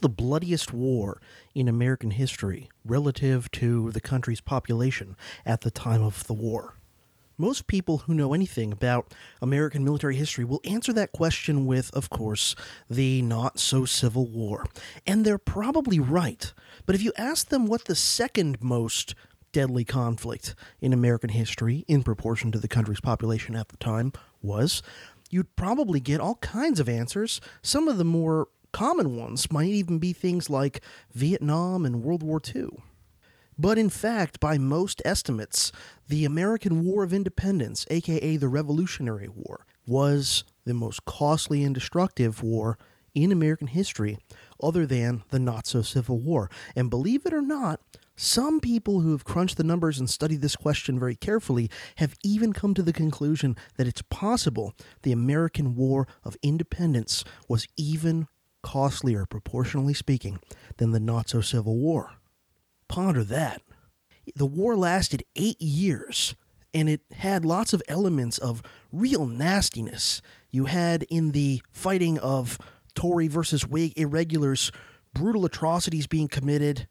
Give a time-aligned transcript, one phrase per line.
[0.00, 1.20] The bloodiest war
[1.54, 6.74] in American history relative to the country's population at the time of the war?
[7.36, 12.10] Most people who know anything about American military history will answer that question with, of
[12.10, 12.54] course,
[12.88, 14.66] the not so Civil War.
[15.06, 16.52] And they're probably right.
[16.84, 19.14] But if you ask them what the second most
[19.52, 24.12] deadly conflict in American history, in proportion to the country's population at the time,
[24.42, 24.82] was,
[25.30, 27.40] you'd probably get all kinds of answers.
[27.62, 30.80] Some of the more common ones might even be things like
[31.12, 32.68] Vietnam and World War II.
[33.58, 35.70] But in fact, by most estimates,
[36.08, 42.42] the American War of Independence, aka the Revolutionary War, was the most costly and destructive
[42.42, 42.78] war
[43.14, 44.18] in American history,
[44.62, 46.50] other than the not so Civil War.
[46.74, 47.80] And believe it or not,
[48.16, 52.52] some people who have crunched the numbers and studied this question very carefully have even
[52.52, 58.28] come to the conclusion that it's possible the American War of Independence was even
[58.62, 60.38] costlier, proportionally speaking,
[60.76, 62.12] than the so Civil War.
[62.88, 63.62] Ponder that.
[64.34, 66.34] The war lasted eight years,
[66.74, 70.22] and it had lots of elements of real nastiness.
[70.50, 72.58] You had in the fighting of
[72.94, 74.70] Tory versus Whig irregulars
[75.14, 76.86] brutal atrocities being committed,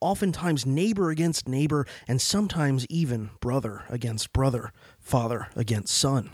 [0.00, 6.30] oftentimes neighbor against neighbor, and sometimes even brother against brother, father against son.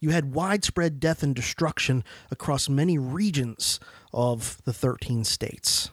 [0.00, 3.80] You had widespread death and destruction across many regions
[4.12, 5.90] of the 13 states.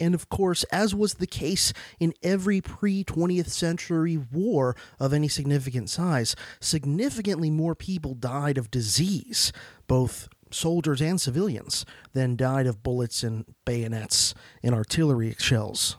[0.00, 5.28] And of course, as was the case in every pre 20th century war of any
[5.28, 9.52] significant size, significantly more people died of disease,
[9.86, 15.96] both soldiers and civilians, than died of bullets and bayonets and artillery shells.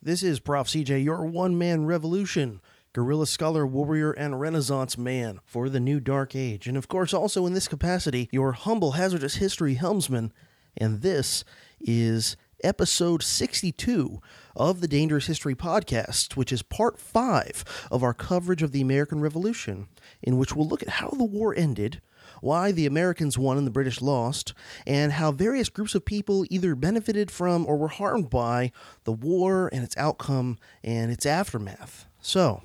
[0.00, 0.68] This is Prof.
[0.68, 2.60] CJ, your one man revolution
[2.94, 6.68] guerrilla scholar, warrior, and renaissance man for the new dark age.
[6.68, 10.32] And of course, also in this capacity, your humble hazardous history helmsman.
[10.76, 11.44] And this
[11.80, 14.20] is episode 62
[14.54, 19.20] of the Dangerous History Podcast, which is part five of our coverage of the American
[19.20, 19.88] Revolution,
[20.22, 22.00] in which we'll look at how the war ended,
[22.40, 24.54] why the Americans won and the British lost,
[24.86, 28.70] and how various groups of people either benefited from or were harmed by
[29.02, 32.06] the war and its outcome and its aftermath.
[32.20, 32.62] So,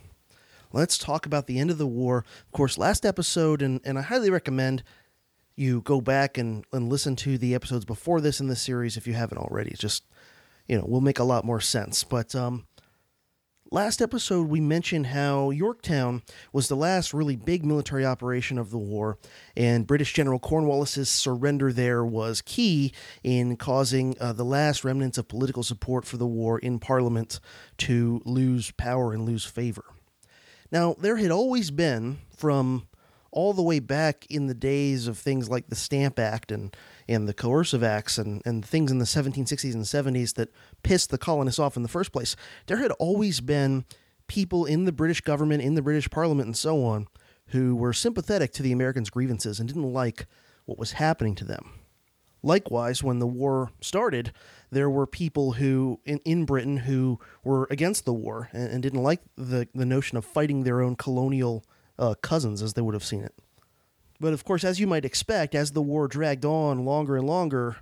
[0.72, 2.26] let's talk about the end of the war.
[2.46, 4.84] Of course, last episode, and, and I highly recommend
[5.56, 9.06] you go back and, and listen to the episodes before this in the series if
[9.06, 9.76] you haven't already.
[9.78, 10.06] Just,
[10.68, 12.06] you know, will make a lot more sense.
[12.06, 12.66] But um,
[13.70, 16.22] last episode, we mentioned how Yorktown
[16.54, 19.18] was the last really big military operation of the war,
[19.58, 25.28] and British General Cornwallis's surrender there was key in causing uh, the last remnants of
[25.28, 27.42] political support for the war in Parliament
[27.80, 29.84] to lose power and lose favor.
[30.72, 32.88] Now, there had always been, from
[33.32, 36.76] all the way back in the days of things like the Stamp Act and,
[37.08, 40.50] and the Coercive Acts and, and things in the 1760s and 70s that
[40.84, 42.36] pissed the colonists off in the first place,
[42.68, 43.86] there had always been
[44.28, 47.08] people in the British government, in the British Parliament, and so on,
[47.48, 50.26] who were sympathetic to the Americans' grievances and didn't like
[50.66, 51.79] what was happening to them.
[52.42, 54.32] Likewise, when the war started,
[54.72, 59.04] there were people who in, in Britain who were against the war and, and didn't
[59.04, 61.64] like the, the notion of fighting their own colonial
[61.98, 63.34] uh, cousins as they would have seen it.
[64.20, 67.78] But of course, as you might expect, as the war dragged on longer and longer,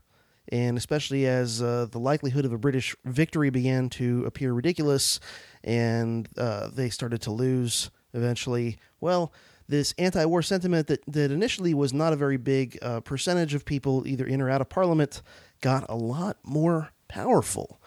[0.49, 5.19] and especially as uh, the likelihood of a British victory began to appear ridiculous
[5.63, 9.33] and uh, they started to lose eventually, well,
[9.67, 13.65] this anti war sentiment that, that initially was not a very big uh, percentage of
[13.65, 15.21] people, either in or out of Parliament,
[15.61, 17.81] got a lot more powerful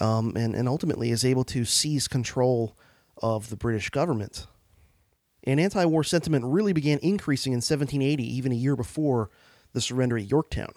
[0.00, 2.76] um, and, and ultimately is able to seize control
[3.22, 4.46] of the British government.
[5.44, 9.30] And anti war sentiment really began increasing in 1780, even a year before
[9.72, 10.72] the surrender at Yorktown.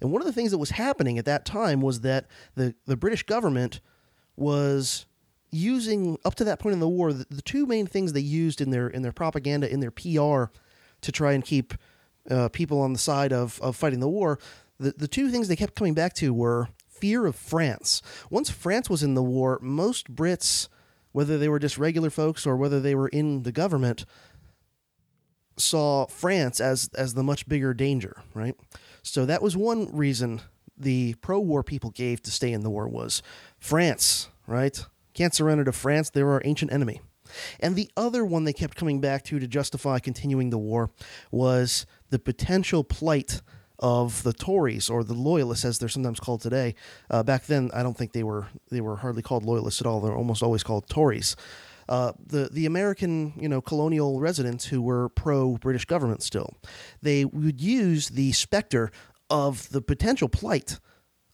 [0.00, 2.26] And one of the things that was happening at that time was that
[2.56, 3.80] the, the British government
[4.36, 5.06] was
[5.52, 8.60] using, up to that point in the war, the, the two main things they used
[8.60, 10.50] in their, in their propaganda, in their PR,
[11.02, 11.74] to try and keep
[12.30, 14.38] uh, people on the side of, of fighting the war,
[14.78, 18.02] the, the two things they kept coming back to were fear of France.
[18.30, 20.68] Once France was in the war, most Brits
[21.12, 24.04] whether they were just regular folks or whether they were in the government,
[25.56, 28.56] saw France as as the much bigger danger, right?
[29.02, 30.40] So that was one reason
[30.76, 33.22] the pro-war people gave to stay in the war was
[33.58, 34.84] France, right?
[35.14, 37.00] Can't surrender to France; they're our ancient enemy.
[37.60, 40.90] And the other one they kept coming back to to justify continuing the war
[41.30, 43.40] was the potential plight
[43.78, 46.74] of the Tories or the Loyalists, as they're sometimes called today.
[47.10, 50.00] Uh, back then, I don't think they were they were hardly called Loyalists at all.
[50.00, 51.36] They're almost always called Tories.
[51.88, 56.54] Uh, the the American you know colonial residents who were pro British government still,
[57.02, 58.90] they would use the specter
[59.28, 60.78] of the potential plight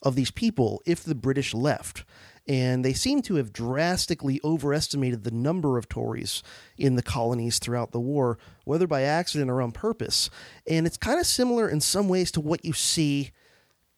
[0.03, 2.05] of these people if the British left.
[2.49, 6.43] And they seem to have drastically overestimated the number of Tories
[6.79, 10.31] in the colonies throughout the war, whether by accident or on purpose.
[10.67, 13.33] And it's kind of similar in some ways to what you see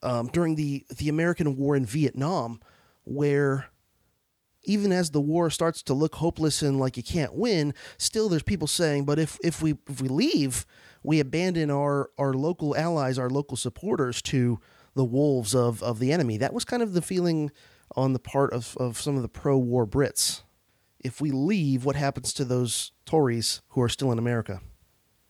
[0.02, 2.60] um, during the, the American war in Vietnam,
[3.04, 3.66] where
[4.64, 8.42] even as the war starts to look hopeless and like you can't win, still there's
[8.42, 10.66] people saying, but if, if we if we leave,
[11.02, 14.60] we abandon our, our local allies, our local supporters to
[14.94, 16.36] the wolves of, of the enemy.
[16.36, 17.50] That was kind of the feeling
[17.96, 20.42] on the part of, of some of the pro war Brits.
[20.98, 24.60] If we leave, what happens to those Tories who are still in America?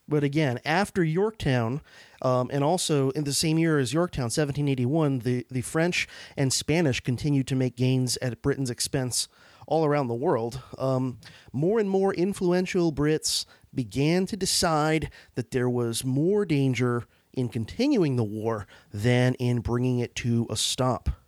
[0.07, 1.81] But again, after Yorktown,
[2.21, 6.99] um, and also in the same year as Yorktown, 1781, the, the French and Spanish
[6.99, 9.29] continued to make gains at Britain's expense
[9.67, 10.61] all around the world.
[10.77, 11.19] Um,
[11.53, 18.17] more and more influential Brits began to decide that there was more danger in continuing
[18.17, 21.20] the war than in bringing it to a stop.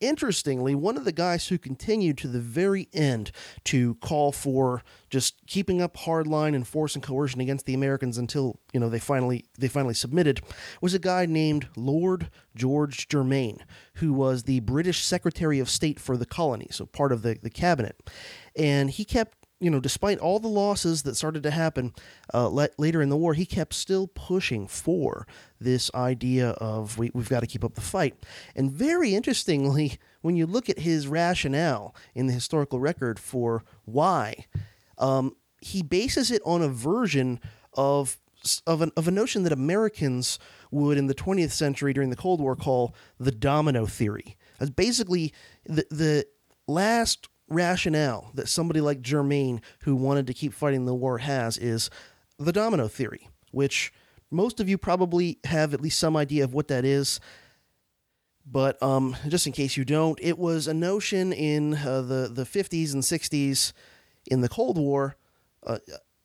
[0.00, 3.32] Interestingly, one of the guys who continued to the very end
[3.64, 8.60] to call for just keeping up hardline and force and coercion against the Americans until
[8.72, 10.40] you know they finally they finally submitted
[10.80, 13.64] was a guy named Lord George Germain,
[13.94, 17.50] who was the British Secretary of State for the colony, so part of the, the
[17.50, 17.96] cabinet,
[18.54, 21.92] and he kept you know, despite all the losses that started to happen
[22.32, 25.26] uh, le- later in the war, he kept still pushing for
[25.60, 28.14] this idea of we, we've got to keep up the fight.
[28.54, 34.46] And very interestingly, when you look at his rationale in the historical record for why,
[34.96, 37.40] um, he bases it on a version
[37.74, 38.18] of
[38.68, 40.38] of, an, of a notion that Americans
[40.70, 44.36] would in the 20th century during the Cold War call the domino theory.
[44.60, 45.32] As basically
[45.64, 46.24] the the
[46.68, 51.90] last rationale that somebody like Germain, who wanted to keep fighting the war, has is
[52.38, 53.92] the domino theory, which
[54.30, 57.20] most of you probably have at least some idea of what that is.
[58.50, 62.44] But um, just in case you don't, it was a notion in uh, the, the
[62.44, 63.72] 50s and 60s
[64.26, 65.16] in the Cold War
[65.66, 65.78] uh,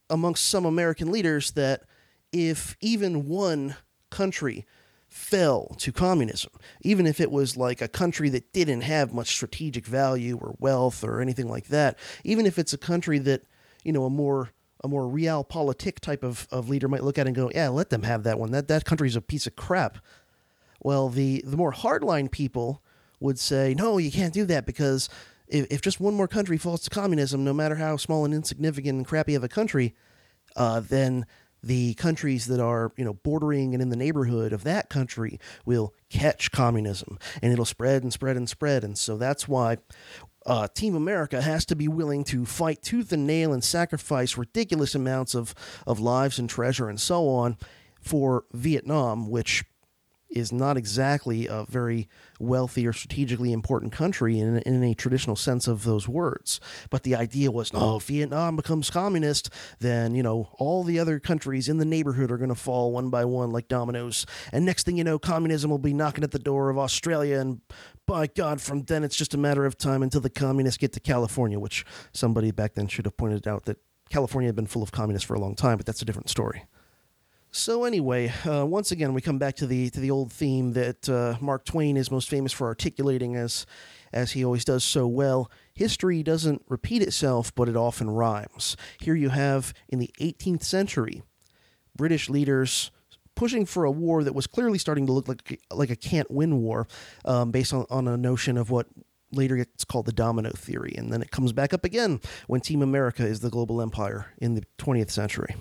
[0.10, 1.84] amongst some American leaders that
[2.32, 3.76] if even one
[4.10, 4.66] country
[5.14, 6.52] fell to communism,
[6.82, 11.04] even if it was like a country that didn't have much strategic value or wealth
[11.04, 13.44] or anything like that, even if it's a country that,
[13.84, 14.50] you know, a more
[14.84, 18.04] a more realpolitik type of, of leader might look at and go, yeah, let them
[18.04, 18.52] have that one.
[18.52, 20.00] That that country's a piece of crap.
[20.82, 22.82] Well, the the more hardline people
[23.20, 25.10] would say, no, you can't do that because
[25.48, 28.98] if, if just one more country falls to communism, no matter how small and insignificant
[28.98, 29.94] and crappy of a country,
[30.56, 31.28] uh, then
[31.64, 35.94] the countries that are you know bordering and in the neighborhood of that country will
[36.10, 38.84] catch communism and it'll spread and spread and spread.
[38.84, 39.78] And so that's why
[40.46, 44.94] uh, Team America has to be willing to fight tooth and nail and sacrifice ridiculous
[44.94, 45.56] amounts of,
[45.88, 47.58] of lives and treasure and so on
[48.02, 49.64] for Vietnam, which
[50.34, 52.10] is not exactly a very
[52.40, 56.60] wealthy or strategically important country in, in a traditional sense of those words.
[56.90, 59.50] But the idea was, no, if Vietnam becomes communist,
[59.80, 63.10] then, you know, all the other countries in the neighborhood are going to fall one
[63.10, 64.26] by one like dominoes.
[64.52, 67.40] And next thing you know, communism will be knocking at the door of Australia.
[67.40, 67.62] And
[68.06, 71.00] by God, from then it's just a matter of time until the communists get to
[71.00, 73.78] California, which somebody back then should have pointed out that
[74.10, 76.66] California had been full of communists for a long time, but that's a different story.
[77.56, 81.08] So anyway, uh, once again, we come back to the to the old theme that
[81.08, 83.68] uh, Mark Twain is most famous for articulating, as
[84.12, 85.52] as he always does so well.
[85.76, 88.76] History doesn't repeat itself, but it often rhymes.
[89.00, 91.22] Here you have in the 18th century,
[91.96, 92.90] British leaders
[93.36, 96.60] pushing for a war that was clearly starting to look like like a can't win
[96.60, 96.88] war,
[97.24, 98.88] um, based on, on a notion of what
[99.32, 102.82] later gets called the domino theory, and then it comes back up again when Team
[102.82, 105.56] America is the global empire in the 20th century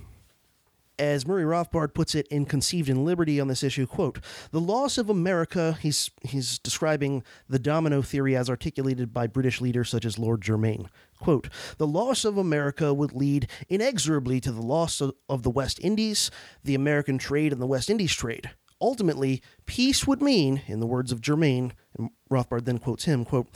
[0.98, 4.18] as Murray Rothbard puts it in Conceived in Liberty on this issue, quote,
[4.50, 9.90] the loss of America, he's, he's describing the domino theory as articulated by British leaders
[9.90, 10.88] such as Lord Germain.
[11.18, 15.78] Quote, the loss of America would lead inexorably to the loss of, of the West
[15.80, 16.30] Indies,
[16.64, 18.50] the American trade, and the West Indies trade.
[18.80, 23.48] Ultimately, peace would mean, in the words of Germain, and Rothbard then quotes him, quote,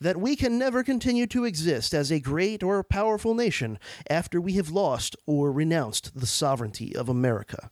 [0.00, 3.78] that we can never continue to exist as a great or powerful nation
[4.08, 7.70] after we have lost or renounced the sovereignty of America.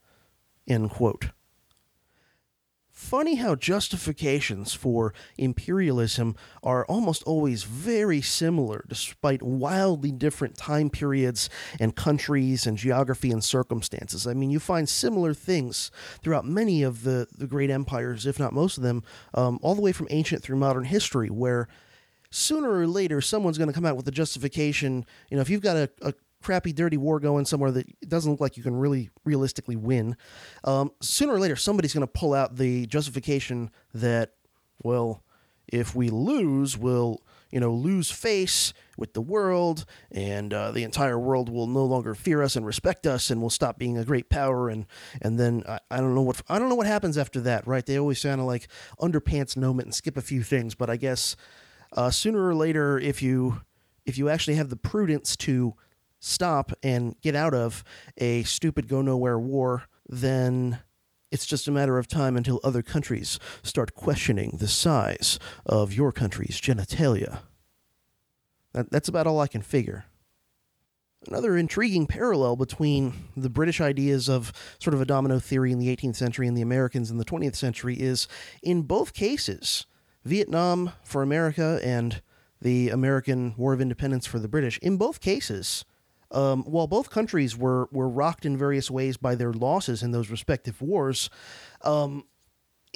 [2.98, 11.48] Funny how justifications for imperialism are almost always very similar, despite wildly different time periods
[11.78, 14.26] and countries and geography and circumstances.
[14.26, 15.92] I mean, you find similar things
[16.22, 19.80] throughout many of the, the great empires, if not most of them, um, all the
[19.80, 21.68] way from ancient through modern history, where
[22.30, 25.04] sooner or later someone's going to come out with a justification.
[25.30, 28.40] You know, if you've got a, a crappy, dirty war going somewhere that doesn't look
[28.40, 30.16] like you can really realistically win,
[30.64, 34.32] um, sooner or later somebody's going to pull out the justification that
[34.82, 35.22] well,
[35.66, 41.18] if we lose, we'll you know lose face with the world, and uh, the entire
[41.18, 44.28] world will no longer fear us and respect us, and we'll stop being a great
[44.28, 44.68] power.
[44.68, 44.86] And
[45.20, 47.66] and then I, I don't know what I don't know what happens after that.
[47.66, 47.84] Right?
[47.84, 48.68] They always sound like
[49.00, 51.36] underpants moment and skip a few things, but I guess
[51.92, 53.60] uh, sooner or later, if you
[54.04, 55.74] if you actually have the prudence to
[56.18, 57.84] stop and get out of
[58.16, 60.80] a stupid go nowhere war, then
[61.30, 66.10] it's just a matter of time until other countries start questioning the size of your
[66.10, 67.40] country's genitalia.
[68.72, 70.06] That, that's about all I can figure.
[71.26, 75.94] Another intriguing parallel between the British ideas of sort of a domino theory in the
[75.94, 78.28] 18th century and the Americans in the 20th century is
[78.62, 79.84] in both cases,
[80.24, 82.22] Vietnam for America and
[82.60, 85.84] the American War of Independence for the British, in both cases,
[86.30, 90.30] um, while both countries were were rocked in various ways by their losses in those
[90.30, 91.30] respective wars,
[91.82, 92.24] um,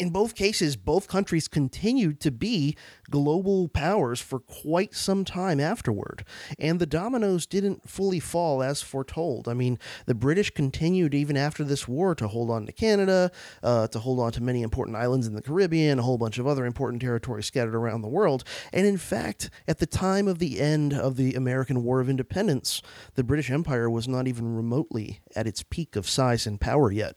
[0.02, 2.76] in both cases, both countries continued to be
[3.09, 6.25] global powers for quite some time afterward.
[6.59, 9.47] And the dominoes didn't fully fall as foretold.
[9.47, 13.30] I mean, the British continued even after this war to hold on to Canada,
[13.62, 16.49] uh, to hold on to many important islands in the Caribbean, a whole bunch of
[16.49, 18.42] other important territories scattered around the world.
[18.73, 22.82] And in fact, at the time of the end of the American War of Independence,
[23.14, 27.14] the British Empire was not even remotely at its peak of size and power yet.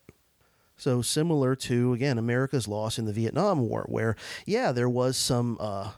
[0.77, 4.15] So similar to again America's loss in the Vietnam War, where
[4.46, 5.91] yeah there was some uh,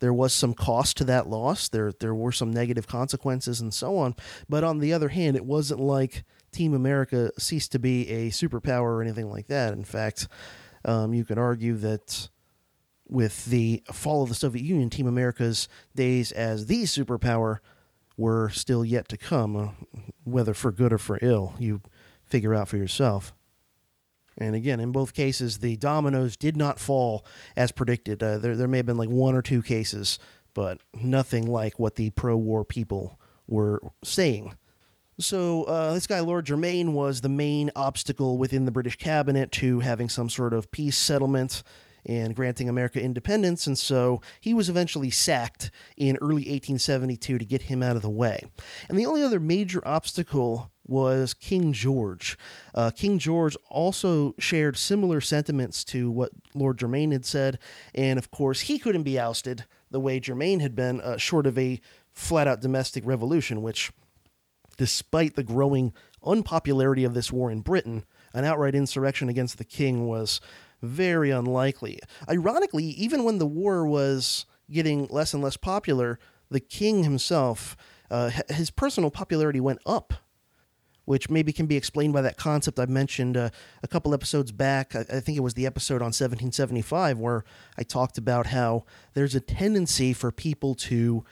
[0.00, 1.68] there was some cost to that loss.
[1.68, 4.14] There there were some negative consequences and so on.
[4.48, 8.82] But on the other hand, it wasn't like Team America ceased to be a superpower
[8.82, 9.72] or anything like that.
[9.72, 10.28] In fact,
[10.84, 12.28] um, you could argue that
[13.08, 17.58] with the fall of the Soviet Union, Team America's days as the superpower
[18.16, 19.68] were still yet to come, uh,
[20.24, 21.54] whether for good or for ill.
[21.58, 21.80] You
[22.24, 23.34] figure out for yourself.
[24.36, 27.24] And again, in both cases, the dominoes did not fall
[27.56, 28.22] as predicted.
[28.22, 30.18] Uh, there, there may have been like one or two cases,
[30.54, 34.54] but nothing like what the pro war people were saying.
[35.18, 39.78] So, uh, this guy, Lord Germain, was the main obstacle within the British cabinet to
[39.80, 41.62] having some sort of peace settlement
[42.04, 47.62] and granting America independence, and so he was eventually sacked in early 1872 to get
[47.62, 48.44] him out of the way.
[48.88, 52.36] And the only other major obstacle was King George.
[52.74, 57.58] Uh, King George also shared similar sentiments to what Lord Germain had said,
[57.94, 61.58] and of course, he couldn't be ousted the way Germain had been, uh, short of
[61.58, 61.80] a
[62.12, 63.92] flat out domestic revolution, which,
[64.76, 70.06] despite the growing unpopularity of this war in Britain, an outright insurrection against the king
[70.06, 70.40] was
[70.82, 71.98] very unlikely.
[72.28, 76.18] Ironically, even when the war was getting less and less popular,
[76.50, 77.76] the king himself,
[78.10, 80.14] uh, his personal popularity went up
[81.04, 83.50] which maybe can be explained by that concept I mentioned uh,
[83.82, 84.94] a couple episodes back.
[84.94, 87.44] I, I, think it was the episode on 1775 where
[87.78, 88.84] I talked about how
[89.14, 91.24] there's a tendency for people to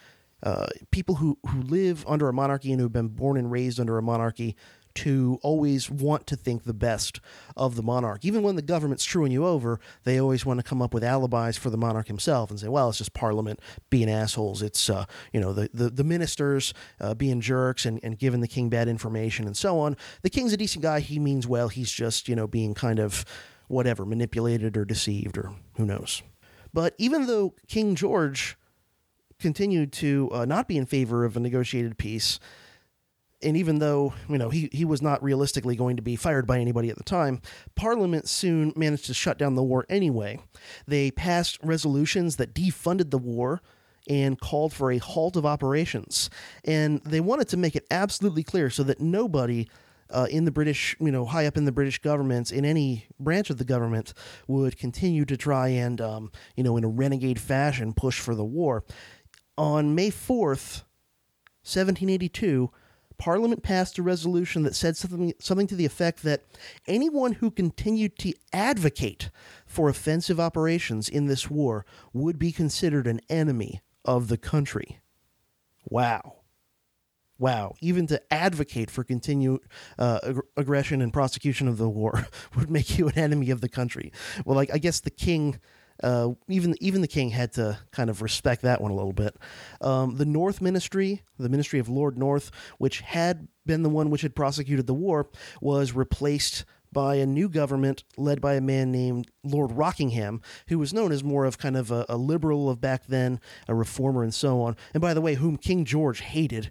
[0.42, 3.96] uh, people who, who live under a monarchy and who've been born and raised under
[3.96, 4.56] a monarchy
[4.94, 7.20] to always want to think the best
[7.56, 8.24] of the monarch.
[8.24, 11.56] Even when the government's screwing you over, they always want to come up with alibis
[11.56, 14.62] for the monarch himself and say, well, it's just Parliament being assholes.
[14.62, 18.48] It's, uh, you know, the, the, the ministers uh, being jerks and, and giving the
[18.48, 19.96] king bad information and so on.
[20.22, 21.00] The king's a decent guy.
[21.00, 21.68] He means well.
[21.68, 23.24] He's just, you know, being kind of
[23.68, 26.22] whatever, manipulated or deceived or who knows.
[26.74, 28.56] But even though King George
[29.38, 32.38] continued to uh, not be in favor of a negotiated peace,
[33.42, 36.58] and even though you know he, he was not realistically going to be fired by
[36.58, 37.40] anybody at the time,
[37.74, 40.40] Parliament soon managed to shut down the war anyway.
[40.86, 43.60] They passed resolutions that defunded the war
[44.08, 46.28] and called for a halt of operations.
[46.64, 49.68] And they wanted to make it absolutely clear so that nobody
[50.10, 53.50] uh, in the British, you know, high up in the British government, in any branch
[53.50, 54.12] of the government,
[54.46, 58.44] would continue to try and, um, you know, in a renegade fashion, push for the
[58.44, 58.84] war.
[59.56, 60.82] On May 4th,
[61.64, 62.70] 1782,
[63.22, 66.42] Parliament passed a resolution that said something, something to the effect that
[66.88, 69.30] anyone who continued to advocate
[69.64, 74.98] for offensive operations in this war would be considered an enemy of the country.
[75.84, 76.38] Wow.
[77.38, 77.76] Wow.
[77.80, 79.60] Even to advocate for continued
[80.00, 82.26] uh, ag- aggression and prosecution of the war
[82.56, 84.10] would make you an enemy of the country.
[84.44, 85.60] Well, like, I guess the king
[86.02, 89.36] uh, even even the king had to kind of respect that one a little bit.
[89.80, 94.22] Um, the North Ministry, the Ministry of Lord North, which had been the one which
[94.22, 95.28] had prosecuted the war,
[95.60, 100.92] was replaced by a new government led by a man named Lord Rockingham, who was
[100.92, 104.34] known as more of kind of a, a liberal of back then, a reformer, and
[104.34, 104.76] so on.
[104.92, 106.70] And by the way, whom King George hated.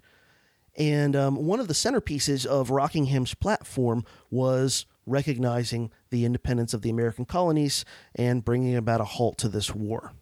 [0.78, 6.90] And um, one of the centerpieces of Rockingham's platform was recognizing the independence of the
[6.90, 7.84] American colonies
[8.16, 10.14] and bringing about a halt to this war.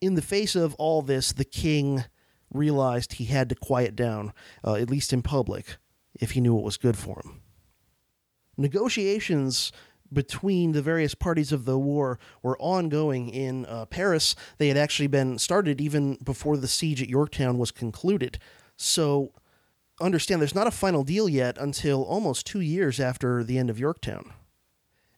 [0.00, 2.04] In the face of all this, the king
[2.52, 4.32] realized he had to quiet down,
[4.64, 5.76] uh, at least in public,
[6.20, 7.40] if he knew what was good for him.
[8.56, 9.72] Negotiations
[10.12, 14.34] between the various parties of the war were ongoing in uh, Paris.
[14.58, 18.38] They had actually been started even before the siege at Yorktown was concluded.
[18.76, 19.32] So
[20.00, 23.78] understand there's not a final deal yet until almost two years after the end of
[23.78, 24.32] Yorktown.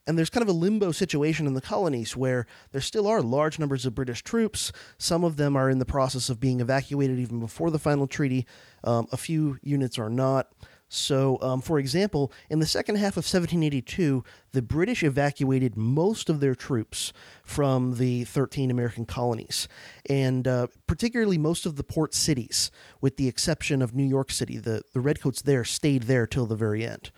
[0.07, 3.59] And there's kind of a limbo situation in the colonies where there still are large
[3.59, 4.73] numbers of British troops.
[4.99, 8.47] Some of them are in the process of being evacuated even before the final treaty.
[8.83, 10.49] Um, a few units are not.
[10.95, 16.41] So, um, for example, in the second half of 1782, the British evacuated most of
[16.41, 19.69] their troops from the 13 American colonies,
[20.11, 24.59] and uh, particularly most of the port cities, with the exception of New York City.
[24.59, 27.11] The, the Redcoats there stayed there till the very end.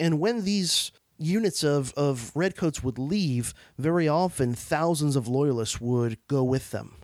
[0.00, 6.18] And when these units of, of Redcoats would leave, very often thousands of Loyalists would
[6.28, 6.96] go with them.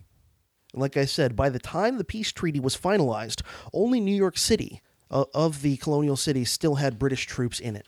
[0.72, 3.42] Like I said, by the time the peace treaty was finalized,
[3.72, 4.80] only New York City
[5.10, 7.86] uh, of the colonial cities still had British troops in it.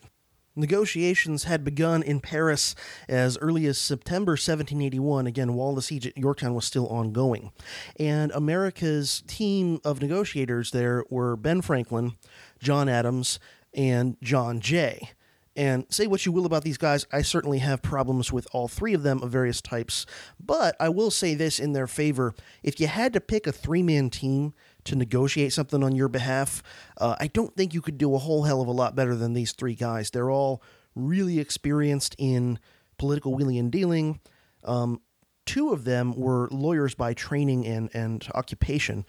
[0.59, 2.75] Negotiations had begun in Paris
[3.09, 7.53] as early as September 1781, again, while the siege at Yorktown was still ongoing.
[8.01, 12.15] And America's team of negotiators there were Ben Franklin,
[12.59, 13.39] John Adams,
[13.75, 15.11] and John Jay.
[15.57, 18.93] And say what you will about these guys, I certainly have problems with all three
[18.93, 20.05] of them of various types.
[20.39, 23.83] But I will say this in their favor if you had to pick a three
[23.83, 24.53] man team
[24.85, 26.63] to negotiate something on your behalf,
[26.99, 29.33] uh, I don't think you could do a whole hell of a lot better than
[29.33, 30.11] these three guys.
[30.11, 30.63] They're all
[30.95, 32.59] really experienced in
[32.99, 34.21] political wheeling and dealing.
[34.65, 35.01] Um,
[35.47, 39.07] two of them were lawyers by training and, and occupation,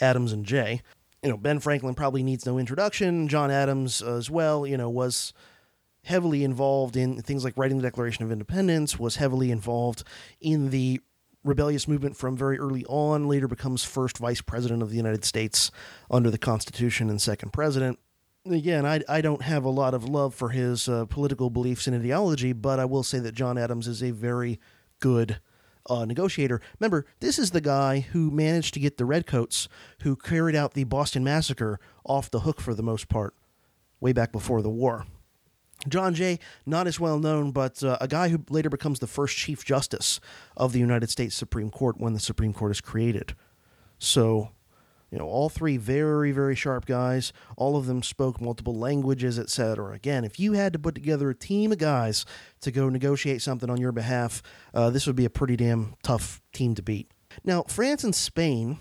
[0.00, 0.82] Adams and Jay.
[1.22, 3.28] You know, Ben Franklin probably needs no introduction.
[3.28, 5.32] John Adams, uh, as well, you know, was
[6.04, 10.04] heavily involved in things like writing the Declaration of Independence, was heavily involved
[10.40, 11.00] in the
[11.44, 15.70] rebellious movement from very early on, later becomes first vice president of the United States
[16.10, 17.98] under the Constitution and second president.
[18.44, 21.96] Again, I, I don't have a lot of love for his uh, political beliefs and
[21.96, 24.58] ideology, but I will say that John Adams is a very
[24.98, 25.38] good
[25.88, 26.60] uh, negotiator.
[26.78, 29.68] Remember, this is the guy who managed to get the Redcoats,
[30.02, 33.34] who carried out the Boston Massacre, off the hook for the most part,
[34.00, 35.06] way back before the war.
[35.88, 39.36] John Jay, not as well known, but uh, a guy who later becomes the first
[39.36, 40.20] Chief Justice
[40.56, 43.34] of the United States Supreme Court when the Supreme Court is created.
[43.98, 44.50] So,
[45.10, 47.32] you know, all three very, very sharp guys.
[47.56, 49.92] All of them spoke multiple languages, etc.
[49.92, 52.24] Again, if you had to put together a team of guys
[52.60, 54.42] to go negotiate something on your behalf,
[54.72, 57.10] uh, this would be a pretty damn tough team to beat.
[57.44, 58.78] Now, France and Spain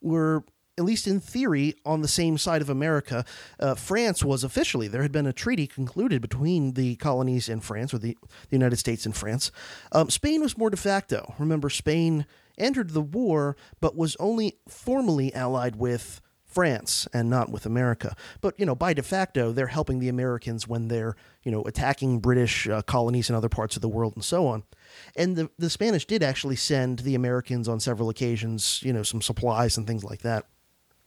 [0.00, 0.44] were
[0.78, 3.24] at least in theory, on the same side of America.
[3.58, 7.94] Uh, France was officially, there had been a treaty concluded between the colonies in France,
[7.94, 9.50] or the, the United States and France.
[9.92, 11.34] Um, Spain was more de facto.
[11.38, 12.26] Remember, Spain
[12.58, 18.14] entered the war, but was only formally allied with France and not with America.
[18.40, 22.20] But, you know, by de facto, they're helping the Americans when they're, you know, attacking
[22.20, 24.62] British uh, colonies in other parts of the world and so on.
[25.16, 29.20] And the, the Spanish did actually send the Americans on several occasions, you know, some
[29.20, 30.46] supplies and things like that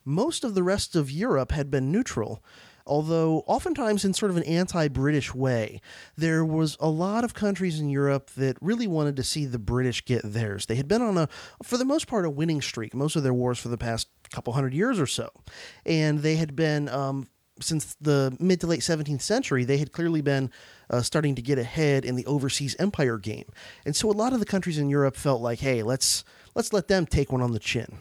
[0.05, 2.43] most of the rest of Europe had been neutral,
[2.85, 5.79] although oftentimes in sort of an anti British way.
[6.17, 10.03] There was a lot of countries in Europe that really wanted to see the British
[10.03, 10.65] get theirs.
[10.65, 11.29] They had been on a,
[11.63, 14.53] for the most part, a winning streak, most of their wars for the past couple
[14.53, 15.29] hundred years or so.
[15.85, 17.27] And they had been, um,
[17.61, 20.49] since the mid to late 17th century, they had clearly been
[20.89, 23.45] uh, starting to get ahead in the overseas empire game.
[23.85, 26.23] And so a lot of the countries in Europe felt like, hey, let's
[26.55, 27.99] let's let them take one on the chin.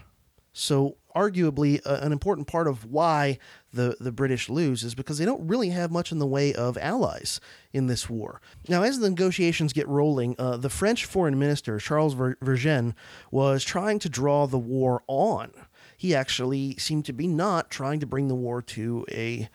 [0.58, 3.38] So, arguably, uh, an important part of why
[3.72, 6.78] the, the British lose is because they don't really have much in the way of
[6.78, 7.40] allies
[7.72, 8.40] in this war.
[8.68, 12.94] Now, as the negotiations get rolling, uh, the French foreign minister, Charles Vergennes,
[13.31, 15.50] was trying to draw the war on.
[15.96, 19.48] He actually seemed to be not trying to bring the war to a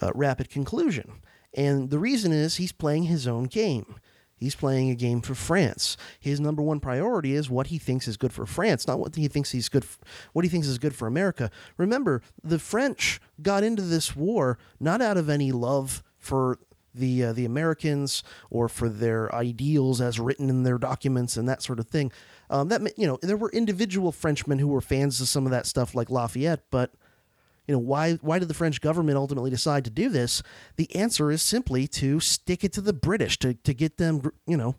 [0.00, 1.20] uh, rapid conclusion.
[1.52, 3.96] And the reason is he's playing his own game.
[4.40, 5.98] He's playing a game for France.
[6.18, 9.28] His number one priority is what he thinks is good for France, not what he
[9.28, 9.84] thinks he's good.
[9.84, 9.98] For,
[10.32, 11.50] what he thinks is good for America.
[11.76, 16.58] Remember, the French got into this war not out of any love for
[16.94, 21.62] the uh, the Americans or for their ideals as written in their documents and that
[21.62, 22.10] sort of thing.
[22.48, 25.66] Um, that you know, there were individual Frenchmen who were fans of some of that
[25.66, 26.94] stuff, like Lafayette, but
[27.70, 30.42] you know why why did the French government ultimately decide to do this?
[30.74, 34.56] The answer is simply to stick it to the British to to get them you
[34.56, 34.74] know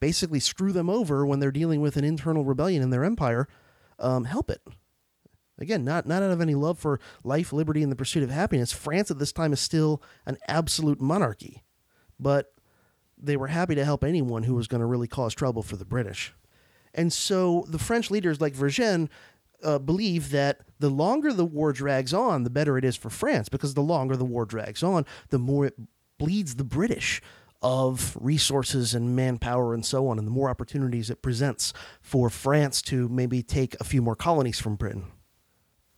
[0.00, 3.48] basically screw them over when they're dealing with an internal rebellion in their empire.
[3.98, 4.62] Um, help it.
[5.58, 8.72] Again, not not out of any love for life, liberty, and the pursuit of happiness.
[8.72, 11.62] France at this time is still an absolute monarchy,
[12.18, 12.54] but
[13.18, 15.84] they were happy to help anyone who was going to really cause trouble for the
[15.84, 16.32] British.
[16.94, 19.10] And so the French leaders like Vergennes
[19.62, 23.48] uh, believe that the longer the war drags on, the better it is for France,
[23.48, 25.74] because the longer the war drags on, the more it
[26.18, 27.22] bleeds the British
[27.62, 32.82] of resources and manpower and so on, and the more opportunities it presents for France
[32.82, 35.04] to maybe take a few more colonies from Britain.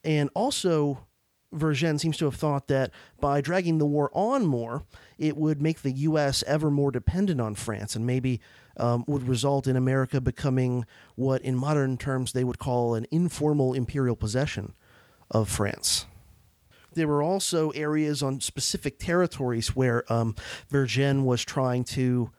[0.04, 1.06] And also,
[1.54, 4.82] Vergennes seems to have thought that by dragging the war on more,
[5.16, 6.44] it would make the U.S.
[6.46, 8.40] ever more dependent on France and maybe
[8.76, 10.84] um, would result in America becoming
[11.14, 14.74] what, in modern terms, they would call an informal imperial possession
[15.30, 16.06] of France.
[16.92, 20.36] There were also areas on specific territories where um,
[20.70, 22.30] Vergennes was trying to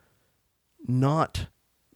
[0.88, 1.48] not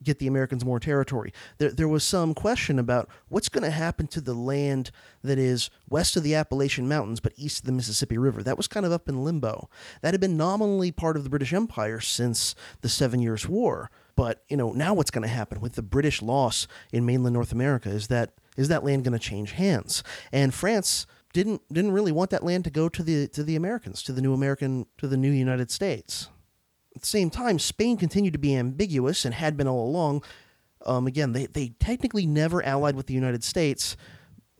[0.02, 1.32] get the Americans more territory.
[1.58, 4.90] There, there was some question about what's going to happen to the land
[5.22, 8.42] that is west of the Appalachian Mountains but east of the Mississippi River.
[8.42, 9.68] That was kind of up in limbo.
[10.02, 13.90] That had been nominally part of the British Empire since the Seven Years' War.
[14.20, 17.52] But you know now what's going to happen with the British loss in mainland North
[17.52, 20.02] America is that is that land going to change hands?
[20.30, 24.02] And France didn't didn't really want that land to go to the to the Americans,
[24.02, 26.28] to the new American, to the new United States.
[26.94, 30.22] At the same time, Spain continued to be ambiguous and had been all along.
[30.84, 33.96] Um, again, they, they technically never allied with the United States.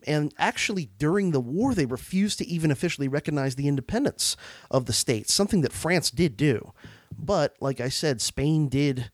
[0.06, 4.38] And actually, during the war, they refused to even officially recognize the independence
[4.70, 6.72] of the states, something that France did do.
[7.18, 9.10] But, like I said, Spain did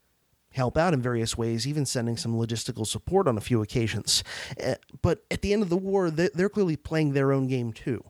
[0.56, 4.24] help out in various ways, even sending some logistical support on a few occasions.
[4.62, 7.72] Uh, but at the end of the war, they're, they're clearly playing their own game
[7.72, 8.04] too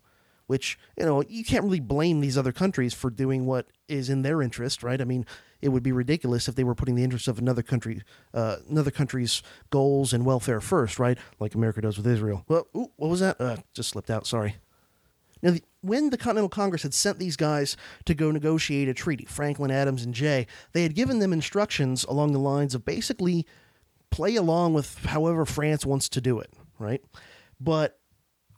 [0.47, 4.23] which you know you can't really blame these other countries for doing what is in
[4.23, 5.01] their interest, right?
[5.01, 5.27] I mean,
[5.61, 8.03] it would be ridiculous if they were putting the interests of another country,
[8.35, 11.19] uh, another country's goals and welfare first, right?
[11.41, 12.45] Like America does with Israel.
[12.49, 13.41] Well, ooh, what was that?
[13.41, 14.27] Uh, just slipped out.
[14.27, 14.57] Sorry.
[15.43, 19.25] Now, the, when the Continental Congress had sent these guys to go negotiate a treaty,
[19.25, 23.47] Franklin, Adams, and Jay, they had given them instructions along the lines of basically
[24.11, 27.03] play along with however France wants to do it, right?
[27.61, 27.99] But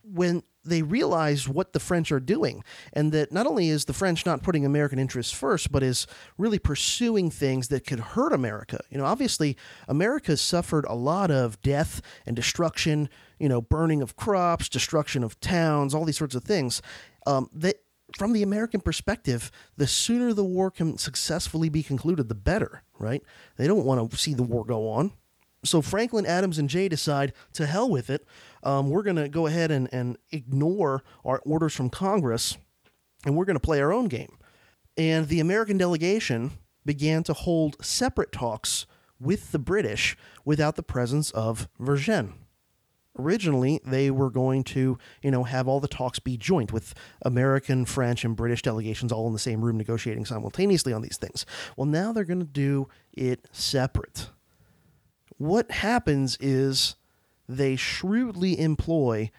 [0.03, 2.63] when they realize what the French are doing,
[2.93, 6.59] and that not only is the French not putting American interests first, but is really
[6.59, 8.81] pursuing things that could hurt America.
[8.91, 13.09] You know, obviously, America suffered a lot of death and destruction.
[13.39, 16.83] You know, burning of crops, destruction of towns, all these sorts of things.
[17.27, 17.77] Um, that
[18.17, 23.23] from the American perspective, the sooner the war can successfully be concluded, the better, right?
[23.57, 25.13] They don't want to see the war go on.
[25.65, 28.27] So Franklin, Adams, and Jay decide to hell with it.
[28.63, 32.57] Um, we're going to go ahead and, and ignore our orders from Congress
[33.25, 34.39] and we're going to play our own game.
[34.97, 36.53] And the American delegation
[36.85, 38.87] began to hold separate talks
[39.21, 42.33] with the British without the presence of Vergennes.
[43.19, 47.85] Originally, they were going to, you know, have all the talks be joint with American,
[47.85, 51.45] French, and British delegations all in the same room negotiating simultaneously on these things.
[51.77, 54.29] Well, now they're going to do it separate
[55.39, 56.97] what happens is
[57.49, 59.31] they shrewdly employ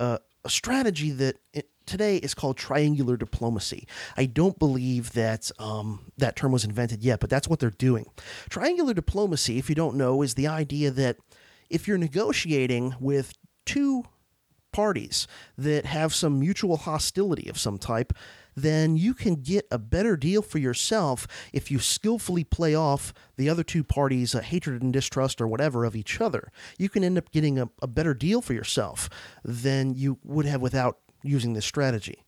[0.00, 3.86] uh, a strategy that it, today is called triangular diplomacy.
[4.16, 8.06] I don't believe that um, that term was invented yet, but that's what they're doing.
[8.48, 11.16] Triangular diplomacy, if you don't know, is the idea that
[11.70, 13.34] if you're negotiating with
[13.66, 14.04] two
[14.72, 15.26] parties
[15.56, 18.12] that have some mutual hostility of some type,
[18.54, 23.48] then you can get a better deal for yourself if you skillfully play off the
[23.48, 26.50] other two parties' uh, hatred and distrust or whatever of each other.
[26.76, 29.08] You can end up getting a, a better deal for yourself
[29.44, 32.24] than you would have without using this strategy.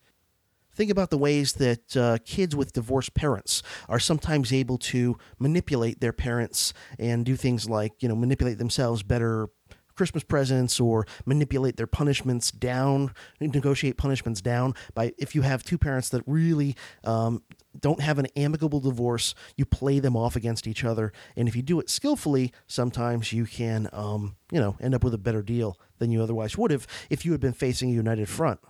[0.80, 6.00] Think about the ways that uh, kids with divorced parents are sometimes able to manipulate
[6.00, 9.50] their parents and do things like, you know, manipulate themselves better
[9.94, 13.12] Christmas presents or manipulate their punishments down,
[13.42, 17.42] negotiate punishments down by if you have two parents that really um,
[17.78, 21.60] don't have an amicable divorce, you play them off against each other, and if you
[21.60, 25.78] do it skillfully, sometimes you can, um, you know, end up with a better deal
[25.98, 28.60] than you otherwise would have if you had been facing a united front.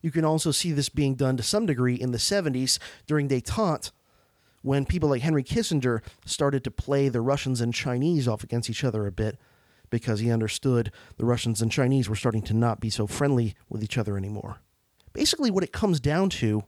[0.00, 3.90] You can also see this being done to some degree in the 70s during detente
[4.62, 8.84] when people like Henry Kissinger started to play the Russians and Chinese off against each
[8.84, 9.38] other a bit
[9.90, 13.82] because he understood the Russians and Chinese were starting to not be so friendly with
[13.84, 14.58] each other anymore.
[15.12, 16.64] Basically, what it comes down to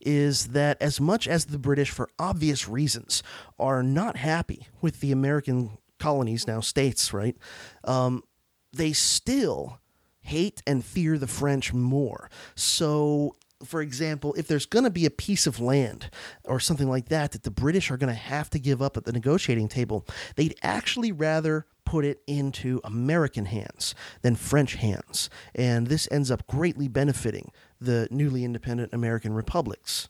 [0.00, 3.22] is that as much as the British, for obvious reasons,
[3.58, 7.36] are not happy with the American colonies, now states, right?
[7.84, 8.22] Um,
[8.72, 9.80] they still
[10.28, 12.30] hate and fear the French more.
[12.54, 16.10] So for example, if there's going to be a piece of land
[16.44, 19.04] or something like that that the British are going to have to give up at
[19.04, 25.30] the negotiating table, they'd actually rather put it into American hands than French hands.
[25.54, 30.08] And this ends up greatly benefiting the newly independent American republics.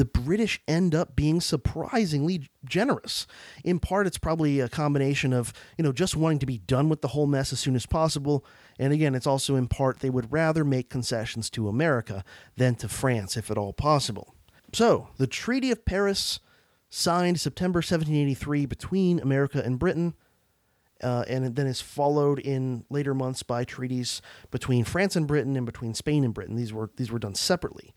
[0.00, 3.26] The British end up being surprisingly generous.
[3.62, 7.02] In part, it's probably a combination of, you know, just wanting to be done with
[7.02, 8.42] the whole mess as soon as possible.
[8.78, 12.24] And again, it's also in part they would rather make concessions to America
[12.56, 14.34] than to France, if at all possible.
[14.72, 16.40] So, the Treaty of Paris,
[16.88, 20.14] signed September 1783 between America and Britain,
[21.02, 25.66] uh, and then is followed in later months by treaties between France and Britain and
[25.66, 26.56] between Spain and Britain.
[26.56, 27.92] These were these were done separately.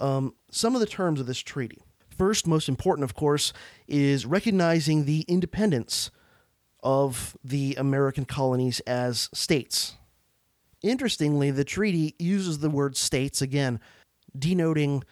[0.00, 1.82] Um, some of the terms of this treaty.
[2.08, 3.52] First, most important, of course,
[3.86, 6.10] is recognizing the independence
[6.82, 9.96] of the American colonies as states.
[10.82, 13.80] Interestingly, the treaty uses the word states again,
[14.38, 15.02] denoting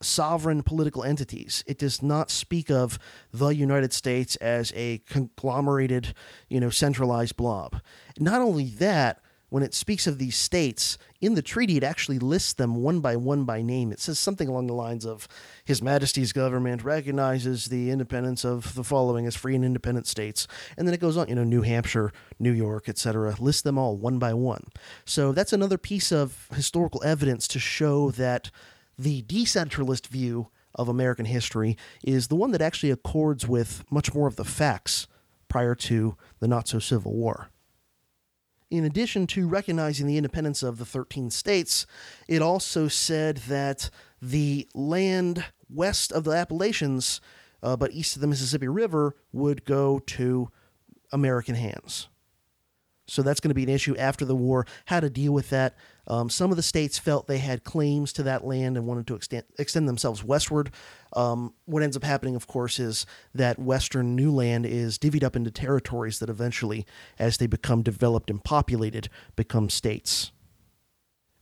[0.00, 1.64] sovereign political entities.
[1.66, 2.98] It does not speak of
[3.32, 6.14] the United States as a conglomerated,
[6.48, 7.80] you know, centralized blob.
[8.18, 12.52] Not only that, when it speaks of these states in the treaty, it actually lists
[12.52, 13.92] them one by one by name.
[13.92, 15.28] It says something along the lines of
[15.64, 20.46] His Majesty's government recognizes the independence of the following as free and independent states.
[20.76, 23.34] And then it goes on, you know, New Hampshire, New York, etc.
[23.38, 24.64] List them all one by one.
[25.04, 28.50] So that's another piece of historical evidence to show that
[28.98, 34.28] the decentralist view of American history is the one that actually accords with much more
[34.28, 35.06] of the facts
[35.48, 37.50] prior to the not so Civil War.
[38.70, 41.86] In addition to recognizing the independence of the 13 states,
[42.26, 47.20] it also said that the land west of the Appalachians,
[47.62, 50.50] uh, but east of the Mississippi River, would go to
[51.12, 52.08] American hands.
[53.06, 55.76] So that's going to be an issue after the war, how to deal with that.
[56.08, 59.14] Um, some of the states felt they had claims to that land and wanted to
[59.14, 60.70] extend, extend themselves westward.
[61.14, 65.36] Um, what ends up happening, of course, is that western new land is divvied up
[65.36, 66.86] into territories that eventually,
[67.18, 70.32] as they become developed and populated, become states.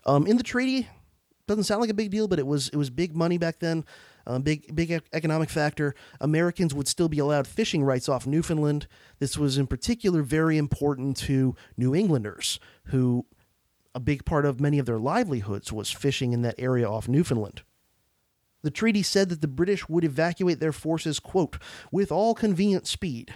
[0.07, 0.89] Um, in the treaty,
[1.47, 3.85] doesn't sound like a big deal, but it was it was big money back then.
[4.27, 5.95] Um, big big economic factor.
[6.21, 8.87] Americans would still be allowed fishing rights off Newfoundland.
[9.19, 13.27] This was in particular very important to New Englanders who
[13.95, 17.63] a big part of many of their livelihoods was fishing in that area off Newfoundland.
[18.63, 21.59] The treaty said that the British would evacuate their forces, quote,
[21.93, 23.35] with all convenient speed.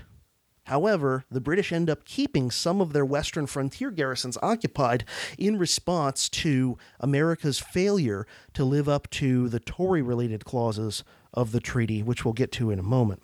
[0.68, 5.07] However, the British end up keeping some of their western frontier garrisons occupied
[5.38, 11.61] in response to America's failure to live up to the Tory related clauses of the
[11.61, 13.22] treaty, which we'll get to in a moment.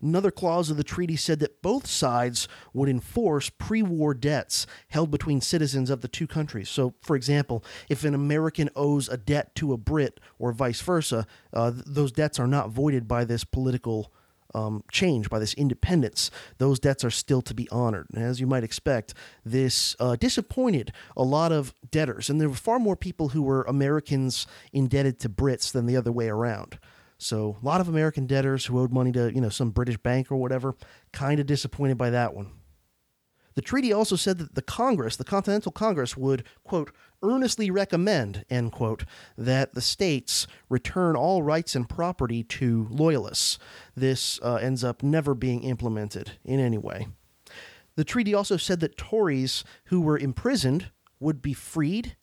[0.00, 5.10] Another clause of the treaty said that both sides would enforce pre war debts held
[5.10, 6.68] between citizens of the two countries.
[6.68, 11.26] So, for example, if an American owes a debt to a Brit or vice versa,
[11.52, 14.12] uh, th- those debts are not voided by this political
[14.54, 16.30] um, change, by this independence.
[16.58, 18.06] Those debts are still to be honored.
[18.14, 22.30] And as you might expect, this uh, disappointed a lot of debtors.
[22.30, 26.12] And there were far more people who were Americans indebted to Brits than the other
[26.12, 26.78] way around.
[27.18, 30.32] So a lot of American debtors who owed money to, you know, some British bank
[30.32, 30.74] or whatever,
[31.12, 32.50] kind of disappointed by that one.
[33.54, 38.72] The treaty also said that the Congress, the Continental Congress, would, quote, earnestly recommend, end
[38.72, 39.04] quote,
[39.36, 43.58] that the states return all rights and property to loyalists.
[43.94, 47.08] This uh, ends up never being implemented in any way.
[47.94, 52.16] The treaty also said that Tories who were imprisoned would be freed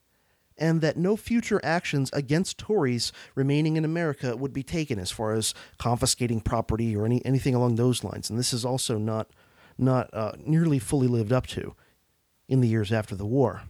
[0.58, 5.34] and that no future actions against Tories remaining in America would be taken as far
[5.34, 8.30] as confiscating property or any, anything along those lines.
[8.30, 9.30] And this is also not,
[9.80, 11.76] not uh, nearly fully lived up to
[12.48, 13.64] in the years after the war.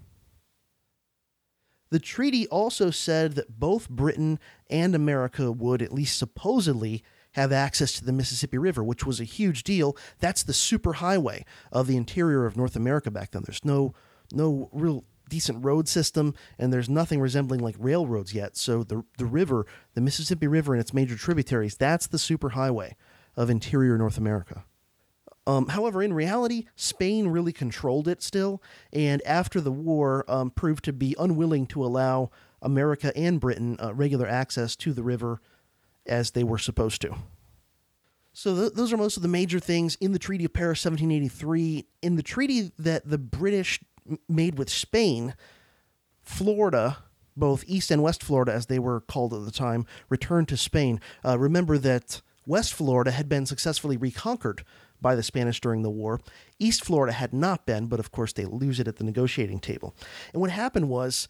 [1.91, 7.93] The treaty also said that both Britain and America would, at least supposedly, have access
[7.93, 9.98] to the Mississippi River, which was a huge deal.
[10.19, 13.43] That's the superhighway of the interior of North America back then.
[13.45, 13.93] There's no
[14.32, 18.58] no real decent road system, and there's nothing resembling like railroads yet.
[18.58, 22.93] So the the river, the Mississippi River and its major tributaries, that's the superhighway
[23.36, 24.65] of interior North America.
[25.49, 28.62] Um, however, in reality, Spain really controlled it still,
[28.93, 32.29] and after the war, um, proved to be unwilling to allow
[32.62, 35.41] America and Britain uh, regular access to the river
[36.05, 37.15] as they were supposed to.
[38.31, 41.88] So th- those are most of the major things in the Treaty of Paris, 1783.
[42.03, 43.79] In the treaty that the British
[44.27, 45.33] made with Spain,
[46.21, 46.99] Florida,
[47.35, 51.01] both East and West Florida, as they were called at the time, returned to Spain.
[51.25, 54.63] Uh, remember that West Florida had been successfully reconquered
[55.01, 56.19] by the Spanish during the war.
[56.59, 59.95] East Florida had not been, but of course they lose it at the negotiating table.
[60.33, 61.27] And what happened was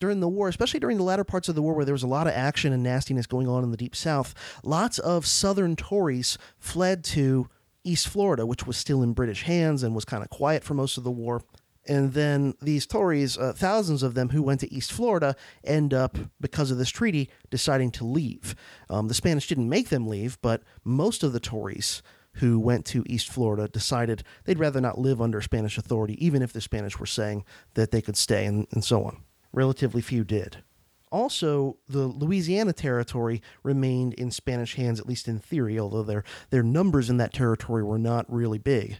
[0.00, 2.08] during the war, especially during the latter parts of the war where there was a
[2.08, 4.34] lot of action and nastiness going on in the Deep South,
[4.64, 7.48] lots of Southern Tories fled to
[7.84, 10.98] East Florida, which was still in British hands and was kind of quiet for most
[10.98, 11.42] of the war
[11.88, 15.34] And then these Tories, uh, thousands of them who went to East Florida,
[15.64, 18.54] end up, because of this treaty, deciding to leave.
[18.90, 22.02] Um, the Spanish didn't make them leave, but most of the Tories
[22.38, 26.52] who went to East Florida decided they'd rather not live under Spanish authority, even if
[26.52, 29.22] the Spanish were saying that they could stay, and, and so on.
[29.52, 30.62] Relatively few did.
[31.10, 36.62] Also, the Louisiana territory remained in Spanish hands, at least in theory, although their, their
[36.62, 38.98] numbers in that territory were not really big.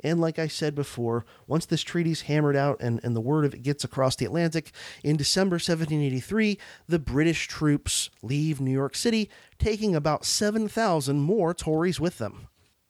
[0.00, 3.54] And like I said before, once this treaty's hammered out and, and the word of
[3.54, 4.70] it gets across the Atlantic,
[5.02, 11.98] in December 1783, the British troops leave New York City, taking about 7,000 more Tories
[11.98, 12.46] with them.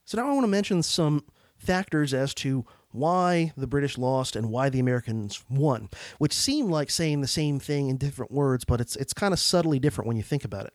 [0.09, 1.23] So now I want to mention some
[1.59, 6.88] factors as to why the British lost and why the Americans won, which seem like
[6.88, 10.16] saying the same thing in different words, but it's it's kind of subtly different when
[10.16, 10.73] you think about it.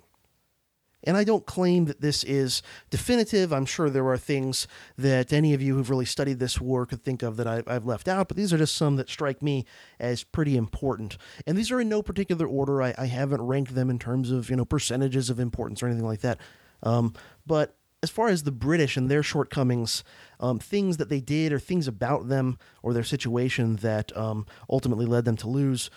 [1.03, 3.51] And I don't claim that this is definitive.
[3.51, 4.67] I'm sure there are things
[4.99, 8.07] that any of you who've really studied this war could think of that I've left
[8.07, 9.65] out, but these are just some that strike me
[9.99, 11.17] as pretty important.
[11.47, 12.83] And these are in no particular order.
[12.83, 16.05] I, I haven't ranked them in terms of you know percentages of importance or anything
[16.05, 16.37] like that.
[16.83, 17.15] Um,
[17.47, 20.03] but as far as the British and their shortcomings,
[20.39, 25.07] um, things that they did or things about them or their situation that um, ultimately
[25.07, 25.89] led them to lose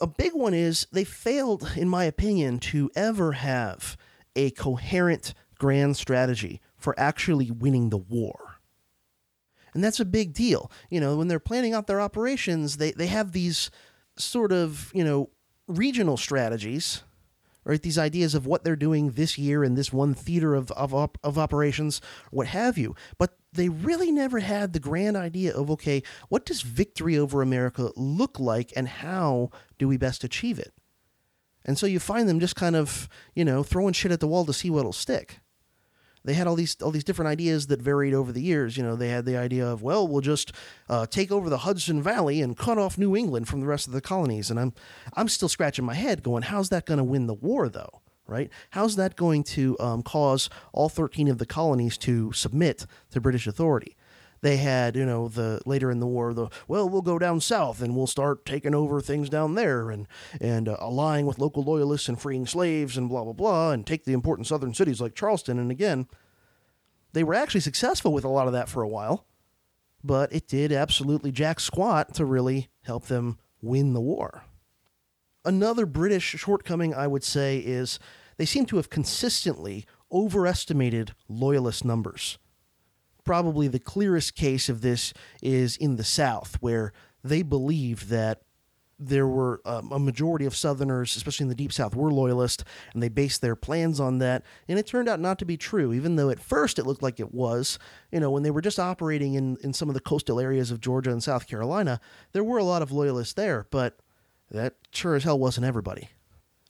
[0.00, 3.96] a big one is they failed, in my opinion, to ever have
[4.36, 8.60] a coherent grand strategy for actually winning the war.
[9.72, 10.70] And that's a big deal.
[10.90, 13.70] You know, when they're planning out their operations, they, they have these
[14.16, 15.30] sort of, you know,
[15.66, 17.02] regional strategies,
[17.64, 17.82] right?
[17.82, 21.38] These ideas of what they're doing this year in this one theater of, of, of
[21.38, 22.00] operations,
[22.30, 22.94] what have you.
[23.18, 27.90] But they really never had the grand idea of okay, what does victory over America
[27.96, 30.72] look like and how do we best achieve it?
[31.64, 34.44] And so you find them just kind of, you know, throwing shit at the wall
[34.44, 35.40] to see what'll stick.
[36.24, 38.76] They had all these all these different ideas that varied over the years.
[38.76, 40.52] You know, they had the idea of, well, we'll just
[40.88, 43.92] uh, take over the Hudson Valley and cut off New England from the rest of
[43.92, 44.50] the colonies.
[44.50, 44.72] And I'm
[45.14, 48.00] I'm still scratching my head, going, how's that going to win the war, though?
[48.26, 48.50] right?
[48.70, 53.46] How's that going to um, cause all 13 of the colonies to submit to British
[53.46, 53.96] authority?
[54.44, 57.80] They had, you know, the later in the war, the well, we'll go down south
[57.80, 60.06] and we'll start taking over things down there and
[60.38, 64.04] and uh, allying with local loyalists and freeing slaves and blah blah blah and take
[64.04, 65.58] the important southern cities like Charleston.
[65.58, 66.08] And again,
[67.14, 69.24] they were actually successful with a lot of that for a while,
[70.04, 74.44] but it did absolutely jack squat to really help them win the war.
[75.46, 77.98] Another British shortcoming, I would say, is
[78.36, 82.36] they seem to have consistently overestimated loyalist numbers.
[83.24, 88.42] Probably the clearest case of this is in the South, where they believed that
[88.98, 93.02] there were um, a majority of Southerners, especially in the Deep South, were loyalist, and
[93.02, 94.44] they based their plans on that.
[94.68, 97.18] And it turned out not to be true, even though at first it looked like
[97.18, 97.78] it was.
[98.12, 100.80] You know, when they were just operating in, in some of the coastal areas of
[100.80, 102.00] Georgia and South Carolina,
[102.32, 103.98] there were a lot of loyalists there, but
[104.50, 106.08] that sure as hell wasn't everybody.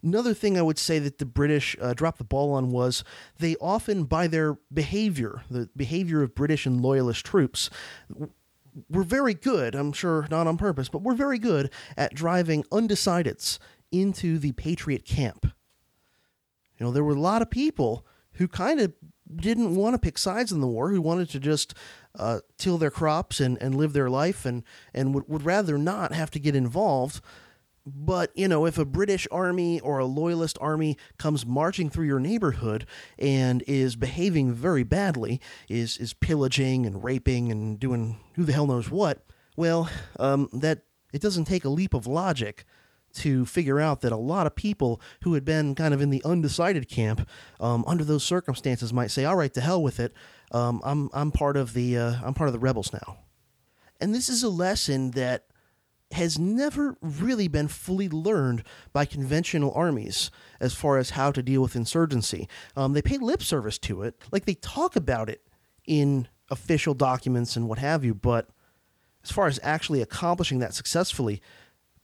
[0.05, 3.03] Another thing I would say that the British uh, dropped the ball on was
[3.39, 7.71] they often, by their behavior, the behavior of British and loyalist troops,
[8.91, 13.59] were very good, I'm sure not on purpose, but were very good at driving undecideds
[13.91, 15.47] into the Patriot camp.
[16.79, 18.93] You know, there were a lot of people who kind of
[19.35, 21.73] didn't want to pick sides in the war, who wanted to just
[22.19, 26.13] uh, till their crops and, and live their life and, and would, would rather not
[26.13, 27.23] have to get involved
[27.87, 32.21] but, you know, if a British army or a loyalist army comes marching through your
[32.21, 32.87] neighborhood
[33.19, 38.67] and is behaving very badly, is, is pillaging and raping and doing who the hell
[38.67, 39.25] knows what,
[39.57, 42.65] well, um, that it doesn't take a leap of logic
[43.15, 46.23] to figure out that a lot of people who had been kind of in the
[46.25, 47.29] undecided camp
[47.61, 50.13] um, under those circumstances might say, "All right, to hell with it.
[50.51, 53.19] Um, I'm I'm part of the uh, I'm part of the rebels now."
[54.01, 55.47] And this is a lesson that
[56.15, 58.63] has never really been fully learned
[58.93, 62.49] by conventional armies as far as how to deal with insurgency.
[62.77, 65.43] Um, they pay lip service to it, like they talk about it
[65.87, 68.49] in official documents and what have you, but
[69.23, 71.41] as far as actually accomplishing that successfully,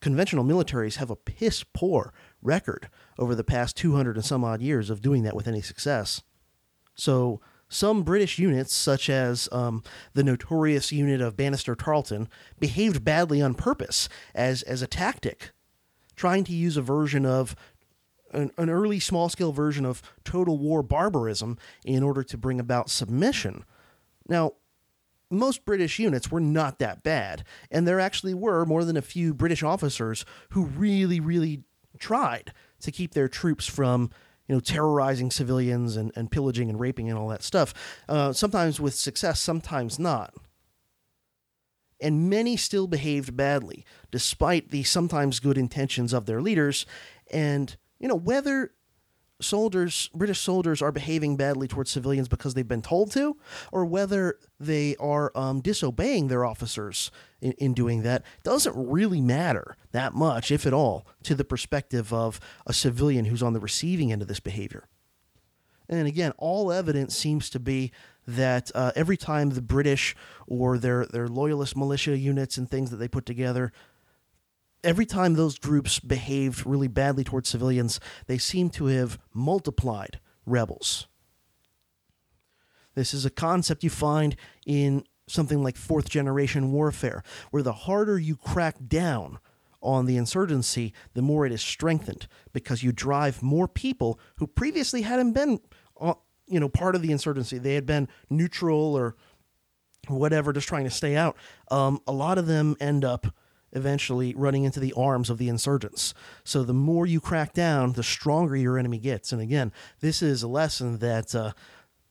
[0.01, 4.89] conventional militaries have a piss poor record over the past 200 and some odd years
[4.89, 6.21] of doing that with any success.
[6.95, 7.39] So,
[7.71, 9.81] some British units, such as um,
[10.13, 12.27] the notorious unit of Banastre Tarleton,
[12.59, 15.51] behaved badly on purpose as, as a tactic,
[16.17, 17.55] trying to use a version of
[18.33, 22.89] an, an early small scale version of total war barbarism in order to bring about
[22.89, 23.63] submission.
[24.27, 24.53] Now,
[25.29, 29.33] most British units were not that bad, and there actually were more than a few
[29.33, 31.63] British officers who really, really
[31.99, 32.51] tried
[32.81, 34.09] to keep their troops from
[34.51, 37.73] you know, terrorizing civilians and, and pillaging and raping and all that stuff.
[38.09, 40.33] Uh, sometimes with success, sometimes not.
[42.01, 46.85] and many still behaved badly, despite the sometimes good intentions of their leaders.
[47.31, 48.71] And, you know, whether
[49.41, 53.37] soldiers, British soldiers, are behaving badly towards civilians because they've been told to,
[53.71, 57.11] or whether they are um, disobeying their officers
[57.41, 62.13] in, in doing that, doesn't really matter that much, if at all, to the perspective
[62.13, 64.87] of a civilian who's on the receiving end of this behavior.
[65.89, 67.91] And again, all evidence seems to be
[68.25, 70.15] that uh, every time the British
[70.47, 73.73] or their, their loyalist militia units and things that they put together
[74.83, 81.07] every time those groups behaved really badly towards civilians, they seem to have multiplied rebels.
[82.95, 88.19] This is a concept you find in something like fourth generation warfare, where the harder
[88.19, 89.39] you crack down
[89.81, 95.01] on the insurgency, the more it is strengthened because you drive more people who previously
[95.01, 95.59] hadn't been,
[95.99, 96.13] uh,
[96.47, 97.57] you know, part of the insurgency.
[97.57, 99.15] They had been neutral or
[100.07, 101.35] whatever, just trying to stay out.
[101.69, 103.27] Um, a lot of them end up
[103.73, 106.13] eventually running into the arms of the insurgents.
[106.43, 109.31] So the more you crack down, the stronger your enemy gets.
[109.31, 111.53] And again, this is a lesson that uh,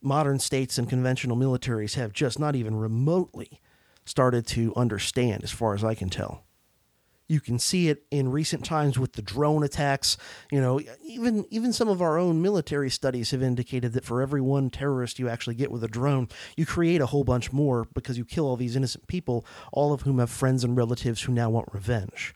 [0.01, 3.61] modern states and conventional militaries have just not even remotely
[4.05, 6.43] started to understand, as far as I can tell.
[7.31, 10.17] You can see it in recent times with the drone attacks.
[10.51, 14.41] You know, even even some of our own military studies have indicated that for every
[14.41, 16.27] one terrorist you actually get with a drone,
[16.57, 20.01] you create a whole bunch more because you kill all these innocent people, all of
[20.01, 22.35] whom have friends and relatives who now want revenge.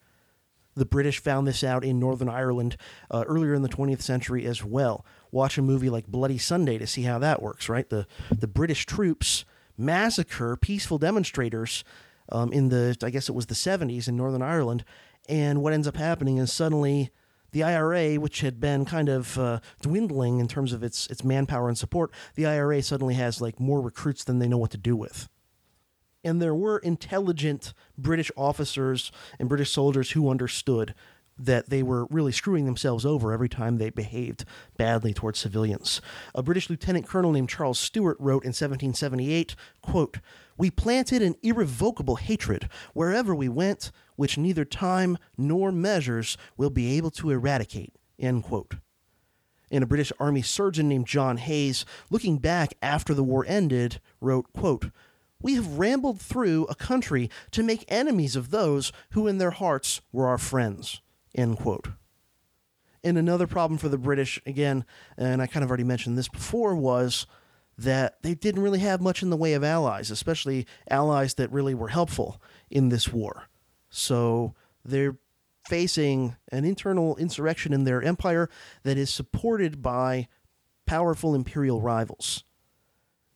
[0.75, 2.77] The British found this out in Northern Ireland
[3.11, 5.05] uh, earlier in the 20th century as well.
[5.29, 7.89] Watch a movie like Bloody Sunday to see how that works, right?
[7.89, 9.43] The the British troops
[9.77, 11.83] massacre peaceful demonstrators
[12.29, 14.83] um, in the, I guess it was the 70s in Northern Ireland.
[15.27, 17.11] And what ends up happening is suddenly
[17.51, 21.69] the IRA, which had been kind of uh, dwindling in terms of its its manpower
[21.69, 24.95] and support, the IRA suddenly has like more recruits than they know what to do
[24.95, 25.29] with.
[26.21, 30.93] And there were intelligent British officers and British soldiers who understood
[31.37, 34.43] that they were really screwing themselves over every time they behaved
[34.77, 36.01] badly towards civilians.
[36.33, 40.17] A British lieutenant colonel named Charles Stuart wrote in 1778, quote,
[40.57, 46.97] "We planted an irrevocable hatred wherever we went, which neither time nor measures will be
[46.97, 48.75] able to eradicate." End quote.
[49.71, 54.53] And a British Army surgeon named John Hayes, looking back after the war ended, wrote,
[54.53, 54.91] quote,
[55.41, 60.01] we have rambled through a country to make enemies of those who in their hearts
[60.11, 61.01] were our friends.
[61.35, 61.89] End quote.
[63.03, 64.85] And another problem for the British, again,
[65.17, 67.27] and I kind of already mentioned this before, was
[67.77, 71.73] that they didn't really have much in the way of allies, especially allies that really
[71.73, 73.49] were helpful in this war.
[73.89, 74.53] So
[74.83, 75.17] they're
[75.67, 78.49] facing an internal insurrection in their empire
[78.83, 80.27] that is supported by
[80.85, 82.43] powerful imperial rivals.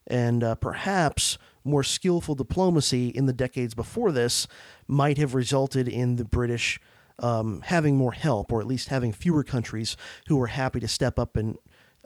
[0.08, 4.48] And uh, perhaps more skillful diplomacy in the decades before this
[4.88, 6.80] might have resulted in the British
[7.20, 11.20] um, having more help, or at least having fewer countries who were happy to step
[11.20, 11.58] up and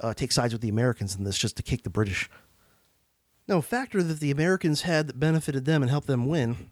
[0.04, 2.30] uh, take sides with the Americans in this just to kick the British.
[3.48, 6.70] Now, a factor that the Americans had that benefited them and helped them win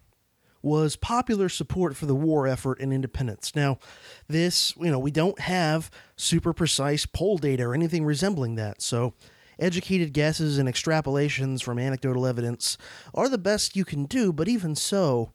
[0.61, 3.55] was popular support for the war effort and independence.
[3.55, 3.79] Now,
[4.27, 9.13] this, you know, we don't have super precise poll data or anything resembling that, so
[9.59, 12.77] educated guesses and extrapolations from anecdotal evidence
[13.13, 15.33] are the best you can do, but even so,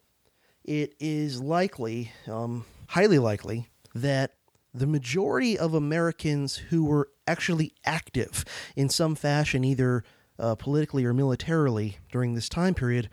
[0.63, 4.35] it is likely, um, highly likely that
[4.73, 10.03] the majority of Americans who were actually active in some fashion, either
[10.39, 13.09] uh, politically or militarily during this time period,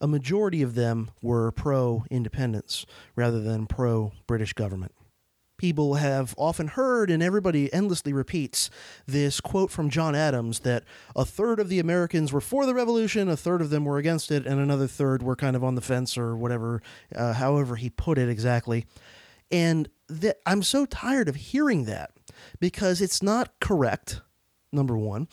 [0.00, 2.86] a majority of them were pro independence
[3.16, 4.92] rather than pro British government.
[5.56, 8.70] People have often heard, and everybody endlessly repeats,
[9.06, 10.84] this quote from John Adams that
[11.16, 14.30] a third of the Americans were for the revolution, a third of them were against
[14.30, 16.80] it, and another third were kind of on the fence or whatever,
[17.12, 18.86] uh, however he put it exactly.
[19.50, 22.12] And that I'm so tired of hearing that
[22.60, 24.20] because it's not correct.
[24.72, 25.28] Number one,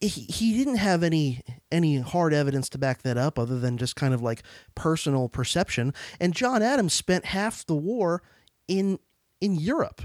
[0.00, 3.96] he, he didn't have any any hard evidence to back that up other than just
[3.96, 4.42] kind of like
[4.74, 5.92] personal perception.
[6.20, 8.22] And John Adams spent half the war
[8.66, 8.98] in
[9.40, 10.02] in Europe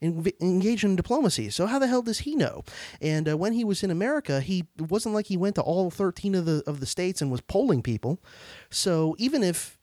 [0.00, 1.50] in, engaged in diplomacy.
[1.50, 2.64] So how the hell does he know?
[3.00, 6.34] And uh, when he was in America, he wasn't like he went to all 13
[6.34, 8.22] of the of the states and was polling people.
[8.70, 9.78] So even if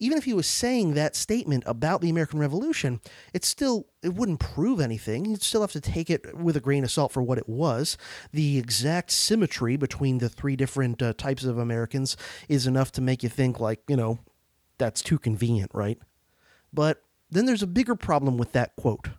[0.00, 3.00] even if he was saying that statement about the American Revolution,
[3.34, 5.26] it still it wouldn't prove anything.
[5.26, 7.98] You'd still have to take it with a grain of salt for what it was.
[8.32, 12.16] The exact symmetry between the three different uh, types of Americans
[12.48, 14.18] is enough to make you think like, you know,
[14.78, 15.98] that's too convenient, right?
[16.72, 19.10] But then there's a bigger problem with that quote.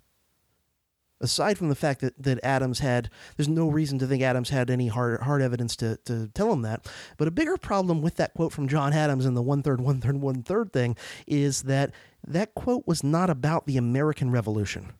[1.22, 4.69] Aside from the fact that, that Adams had, there's no reason to think Adams had
[4.69, 6.91] any hard, hard evidence to, to tell him that.
[7.17, 10.01] But a bigger problem with that quote from John Adams and the one third, one
[10.01, 10.95] third, one third thing
[11.28, 11.91] is that
[12.28, 14.93] that quote was not about the American Revolution.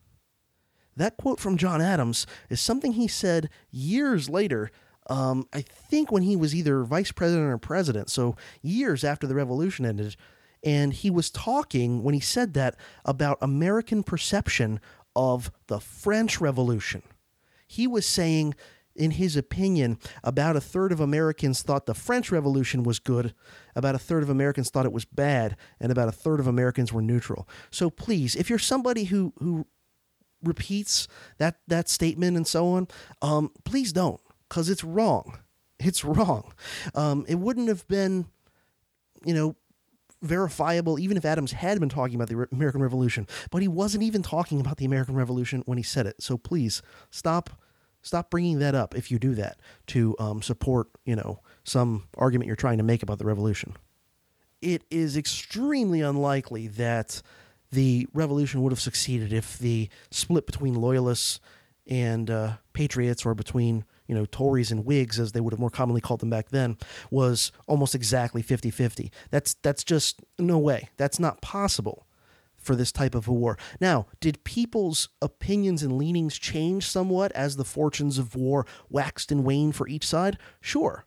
[0.96, 4.72] That quote from John Adams is something he said years later.
[5.10, 9.36] Um, I think when he was either vice president or president, so years after the
[9.36, 10.16] revolution ended.
[10.64, 14.80] And he was talking, when he said that, about American perception
[15.16, 17.04] of the French Revolution.
[17.68, 18.56] He was saying,
[18.96, 23.34] in his opinion, about a third of Americans thought the French Revolution was good,
[23.76, 26.92] about a third of Americans thought it was bad, and about a third of Americans
[26.92, 27.48] were neutral.
[27.70, 29.68] So please, if you're somebody who who
[30.44, 31.08] repeats
[31.38, 32.88] that that statement and so on,
[33.22, 35.40] um, please don't, because it's wrong.
[35.80, 36.54] It's wrong.
[36.94, 38.28] Um, it wouldn't have been,
[39.26, 39.56] you know,
[40.22, 43.28] verifiable, even if Adams had been talking about the American Revolution.
[43.50, 46.22] But he wasn't even talking about the American Revolution when he said it.
[46.22, 47.50] So please stop,
[48.02, 52.48] stop bringing that up if you do that to um, support, you know, some argument
[52.48, 53.76] you're trying to make about the revolution.
[54.62, 57.22] It is extremely unlikely that
[57.72, 61.40] the revolution would have succeeded if the split between loyalists
[61.88, 65.70] and uh, patriots, or between you know, Tories and Whigs, as they would have more
[65.70, 66.76] commonly called them back then,
[67.10, 69.10] was almost exactly 50 50.
[69.30, 70.90] That's, that's just no way.
[70.98, 72.06] That's not possible
[72.58, 73.58] for this type of a war.
[73.80, 79.46] Now, did people's opinions and leanings change somewhat as the fortunes of war waxed and
[79.46, 80.38] waned for each side?
[80.60, 81.06] Sure.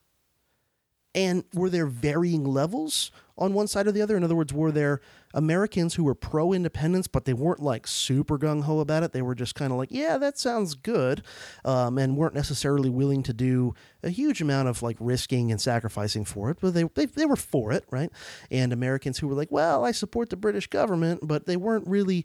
[1.14, 4.16] And were there varying levels on one side or the other?
[4.16, 5.00] In other words, were there
[5.32, 9.12] Americans who were pro independence, but they weren't like super gung ho about it?
[9.12, 11.22] They were just kind of like, yeah, that sounds good,
[11.64, 16.24] um, and weren't necessarily willing to do a huge amount of like risking and sacrificing
[16.24, 18.10] for it, but they, they, they were for it, right?
[18.50, 22.24] And Americans who were like, well, I support the British government, but they weren't really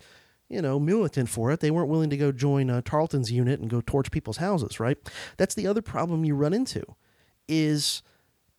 [0.50, 1.60] you know, militant for it.
[1.60, 4.98] They weren't willing to go join uh, Tarleton's unit and go torch people's houses, right?
[5.38, 6.84] That's the other problem you run into
[7.48, 8.02] is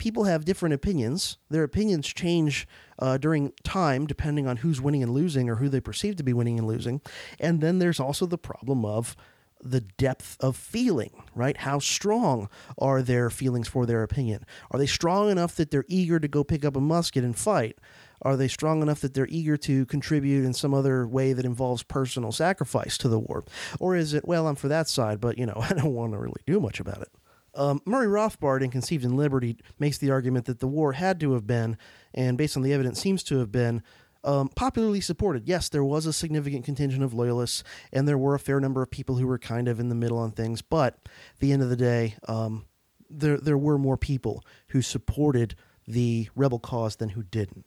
[0.01, 1.37] people have different opinions.
[1.51, 2.67] Their opinions change
[2.99, 6.33] uh, during time depending on who's winning and losing or who they perceive to be
[6.33, 7.03] winning and losing.
[7.39, 9.15] And then there's also the problem of
[9.63, 11.59] the depth of feeling, right?
[11.59, 12.49] How strong
[12.79, 14.47] are their feelings for their opinion?
[14.71, 17.77] Are they strong enough that they're eager to go pick up a musket and fight?
[18.23, 21.83] Are they strong enough that they're eager to contribute in some other way that involves
[21.83, 23.45] personal sacrifice to the war?
[23.79, 26.19] Or is it, well, I'm for that side, but, you know, I don't want to
[26.19, 27.09] really do much about it?
[27.55, 31.33] Um, Murray Rothbard in Conceived in Liberty makes the argument that the war had to
[31.33, 31.77] have been,
[32.15, 33.83] and based on the evidence seems to have been,
[34.23, 35.49] um, popularly supported.
[35.49, 38.91] Yes, there was a significant contingent of loyalists, and there were a fair number of
[38.91, 40.63] people who were kind of in the middle on things.
[40.63, 42.67] But at the end of the day, um,
[43.09, 45.55] there there were more people who supported
[45.87, 47.65] the rebel cause than who didn't.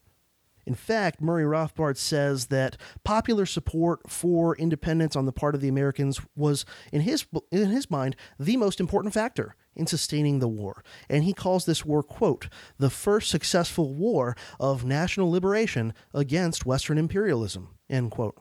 [0.66, 5.68] In fact, Murray Rothbard says that popular support for independence on the part of the
[5.68, 10.84] Americans was, in his in his mind, the most important factor in sustaining the war.
[11.10, 12.48] And he calls this war, quote,
[12.78, 18.38] the first successful war of national liberation against Western imperialism, end quote.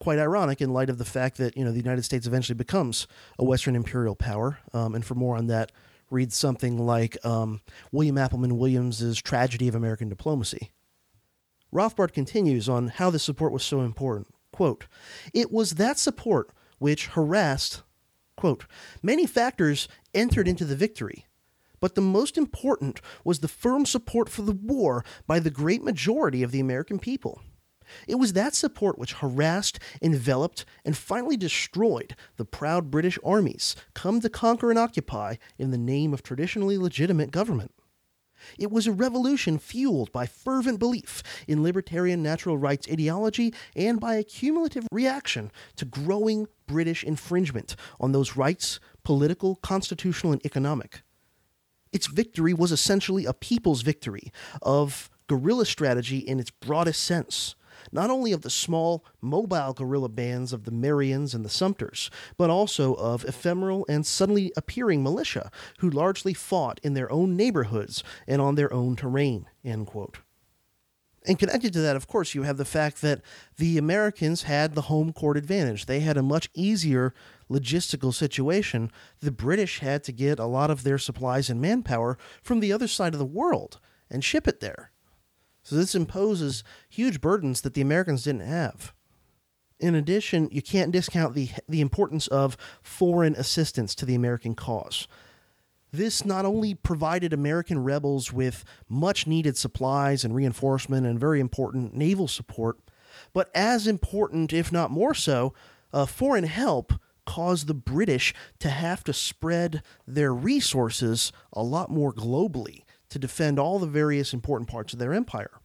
[0.00, 3.06] Quite ironic in light of the fact that, you know, the United States eventually becomes
[3.38, 4.58] a Western imperial power.
[4.72, 5.72] Um, and for more on that,
[6.10, 7.60] read something like um,
[7.92, 10.72] William Appleman Williams's Tragedy of American Diplomacy.
[11.72, 14.28] Rothbard continues on how this support was so important.
[14.52, 14.86] Quote,
[15.32, 17.82] It was that support which harassed
[18.36, 18.66] Quote,
[19.02, 21.26] Many factors entered into the victory,
[21.80, 26.42] but the most important was the firm support for the war by the great majority
[26.42, 27.40] of the American people.
[28.08, 34.20] It was that support which harassed, enveloped, and finally destroyed the proud British armies come
[34.20, 37.72] to conquer and occupy in the name of traditionally legitimate government.
[38.58, 44.16] It was a revolution fueled by fervent belief in libertarian natural rights ideology and by
[44.16, 51.02] a cumulative reaction to growing British infringement on those rights, political, constitutional, and economic.
[51.92, 57.54] Its victory was essentially a people's victory of guerrilla strategy in its broadest sense
[57.92, 62.50] not only of the small, mobile guerrilla bands of the Marions and the Sumters, but
[62.50, 68.40] also of ephemeral and suddenly appearing militia who largely fought in their own neighborhoods and
[68.40, 69.46] on their own terrain.
[69.64, 70.18] End quote.
[71.26, 73.22] And connected to that, of course, you have the fact that
[73.56, 75.86] the Americans had the home court advantage.
[75.86, 77.14] They had a much easier
[77.50, 78.90] logistical situation.
[79.20, 82.88] The British had to get a lot of their supplies and manpower from the other
[82.88, 84.90] side of the world and ship it there.
[85.62, 88.92] So this imposes huge burdens that the Americans didn't have.
[89.80, 95.08] In addition, you can't discount the, the importance of foreign assistance to the American cause.
[95.96, 101.94] This not only provided American rebels with much needed supplies and reinforcement and very important
[101.94, 102.80] naval support,
[103.32, 105.54] but as important, if not more so,
[105.92, 106.94] uh, foreign help
[107.26, 113.60] caused the British to have to spread their resources a lot more globally to defend
[113.60, 115.60] all the various important parts of their empire.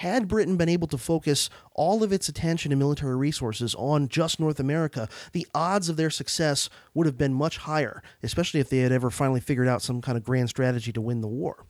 [0.00, 4.38] Had Britain been able to focus all of its attention and military resources on just
[4.38, 8.78] North America, the odds of their success would have been much higher, especially if they
[8.78, 11.64] had ever finally figured out some kind of grand strategy to win the war.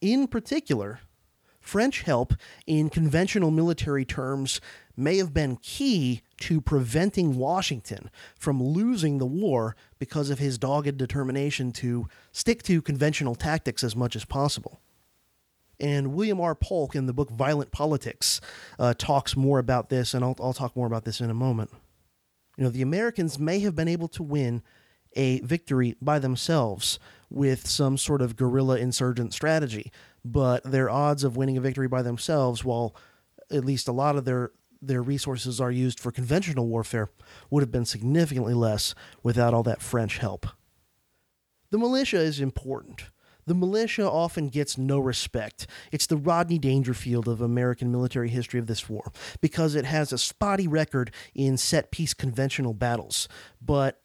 [0.00, 1.00] In particular,
[1.60, 2.32] French help
[2.66, 4.58] in conventional military terms
[4.96, 10.96] may have been key to preventing Washington from losing the war because of his dogged
[10.96, 14.80] determination to stick to conventional tactics as much as possible.
[15.82, 16.54] And William R.
[16.54, 18.40] Polk in the book Violent Politics
[18.78, 21.70] uh, talks more about this, and I'll, I'll talk more about this in a moment.
[22.56, 24.62] You know, the Americans may have been able to win
[25.14, 29.90] a victory by themselves with some sort of guerrilla insurgent strategy,
[30.24, 32.94] but their odds of winning a victory by themselves, while
[33.50, 34.52] at least a lot of their
[34.84, 37.08] their resources are used for conventional warfare,
[37.50, 40.44] would have been significantly less without all that French help.
[41.70, 43.04] The militia is important.
[43.46, 45.66] The militia often gets no respect.
[45.90, 50.18] It's the Rodney Dangerfield of American military history of this war because it has a
[50.18, 53.28] spotty record in set piece conventional battles.
[53.60, 54.00] But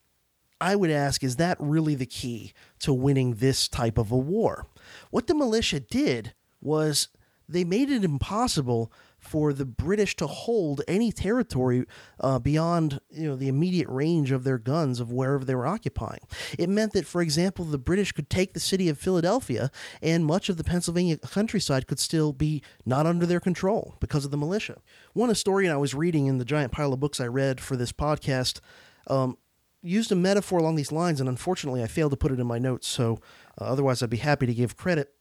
[0.60, 4.68] I would ask is that really the key to winning this type of a war?
[5.12, 7.10] What the militia did was
[7.48, 8.92] they made it impossible
[9.28, 11.86] for the British to hold any territory
[12.20, 16.22] uh, beyond you know the immediate range of their guns of wherever they were occupying.
[16.58, 19.70] It meant that, for example, the British could take the city of Philadelphia,
[20.02, 24.32] and much of the Pennsylvania countryside could still be not under their control because of
[24.32, 24.82] the militia.
[25.14, 27.92] One historian I was reading in the giant pile of books I read for this
[27.92, 28.60] podcast.
[29.08, 29.38] Um,
[29.82, 32.58] used a metaphor along these lines, and unfortunately, I failed to put it in my
[32.58, 32.88] notes.
[32.88, 33.20] So,
[33.60, 35.14] uh, otherwise, I'd be happy to give credit.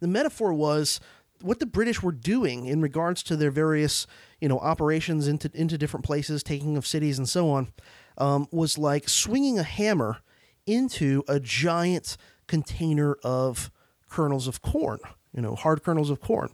[0.00, 1.00] The metaphor was
[1.42, 4.06] what the British were doing in regards to their various,
[4.40, 7.72] you know, operations into into different places, taking of cities and so on,
[8.18, 10.18] um, was like swinging a hammer
[10.66, 12.16] into a giant
[12.46, 13.70] container of
[14.08, 15.00] kernels of corn.
[15.34, 16.48] You know, hard kernels of corn.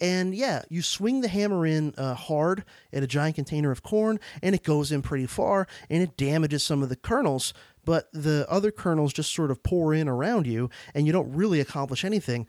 [0.00, 4.20] And yeah, you swing the hammer in uh, hard at a giant container of corn,
[4.40, 7.52] and it goes in pretty far, and it damages some of the kernels,
[7.84, 11.58] but the other kernels just sort of pour in around you, and you don't really
[11.58, 12.46] accomplish anything.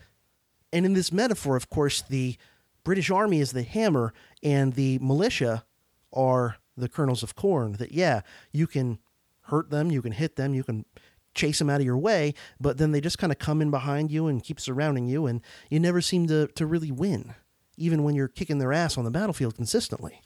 [0.71, 2.37] And in this metaphor, of course, the
[2.83, 4.13] British Army is the hammer
[4.43, 5.63] and the militia
[6.13, 7.73] are the kernels of corn.
[7.73, 8.99] That, yeah, you can
[9.43, 10.85] hurt them, you can hit them, you can
[11.33, 14.11] chase them out of your way, but then they just kind of come in behind
[14.11, 17.33] you and keep surrounding you, and you never seem to, to really win,
[17.77, 20.21] even when you're kicking their ass on the battlefield consistently.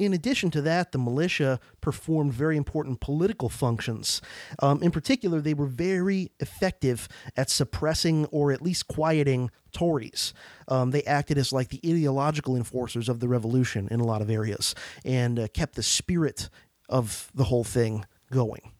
[0.00, 4.22] In addition to that, the militia performed very important political functions.
[4.60, 10.32] Um, in particular, they were very effective at suppressing or at least quieting Tories.
[10.68, 14.30] Um, they acted as like the ideological enforcers of the revolution in a lot of
[14.30, 14.74] areas
[15.04, 16.48] and uh, kept the spirit
[16.88, 18.72] of the whole thing going.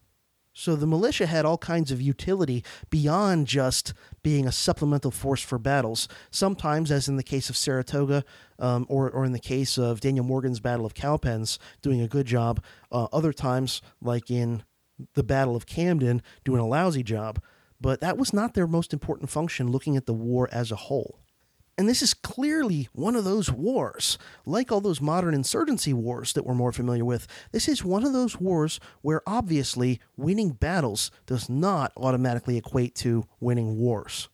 [0.53, 5.57] So the militia had all kinds of utility beyond just being a supplemental force for
[5.57, 6.07] battles.
[6.29, 8.25] Sometimes, as in the case of Saratoga,
[8.59, 12.25] um, or, or in the case of Daniel Morgan's Battle of Cowpens, doing a good
[12.25, 12.61] job.
[12.91, 14.63] Uh, other times, like in
[15.13, 17.41] the Battle of Camden, doing a lousy job.
[17.79, 21.20] But that was not their most important function looking at the war as a whole.
[21.81, 24.19] And this is clearly one of those wars.
[24.45, 28.13] Like all those modern insurgency wars that we're more familiar with, this is one of
[28.13, 34.29] those wars where obviously winning battles does not automatically equate to winning wars.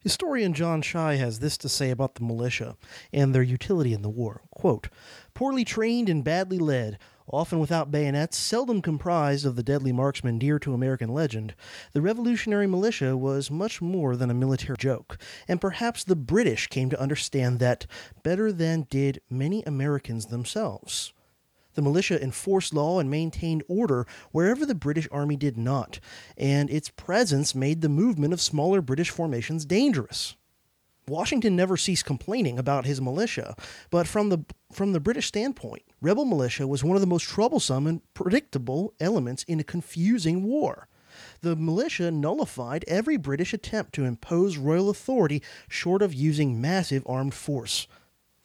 [0.00, 2.76] Historian John Shy has this to say about the militia
[3.14, 4.42] and their utility in the war.
[4.50, 4.90] Quote,
[5.32, 6.98] Poorly trained and badly led,
[7.28, 11.54] often without bayonets, seldom comprised of the deadly marksmen dear to American legend,
[11.92, 15.18] the Revolutionary militia was much more than a military joke,
[15.48, 17.86] and perhaps the British came to understand that
[18.22, 21.12] better than did many Americans themselves.
[21.74, 26.00] The militia enforced law and maintained order wherever the British Army did not,
[26.38, 30.36] and its presence made the movement of smaller British formations dangerous.
[31.08, 33.54] Washington never ceased complaining about his militia,
[33.90, 37.86] but from the from the British standpoint, rebel militia was one of the most troublesome
[37.86, 40.88] and predictable elements in a confusing war.
[41.42, 47.34] The militia nullified every British attempt to impose royal authority short of using massive armed
[47.34, 47.86] force.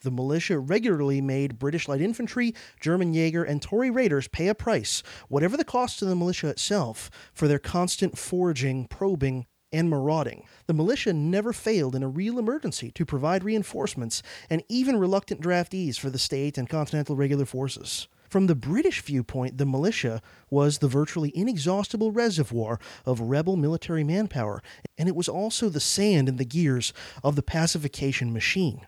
[0.02, 5.02] The militia regularly made British light infantry, German Jaeger, and Tory raiders pay a price,
[5.30, 10.44] whatever the cost to the militia itself, for their constant foraging, probing, and marauding.
[10.68, 15.98] The militia never failed in a real emergency to provide reinforcements and even reluctant draftees
[15.98, 18.08] for the state and continental regular forces.
[18.30, 24.64] From the British viewpoint, the militia was the virtually inexhaustible reservoir of rebel military manpower,
[24.98, 26.94] and it was also the sand in the gears
[27.26, 28.88] of the pacification machine.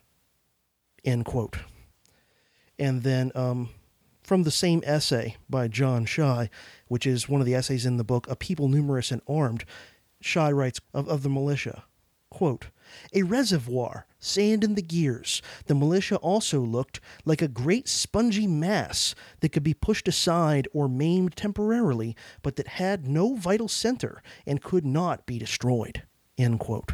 [1.04, 1.58] End quote.
[2.80, 3.70] And then um,
[4.24, 6.50] from the same essay by John Shy,
[6.88, 9.66] which is one of the essays in the book A People Numerous and Armed,
[10.24, 11.84] Shy writes of, of the militia,
[12.30, 12.67] quote,
[13.13, 15.41] a reservoir, sand in the gears.
[15.65, 20.88] The militia also looked like a great spongy mass that could be pushed aside or
[20.88, 26.03] maimed temporarily, but that had no vital center and could not be destroyed.
[26.38, 26.93] End quote.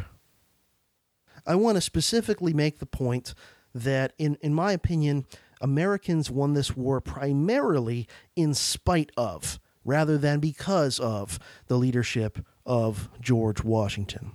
[1.46, 3.34] I want to specifically make the point
[3.74, 5.26] that, in, in my opinion,
[5.60, 13.08] Americans won this war primarily in spite of, rather than because of, the leadership of
[13.20, 14.30] George Washington.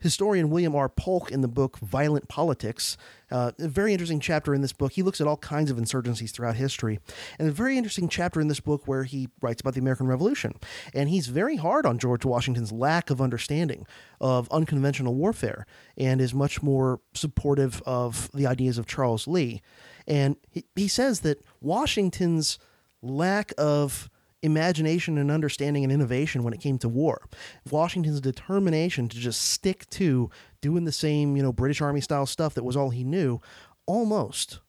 [0.00, 0.88] Historian William R.
[0.88, 2.96] Polk, in the book Violent Politics,
[3.30, 4.92] uh, a very interesting chapter in this book.
[4.92, 6.98] He looks at all kinds of insurgencies throughout history.
[7.38, 10.54] And a very interesting chapter in this book where he writes about the American Revolution.
[10.94, 13.86] And he's very hard on George Washington's lack of understanding
[14.18, 15.66] of unconventional warfare
[15.98, 19.60] and is much more supportive of the ideas of Charles Lee.
[20.06, 22.58] And he, he says that Washington's
[23.02, 24.08] lack of
[24.42, 27.28] imagination and understanding and innovation when it came to war.
[27.70, 30.30] Washington's determination to just stick to
[30.60, 33.40] doing the same, you know, British Army style stuff that was all he knew
[33.86, 34.60] almost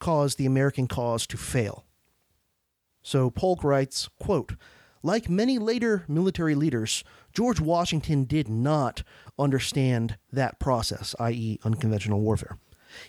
[0.00, 1.84] caused the American cause to fail.
[3.02, 4.54] So Polk writes, quote,
[5.02, 9.02] like many later military leaders, George Washington did not
[9.38, 12.58] understand that process, i.e., unconventional warfare.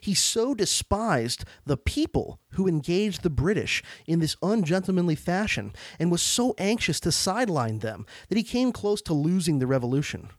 [0.02, 6.22] He so despised the people who engaged the British in this ungentlemanly fashion and was
[6.22, 10.30] so anxious to sideline them that he came close to losing the revolution.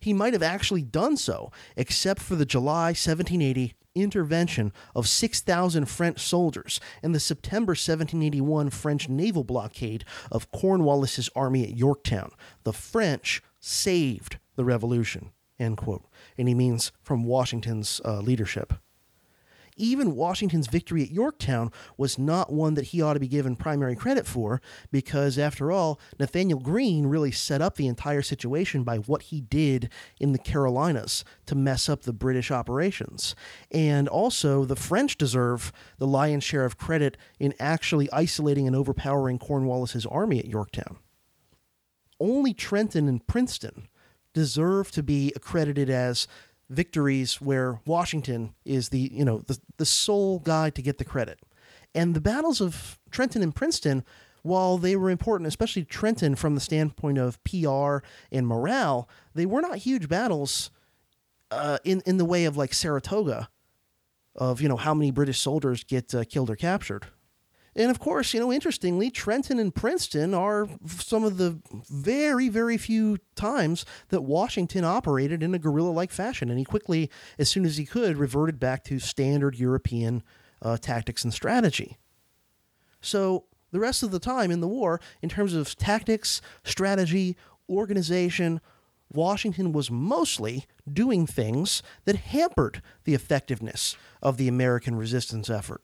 [0.00, 6.20] He might have actually done so, except for the July 1780 intervention of 6,000 French
[6.20, 12.30] soldiers and the September 1781 French naval blockade of Cornwallis's army at Yorktown.
[12.64, 15.32] The French saved the revolution.
[15.62, 16.04] End quote
[16.36, 18.74] and he means from Washington's uh, leadership.
[19.78, 23.96] Even Washington's victory at Yorktown was not one that he ought to be given primary
[23.96, 24.60] credit for,
[24.90, 29.88] because after all, Nathanael Greene really set up the entire situation by what he did
[30.20, 33.34] in the Carolinas to mess up the British operations.
[33.70, 39.38] And also, the French deserve the lion's share of credit in actually isolating and overpowering
[39.38, 40.98] Cornwallis's army at Yorktown.
[42.20, 43.88] Only Trenton and Princeton
[44.34, 46.26] deserve to be accredited as
[46.70, 51.40] victories where Washington is the, you know, the, the sole guy to get the credit.
[51.94, 54.04] And the battles of Trenton and Princeton,
[54.42, 57.98] while they were important, especially Trenton from the standpoint of PR
[58.30, 60.70] and morale, they were not huge battles
[61.50, 63.50] uh, in, in the way of like Saratoga,
[64.34, 67.06] of, you know, how many British soldiers get uh, killed or captured.
[67.74, 71.58] And of course, you know, interestingly, Trenton and Princeton are some of the
[71.90, 76.50] very, very few times that Washington operated in a guerrilla like fashion.
[76.50, 80.22] And he quickly, as soon as he could, reverted back to standard European
[80.60, 81.96] uh, tactics and strategy.
[83.00, 87.36] So the rest of the time in the war, in terms of tactics, strategy,
[87.70, 88.60] organization,
[89.12, 95.82] Washington was mostly doing things that hampered the effectiveness of the American resistance effort.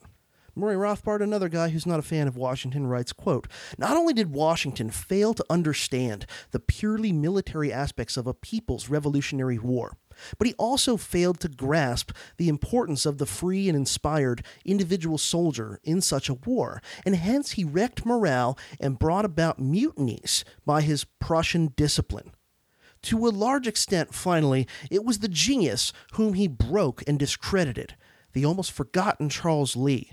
[0.59, 3.46] Murray Rothbard, another guy who's not a fan of Washington, writes, quote,
[3.78, 9.56] Not only did Washington fail to understand the purely military aspects of a people's revolutionary
[9.56, 9.96] war,
[10.36, 15.78] but he also failed to grasp the importance of the free and inspired individual soldier
[15.84, 21.04] in such a war, and hence he wrecked morale and brought about mutinies by his
[21.20, 22.32] Prussian discipline.
[23.02, 27.94] To a large extent, finally, it was the genius whom he broke and discredited,
[28.32, 30.11] the almost forgotten Charles Lee,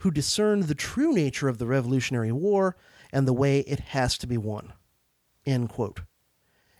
[0.00, 2.76] who discerned the true nature of the Revolutionary War
[3.12, 4.72] and the way it has to be won.
[5.46, 6.00] End quote.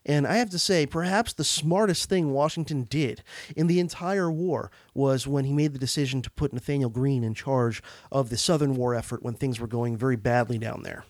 [0.07, 3.23] And I have to say, perhaps the smartest thing Washington did
[3.55, 7.35] in the entire war was when he made the decision to put Nathanael Greene in
[7.35, 11.05] charge of the Southern war effort when things were going very badly down there.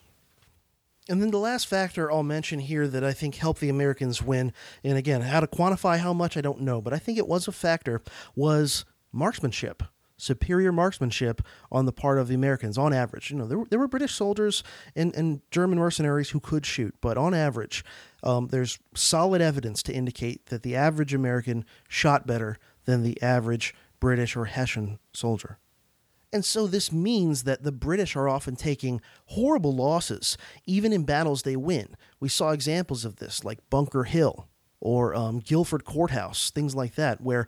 [1.08, 4.52] And then the last factor I'll mention here that I think helped the Americans win,
[4.82, 7.48] and again, how to quantify how much I don't know, but I think it was
[7.48, 8.02] a factor,
[8.34, 9.82] was marksmanship
[10.18, 11.40] superior marksmanship
[11.72, 13.30] on the part of the Americans on average.
[13.30, 14.62] You know, there, there were British soldiers
[14.94, 17.84] and, and German mercenaries who could shoot, but on average,
[18.22, 23.74] um, there's solid evidence to indicate that the average American shot better than the average
[24.00, 25.58] British or Hessian soldier.
[26.32, 31.42] And so this means that the British are often taking horrible losses, even in battles
[31.42, 31.96] they win.
[32.20, 34.46] We saw examples of this, like Bunker Hill
[34.80, 37.46] or um, Guilford Courthouse, things like that, where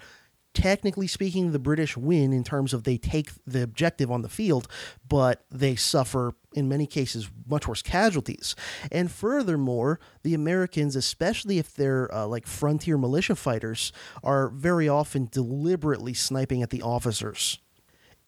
[0.54, 4.66] technically speaking, the British win in terms of they take the objective on the field,
[5.08, 8.56] but they suffer in many cases much worse casualties.
[8.90, 13.92] And furthermore, the Americans, especially if they're uh, like frontier militia fighters,
[14.22, 17.60] are very often deliberately sniping at the officers.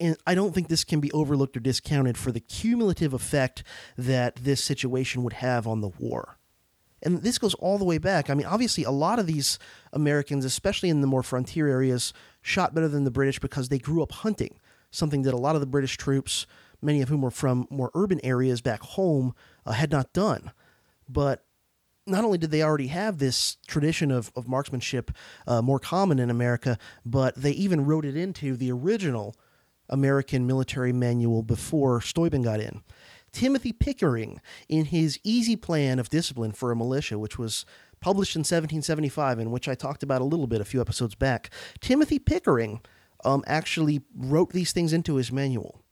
[0.00, 3.62] and I don't think this can be overlooked or discounted for the cumulative effect
[3.96, 6.38] that this situation would have on the war.
[7.02, 8.30] And this goes all the way back.
[8.30, 9.58] I mean, obviously, a lot of these
[9.92, 14.02] Americans, especially in the more frontier areas, shot better than the British because they grew
[14.02, 14.58] up hunting,
[14.90, 16.46] something that a lot of the British troops,
[16.80, 19.34] many of whom were from more urban areas back home,
[19.66, 20.52] uh, had not done.
[21.08, 21.44] But
[22.06, 25.10] not only did they already have this tradition of, of marksmanship
[25.46, 29.36] uh, more common in America, but they even wrote it into the original
[29.88, 32.82] American military manual before Steuben got in.
[33.32, 37.64] Timothy Pickering, in his Easy Plan of Discipline for a Militia, which was
[38.00, 41.50] published in 1775, and which I talked about a little bit a few episodes back,
[41.80, 42.80] Timothy Pickering
[43.24, 45.82] um, actually wrote these things into his manual.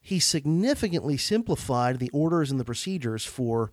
[0.00, 3.70] He significantly simplified the orders and the procedures for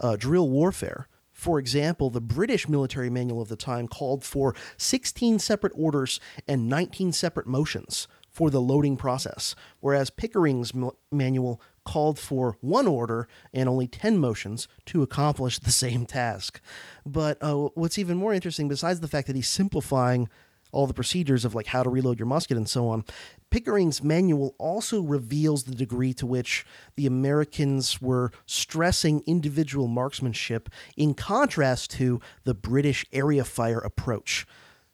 [0.00, 1.08] uh, drill warfare.
[1.32, 6.68] For example, the British military manual of the time called for 16 separate orders and
[6.68, 10.72] 19 separate motions for the loading process, whereas Pickering's
[11.10, 16.60] manual called for one order and only 10 motions to accomplish the same task.
[17.06, 20.28] But uh, what's even more interesting, besides the fact that he's simplifying
[20.72, 23.04] all the procedures of like how to reload your musket and so on,
[23.50, 26.66] Pickering's manual also reveals the degree to which
[26.96, 34.46] the Americans were stressing individual marksmanship in contrast to the British area fire approach.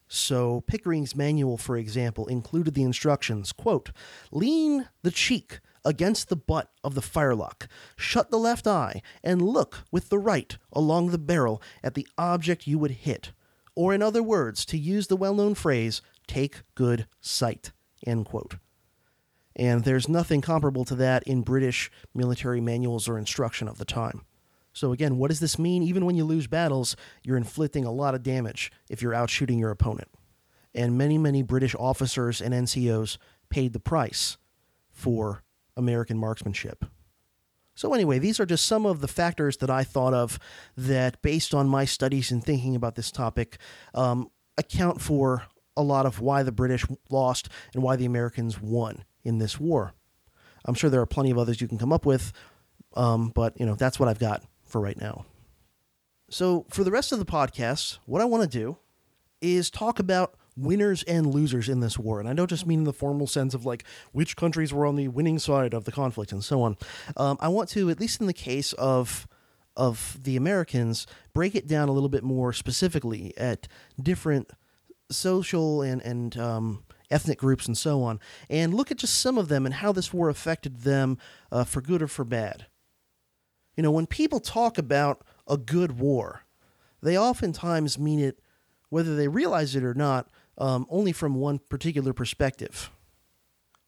[0.07, 3.93] So Pickering's manual, for example, included the instructions, quote,
[4.31, 9.85] lean the cheek against the butt of the firelock, shut the left eye, and look
[9.91, 13.33] with the right along the barrel at the object you would hit.
[13.75, 17.73] Or in other words, to use the well-known phrase, take good sight.
[18.07, 18.57] End quote.
[19.57, 24.23] And there's nothing comparable to that in British military manuals or instruction of the time.
[24.73, 25.83] So, again, what does this mean?
[25.83, 29.59] Even when you lose battles, you're inflicting a lot of damage if you're out shooting
[29.59, 30.09] your opponent.
[30.75, 33.19] And many, many British officers and NCOs
[33.49, 34.37] paid the price
[34.91, 35.43] for
[35.81, 36.85] American marksmanship.
[37.75, 40.39] So, anyway, these are just some of the factors that I thought of
[40.77, 43.59] that, based on my studies and thinking about this topic,
[43.95, 45.45] um, account for
[45.77, 49.95] a lot of why the British lost and why the Americans won in this war.
[50.65, 52.33] I'm sure there are plenty of others you can come up with,
[52.95, 55.25] um, but you know that's what I've got for right now.
[56.29, 58.77] So for the rest of the podcast, what I want to do
[59.41, 62.85] is talk about winners and losers in this war, and I don't just mean in
[62.85, 66.33] the formal sense of like which countries were on the winning side of the conflict
[66.33, 66.77] and so on.
[67.17, 69.27] Um, I want to, at least in the case of
[69.77, 73.69] of the Americans, break it down a little bit more specifically at
[74.01, 74.51] different
[75.11, 79.49] social and and um, ethnic groups and so on, and look at just some of
[79.49, 81.19] them and how this war affected them
[81.51, 82.67] uh, for good or for bad.
[83.77, 86.43] You know, when people talk about a good war,
[87.03, 88.41] they oftentimes mean it,
[88.89, 90.29] whether they realize it or not,
[90.59, 92.91] um, only from one particular perspective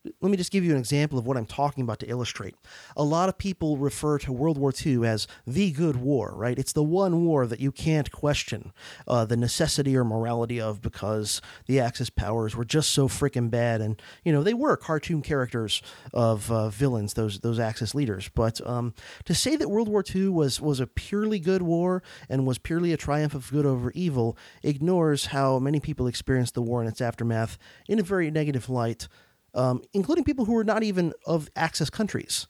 [0.05, 2.57] let me just give you an example of what I'm talking about to illustrate.
[2.97, 6.59] A lot of people refer to World War II as the good war, right?
[6.59, 8.73] It's the one war that you can't question
[9.07, 13.81] uh, the necessity or morality of because the Axis powers were just so freaking bad,
[13.81, 15.83] and you know they were cartoon characters
[16.13, 18.29] of uh, villains, those those Axis leaders.
[18.35, 18.95] But um,
[19.25, 22.93] to say that World War II was was a purely good war and was purely
[22.93, 27.01] a triumph of good over evil ignores how many people experienced the war and its
[27.01, 27.57] aftermath
[27.89, 29.07] in a very negative light
[29.55, 32.47] um, including people who were not even of Axis countries.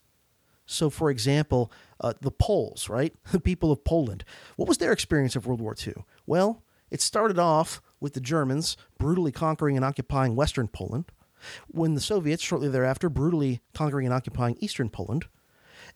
[0.67, 3.15] So, for example, uh, the Poles, right?
[3.31, 4.25] The people of Poland.
[4.57, 5.95] What was their experience of World War II?
[6.27, 11.07] Well, it started off with the Germans brutally conquering and occupying Western Poland,
[11.69, 15.27] when the Soviets, shortly thereafter, brutally conquering and occupying Eastern Poland.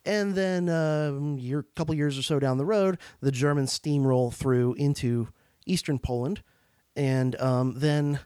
[0.04, 4.74] And then um, a couple years or so down the road, the Germans steamroll through
[4.74, 5.28] into
[5.66, 6.42] Eastern Poland.
[6.94, 8.20] And um, then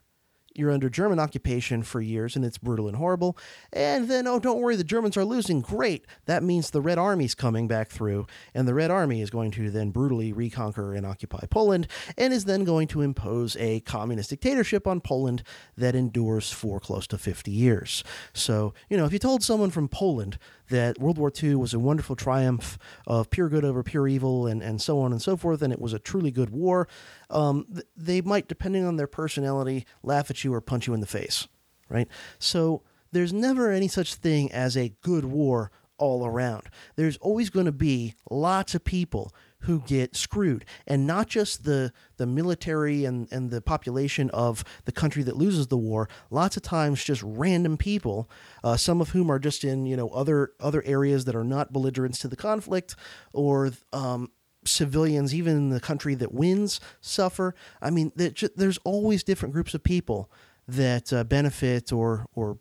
[0.60, 3.36] you're under German occupation for years and it's brutal and horrible.
[3.72, 5.60] And then, oh, don't worry, the Germans are losing.
[5.60, 6.06] Great.
[6.26, 9.70] That means the Red Army's coming back through, and the Red Army is going to
[9.70, 14.86] then brutally reconquer and occupy Poland and is then going to impose a communist dictatorship
[14.86, 15.42] on Poland
[15.76, 18.04] that endures for close to 50 years.
[18.32, 20.38] So, you know, if you told someone from Poland
[20.70, 24.62] that World War II was a wonderful triumph of pure good over pure evil and,
[24.62, 26.88] and so on and so forth, and it was a truly good war,
[27.28, 27.66] um,
[27.96, 31.46] they might, depending on their personality, laugh at you or punch you in the face,
[31.88, 32.08] right?
[32.38, 36.68] So there's never any such thing as a good war all around.
[36.96, 41.92] There's always going to be lots of people who get screwed, and not just the
[42.16, 46.08] the military and and the population of the country that loses the war.
[46.30, 48.30] Lots of times, just random people,
[48.64, 51.72] uh, some of whom are just in you know other other areas that are not
[51.72, 52.96] belligerents to the conflict,
[53.32, 54.30] or um,
[54.64, 57.54] civilians, even in the country that wins, suffer.
[57.80, 60.30] I mean, there's always different groups of people
[60.66, 62.58] that uh, benefit or or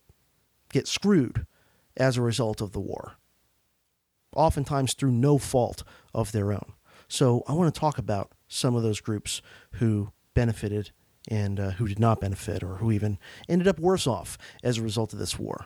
[0.72, 1.45] get screwed
[1.97, 3.16] as a result of the war,
[4.36, 5.84] oftentimes through no fault
[6.14, 6.74] of their own.
[7.10, 9.41] So I want to talk about some of those groups
[9.74, 10.91] who benefited
[11.28, 13.18] and uh, who did not benefit or who even
[13.49, 15.66] ended up worse off as a result of this war.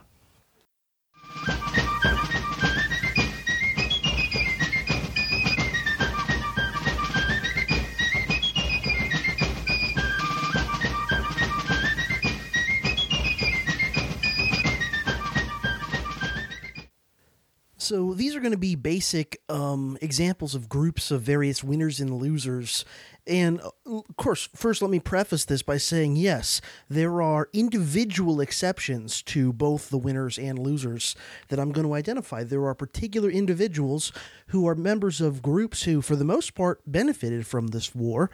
[17.83, 22.15] So these are going to be basic um, examples of groups of various winners and
[22.15, 22.85] losers.
[23.27, 28.39] And uh, of course, first let me preface this by saying yes, there are individual
[28.39, 31.13] exceptions to both the winners and losers
[31.49, 32.45] that I'm going to identify.
[32.45, 34.13] There are particular individuals
[34.47, 38.31] who are members of groups who, for the most part, benefited from this war,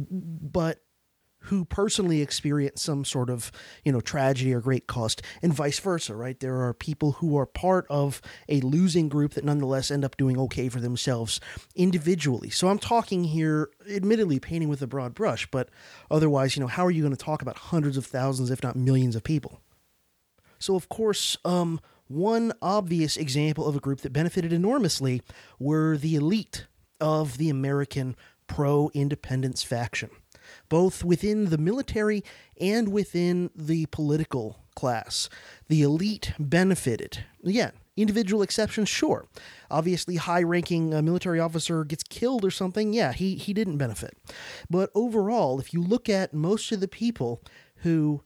[0.00, 0.83] but
[1.44, 3.52] who personally experience some sort of
[3.84, 6.38] you know tragedy or great cost and vice versa right?
[6.40, 10.38] There are people who are part of a losing group that nonetheless end up doing
[10.38, 11.40] okay for themselves
[11.74, 12.50] individually.
[12.50, 15.68] So i'm talking here admittedly painting with a broad brush but
[16.10, 18.76] otherwise you know how are you going to talk about hundreds of thousands if not
[18.76, 19.60] millions of people?
[20.58, 25.22] So of course um, one obvious example of a group that benefited enormously
[25.58, 26.66] were the elite
[27.00, 28.14] of the american
[28.46, 30.10] pro-independence faction
[30.68, 32.24] both within the military
[32.60, 35.28] and within the political class.
[35.68, 37.24] The elite benefited.
[37.44, 39.26] Again, individual exceptions, sure.
[39.70, 44.16] Obviously, high ranking uh, military officer gets killed or something, yeah, he, he didn't benefit.
[44.68, 47.42] But overall, if you look at most of the people
[47.76, 48.22] who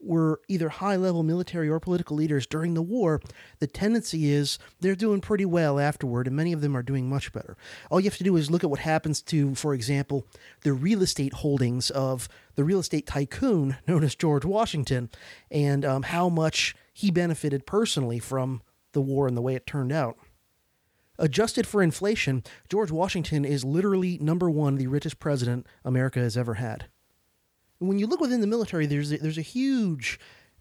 [0.00, 3.20] were either high level military or political leaders during the war,
[3.58, 7.32] the tendency is they're doing pretty well afterward, and many of them are doing much
[7.32, 7.56] better.
[7.90, 10.26] All you have to do is look at what happens to, for example,
[10.62, 15.10] the real estate holdings of the real estate tycoon known as George Washington,
[15.50, 19.92] and um, how much he benefited personally from the war and the way it turned
[19.92, 20.16] out.
[21.20, 26.54] Adjusted for inflation, George Washington is literally number one, the richest president America has ever
[26.54, 26.86] had
[27.78, 30.18] when you look within the military, there's a, there's a huge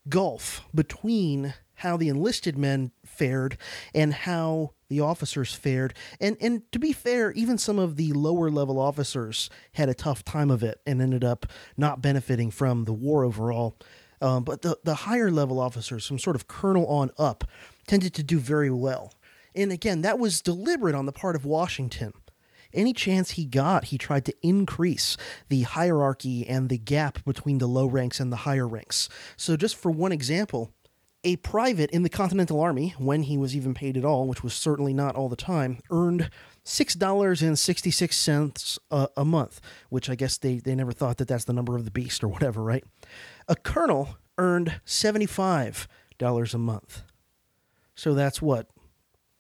[0.09, 3.57] gulf between how the enlisted men fared
[3.93, 5.93] and how the officers fared.
[6.20, 10.24] And and to be fair, even some of the lower level officers had a tough
[10.24, 11.45] time of it and ended up
[11.76, 13.78] not benefiting from the war overall.
[14.20, 17.43] Um, but the, the higher level officers, from sort of colonel on up,
[17.86, 19.13] tended to do very well.
[19.53, 22.13] And again, that was deliberate on the part of Washington
[22.78, 25.17] any chance he got, he tried to increase
[25.49, 29.09] the hierarchy and the gap between the low ranks and the higher ranks.
[29.36, 30.71] So, just for one example,
[31.23, 34.53] a private in the Continental Army, when he was even paid at all, which was
[34.53, 36.30] certainly not all the time, earned
[36.63, 39.59] $6.66 a, a month,
[39.89, 42.28] which I guess they, they never thought that that's the number of the beast or
[42.28, 42.84] whatever, right?
[43.47, 45.88] A colonel earned $75
[46.53, 47.01] a month.
[47.95, 48.69] So that's what,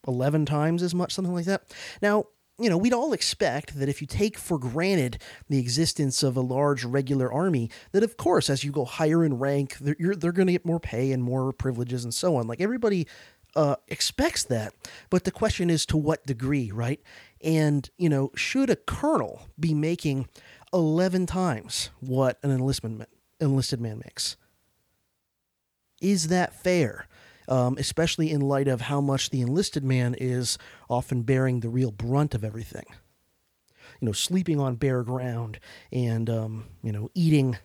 [0.07, 1.63] 11 times as much, something like that.
[2.01, 2.25] Now,
[2.59, 6.41] you know, we'd all expect that if you take for granted the existence of a
[6.41, 10.47] large regular army, that of course, as you go higher in rank, they're, they're going
[10.47, 12.47] to get more pay and more privileges and so on.
[12.47, 13.07] Like everybody
[13.55, 14.73] uh, expects that.
[15.09, 17.01] But the question is to what degree, right?
[17.43, 20.27] And, you know, should a colonel be making
[20.73, 23.07] 11 times what an enlistment,
[23.39, 24.35] enlisted man makes?
[26.01, 27.07] Is that fair?
[27.47, 30.57] Um, especially in light of how much the enlisted man is
[30.89, 32.85] often bearing the real brunt of everything.
[33.99, 35.59] You know, sleeping on bare ground
[35.91, 37.57] and, um, you know, eating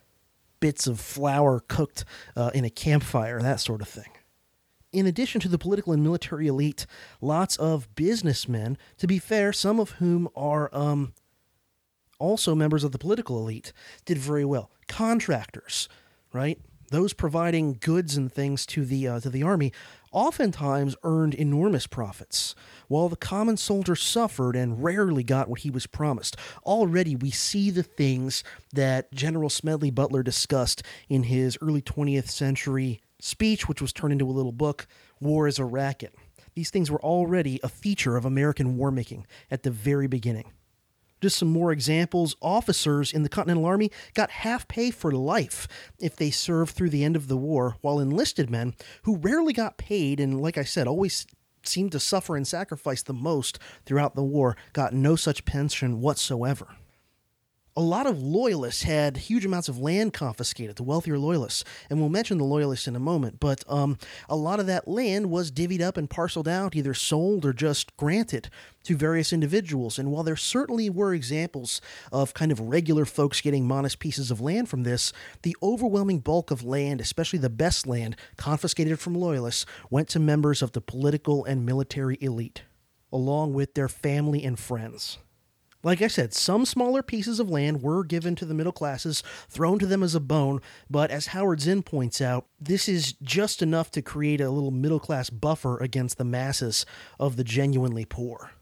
[0.60, 2.04] bits of flour cooked
[2.36, 4.10] uh, in a campfire, that sort of thing.
[4.92, 6.86] In addition to the political and military elite,
[7.20, 11.14] lots of businessmen, to be fair, some of whom are um,
[12.18, 13.72] also members of the political elite,
[14.04, 14.70] did very well.
[14.86, 15.88] Contractors,
[16.32, 16.60] right?
[16.92, 19.72] Those providing goods and things to the uh, to the army
[20.12, 22.54] oftentimes earned enormous profits,
[22.86, 26.36] while the common soldier suffered and rarely got what he was promised.
[26.64, 33.00] Already we see the things that General Smedley Butler discussed in his early 20th century
[33.18, 34.86] speech, which was turned into a little book,
[35.18, 36.14] War is a Racket.
[36.54, 40.52] These things were already a feature of American war making at the very beginning.
[41.22, 42.34] Just some more examples.
[42.42, 45.68] Officers in the Continental Army got half pay for life
[46.00, 49.78] if they served through the end of the war, while enlisted men, who rarely got
[49.78, 51.26] paid and, like I said, always
[51.62, 56.66] seemed to suffer and sacrifice the most throughout the war, got no such pension whatsoever.
[57.74, 61.64] A lot of loyalists had huge amounts of land confiscated, the wealthier loyalists.
[61.88, 63.96] And we'll mention the loyalists in a moment, but um,
[64.28, 67.96] a lot of that land was divvied up and parceled out, either sold or just
[67.96, 68.50] granted
[68.84, 69.98] to various individuals.
[69.98, 74.40] And while there certainly were examples of kind of regular folks getting modest pieces of
[74.40, 75.12] land from this,
[75.42, 80.60] the overwhelming bulk of land, especially the best land confiscated from loyalists, went to members
[80.60, 82.64] of the political and military elite,
[83.10, 85.18] along with their family and friends.
[85.84, 89.80] Like I said, some smaller pieces of land were given to the middle classes, thrown
[89.80, 93.90] to them as a bone, but as Howard Zinn points out, this is just enough
[93.92, 96.86] to create a little middle class buffer against the masses
[97.18, 98.52] of the genuinely poor.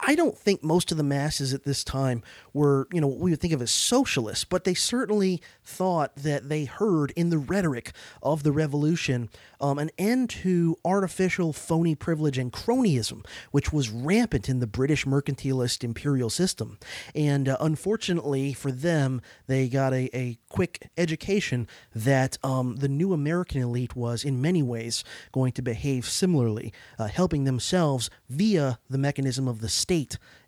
[0.00, 2.22] I don't think most of the masses at this time
[2.52, 6.48] were, you know, what we would think of as socialists, but they certainly thought that
[6.48, 7.92] they heard in the rhetoric
[8.22, 9.30] of the revolution
[9.60, 15.06] um, an end to artificial, phony privilege and cronyism, which was rampant in the British
[15.06, 16.78] mercantilist imperial system.
[17.14, 23.12] And uh, unfortunately for them, they got a, a quick education that um, the new
[23.12, 28.98] American elite was, in many ways, going to behave similarly, uh, helping themselves via the
[28.98, 29.93] mechanism of the state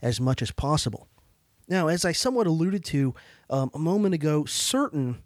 [0.02, 1.08] as much as possible.
[1.68, 3.14] Now, as I somewhat alluded to
[3.50, 5.22] um, a moment ago, certain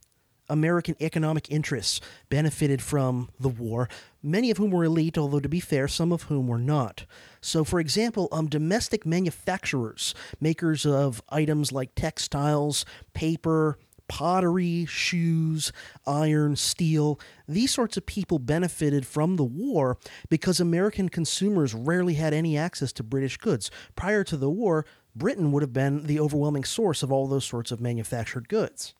[0.48, 3.88] American economic interests benefited from the war,
[4.22, 7.04] many of whom were elite, although to be fair, some of whom were not.
[7.40, 13.78] So, for example, um, domestic manufacturers, makers of items like textiles, paper,
[14.10, 15.72] pottery, shoes,
[16.04, 19.98] iron, steel, these sorts of people benefited from the war
[20.28, 23.70] because American consumers rarely had any access to British goods.
[23.94, 24.84] Prior to the war,
[25.14, 28.94] Britain would have been the overwhelming source of all those sorts of manufactured goods.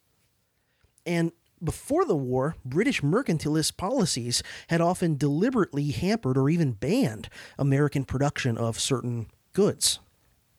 [1.05, 7.27] And before the war, British mercantilist policies had often deliberately hampered or even banned
[7.59, 9.99] American production of certain goods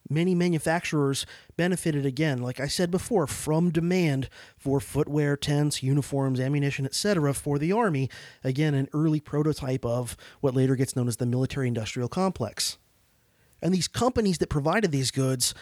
[0.08, 1.26] many manufacturers
[1.56, 7.34] benefited again, like I said before, from demand for footwear, tents, uniforms, ammunition, etc.
[7.34, 8.08] for the Army.
[8.44, 12.78] Again, an early prototype of what later gets known as the military industrial complex.
[13.60, 15.54] And these companies that provided these goods,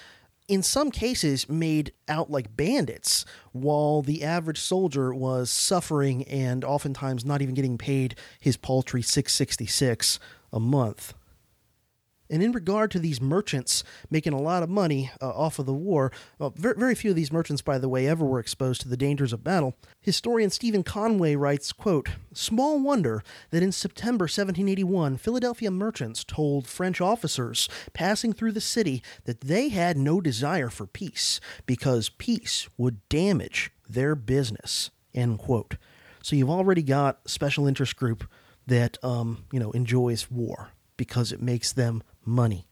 [0.48, 7.24] in some cases, made out like bandits, while the average soldier was suffering and oftentimes
[7.24, 10.18] not even getting paid his paltry 666
[10.52, 11.14] a month.
[12.30, 15.74] And in regard to these merchants making a lot of money uh, off of the
[15.74, 18.88] war, well, very, very few of these merchants, by the way, ever were exposed to
[18.88, 19.76] the dangers of battle.
[20.00, 27.00] Historian Stephen Conway writes, quote, Small wonder that in September 1781, Philadelphia merchants told French
[27.00, 33.06] officers passing through the city that they had no desire for peace because peace would
[33.08, 35.76] damage their business, end quote.
[36.22, 38.24] So you've already got special interest group
[38.66, 42.66] that, um, you know, enjoys war because it makes them money.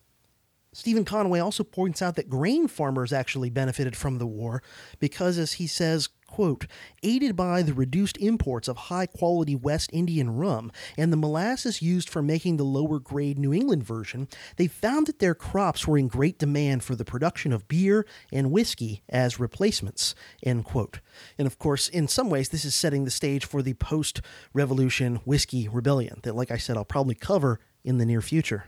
[0.72, 4.62] Stephen Conway also points out that grain farmers actually benefited from the war
[5.00, 6.66] because, as he says, quote,
[7.02, 12.08] aided by the reduced imports of high quality West Indian rum and the molasses used
[12.08, 16.06] for making the lower grade New England version, they found that their crops were in
[16.06, 21.00] great demand for the production of beer and whiskey as replacements, end quote.
[21.38, 24.20] And of course, in some ways, this is setting the stage for the post
[24.52, 28.66] revolution whiskey rebellion that, like I said, I'll probably cover in the near future.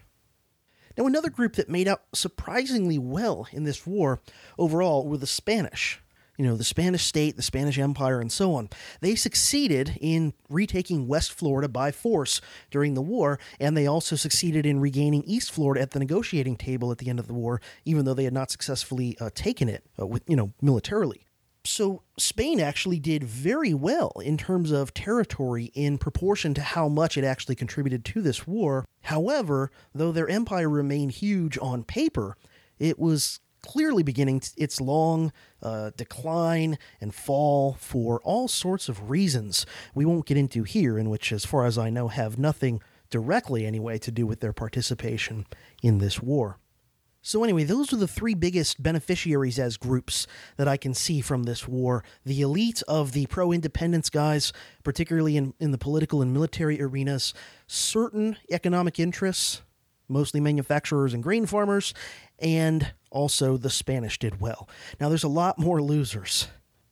[0.97, 4.21] Now, another group that made out surprisingly well in this war
[4.59, 6.01] overall were the Spanish.
[6.37, 8.71] You know, the Spanish state, the Spanish Empire, and so on.
[9.03, 14.65] They succeeded in retaking West Florida by force during the war, and they also succeeded
[14.65, 18.07] in regaining East Florida at the negotiating table at the end of the war, even
[18.07, 21.27] though they had not successfully uh, taken it, uh, with, you know, militarily
[21.71, 27.17] so Spain actually did very well in terms of territory in proportion to how much
[27.17, 28.85] it actually contributed to this war.
[29.03, 32.37] However, though their empire remained huge on paper,
[32.79, 35.33] it was clearly beginning its long
[35.63, 41.11] uh, decline and fall for all sorts of reasons we won't get into here, and
[41.11, 45.47] which, as far as I know, have nothing directly anyway to do with their participation
[45.83, 46.59] in this war.
[47.23, 50.27] So, anyway, those are the three biggest beneficiaries as groups
[50.57, 52.03] that I can see from this war.
[52.25, 57.35] The elite of the pro independence guys, particularly in, in the political and military arenas,
[57.67, 59.61] certain economic interests,
[60.09, 61.93] mostly manufacturers and grain farmers,
[62.39, 64.67] and also the Spanish did well.
[64.99, 66.49] Now, there's a lot more losers.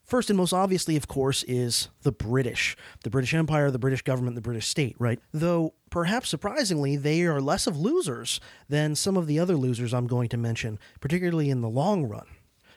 [0.08, 2.74] First and most obviously, of course, is the British,
[3.04, 5.20] the British Empire, the British government, the British state, right?
[5.34, 8.40] Though, perhaps surprisingly, they are less of losers
[8.70, 12.24] than some of the other losers I'm going to mention, particularly in the long run.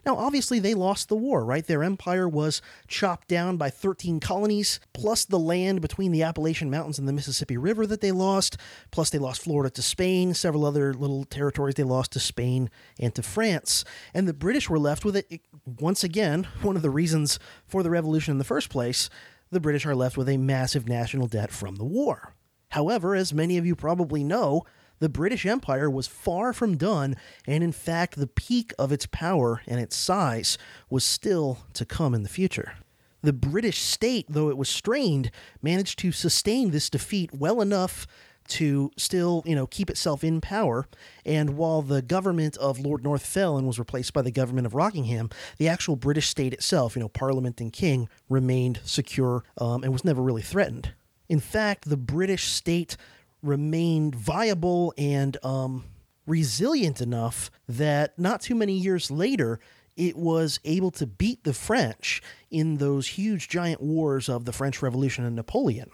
[0.06, 1.66] Now, obviously, they lost the war, right?
[1.66, 6.98] Their empire was chopped down by 13 colonies, plus the land between the Appalachian Mountains
[6.98, 8.58] and the Mississippi River that they lost,
[8.90, 12.70] plus they lost Florida to Spain, several other little territories they lost to Spain
[13.00, 13.86] and to France.
[14.14, 17.38] And the British were left with it, once again, one of the reasons
[17.68, 19.10] for the revolution in the first place.
[19.52, 22.34] The British are left with a massive national debt from the war.
[22.70, 24.64] However, as many of you probably know,
[25.02, 27.16] the British Empire was far from done,
[27.48, 30.60] and in fact, the peak of its power and its size
[30.92, 32.76] was still to come in the future.
[33.24, 38.06] The British state, though it was strained, managed to sustain this defeat well enough
[38.50, 40.88] to still, you know, keep itself in power.
[41.26, 44.76] And while the government of Lord North fell and was replaced by the government of
[44.76, 49.92] Rockingham, the actual British state itself, you know, Parliament and King, remained secure um, and
[49.92, 50.94] was never really threatened.
[51.28, 52.98] In fact, the British state
[53.42, 55.86] remained viable and um,
[56.26, 59.60] resilient enough that not too many years later,
[59.96, 64.82] it was able to beat the French in those huge giant wars of the French
[64.82, 65.90] Revolution and Napoleon.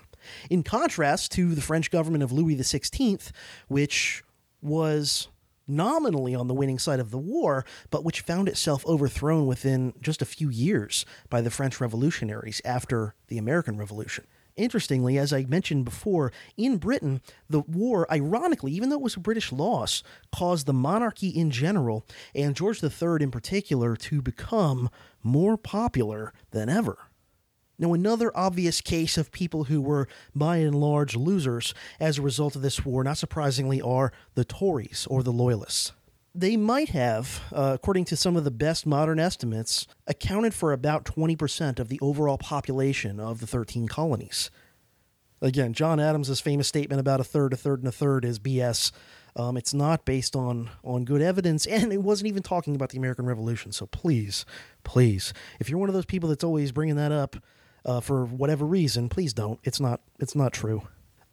[0.50, 3.32] In contrast to the French government of Louis XVI,
[3.68, 4.24] which
[4.62, 5.30] was
[5.68, 10.22] nominally on the winning side of the war, but which found itself overthrown within just
[10.22, 14.26] a few years by the French revolutionaries after the American Revolution.
[14.58, 19.20] Interestingly, as I mentioned before, in Britain, the war, ironically, even though it was a
[19.20, 20.02] British loss,
[20.32, 24.90] caused the monarchy in general and George III in particular to become
[25.24, 26.98] more popular than ever.
[27.80, 32.56] Now, another obvious case of people who were by and large losers as a result
[32.56, 35.92] of this war, not surprisingly, are the Tories or the Loyalists
[36.38, 41.04] they might have, uh, according to some of the best modern estimates, accounted for about
[41.04, 44.52] 20% of the overall population of the 13 colonies.
[45.42, 48.92] Again, John Adams' famous statement about a third, a third, and a third is BS.
[49.36, 53.00] Um, it's not based on, on good evidence, and it wasn't even talking about the
[53.00, 53.72] American Revolution.
[53.72, 54.46] So please,
[54.84, 57.36] please, if you're one of those people that's always bringing that up
[57.84, 59.60] uh, for whatever reason, please don't.
[59.64, 60.02] It's not.
[60.20, 60.84] It's not true.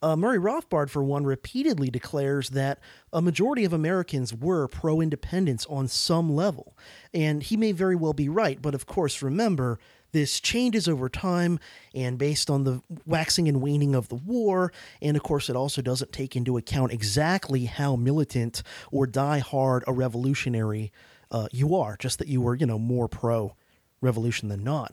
[0.05, 2.79] Uh, Murray Rothbard, for one, repeatedly declares that
[3.11, 6.77] a majority of Americans were pro independence on some level.
[7.15, 9.79] And he may very well be right, but of course, remember,
[10.13, 11.59] this changes over time
[11.95, 14.75] and based on the waxing and waning of the war.
[15.01, 18.63] And of course, it also doesn't take into account exactly how militant
[18.93, 20.93] or die hard a revolutionary
[21.31, 23.57] uh, you are, just that you were, you know, more pro
[24.03, 24.93] revolution than not.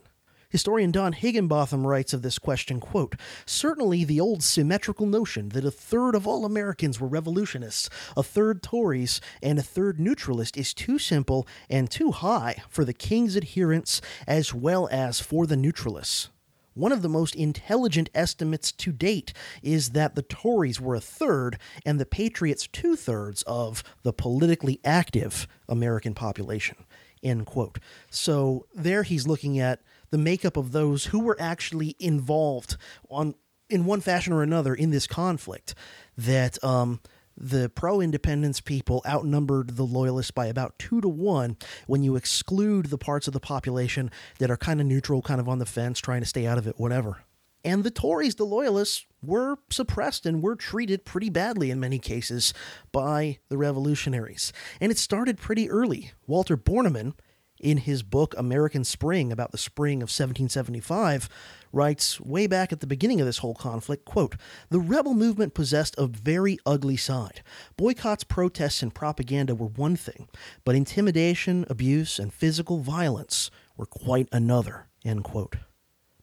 [0.51, 3.15] Historian Don Higginbotham writes of this question, quote,
[3.45, 8.61] Certainly the old symmetrical notion that a third of all Americans were revolutionists, a third
[8.61, 14.01] Tories, and a third neutralist is too simple and too high for the king's adherents
[14.27, 16.27] as well as for the neutralists.
[16.73, 19.31] One of the most intelligent estimates to date
[19.63, 24.81] is that the Tories were a third and the Patriots two thirds of the politically
[24.83, 26.75] active American population.
[27.23, 27.79] End quote.
[28.09, 32.77] So there he's looking at the makeup of those who were actually involved
[33.09, 33.35] on
[33.69, 35.73] in one fashion or another in this conflict.
[36.17, 36.99] That um,
[37.37, 41.57] the pro independence people outnumbered the loyalists by about two to one
[41.87, 45.49] when you exclude the parts of the population that are kind of neutral, kind of
[45.49, 47.23] on the fence, trying to stay out of it, whatever.
[47.63, 52.53] And the Tories, the loyalists, were suppressed and were treated pretty badly in many cases
[52.91, 54.51] by the revolutionaries.
[54.79, 56.11] And it started pretty early.
[56.25, 57.13] Walter Borneman,
[57.61, 61.29] in his book American Spring about the spring of 1775
[61.71, 64.35] writes way back at the beginning of this whole conflict quote
[64.69, 67.41] the rebel movement possessed a very ugly side.
[67.77, 70.27] Boycotts protests and propaganda were one thing
[70.65, 75.55] but intimidation abuse and physical violence were quite another end quote.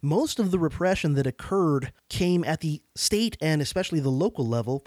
[0.00, 4.84] Most of the repression that occurred came at the state and especially the local level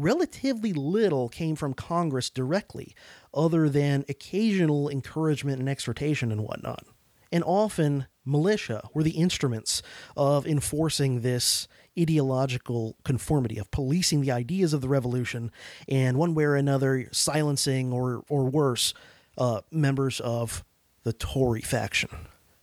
[0.00, 2.94] relatively little came from Congress directly,
[3.34, 6.84] other than occasional encouragement and exhortation and whatnot.
[7.32, 9.82] And often, militia were the instruments
[10.16, 11.68] of enforcing this
[11.98, 15.50] ideological conformity, of policing the ideas of the revolution,
[15.88, 18.94] and one way or another silencing or, or worse,
[19.38, 20.64] uh, members of
[21.02, 22.10] the Tory faction.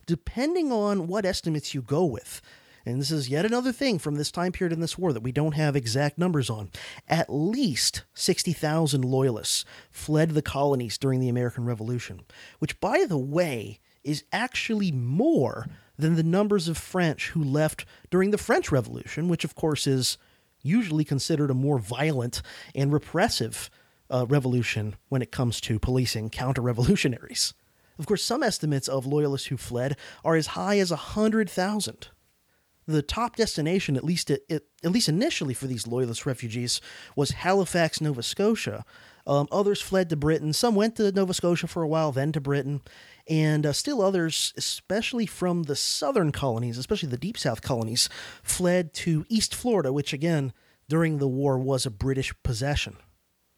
[0.06, 2.40] Depending on what estimates you go with,
[2.88, 5.30] and this is yet another thing from this time period in this war that we
[5.30, 6.70] don't have exact numbers on,
[7.06, 12.22] at least 60,000 loyalists fled the colonies during the American Revolution,
[12.60, 15.66] which, by the way, is actually more
[15.98, 20.16] than the numbers of French who left during the French Revolution, which, of course, is
[20.62, 22.40] usually considered a more violent
[22.74, 23.68] and repressive
[24.08, 27.52] uh, revolution when it comes to policing counter revolutionaries.
[27.98, 32.08] Of course, some estimates of loyalists who fled are as high as 100,000
[32.88, 36.80] the top destination, at least at, at least initially for these loyalist refugees,
[37.14, 38.84] was Halifax, Nova Scotia.
[39.26, 40.54] Um, others fled to Britain.
[40.54, 42.80] Some went to Nova Scotia for a while, then to Britain.
[43.28, 48.08] And uh, still others, especially from the southern colonies, especially the Deep South colonies,
[48.42, 50.54] fled to East Florida, which again,
[50.88, 52.96] during the war, was a British possession.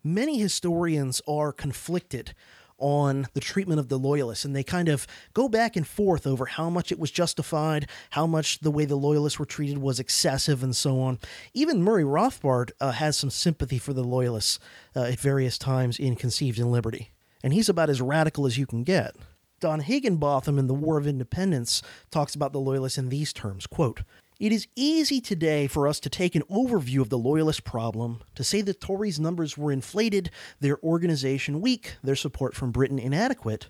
[0.02, 2.35] Many historians are conflicted
[2.81, 6.47] on the treatment of the loyalists, and they kind of go back and forth over
[6.47, 10.62] how much it was justified, how much the way the loyalists were treated was excessive,
[10.62, 11.19] and so on.
[11.55, 14.59] Even Murray Rothbard uh, has some sympathy for the loyalists
[14.97, 17.11] uh, at various times in Conceived in Liberty,
[17.43, 19.15] and he's about as radical as you can get.
[19.61, 24.02] Don Higginbotham in the War of Independence talks about the loyalists in these terms quote,
[24.41, 28.43] it is easy today for us to take an overview of the Loyalist problem, to
[28.43, 30.31] say that Tories' numbers were inflated,
[30.61, 33.69] their organization weak, their support from Britain inadequate.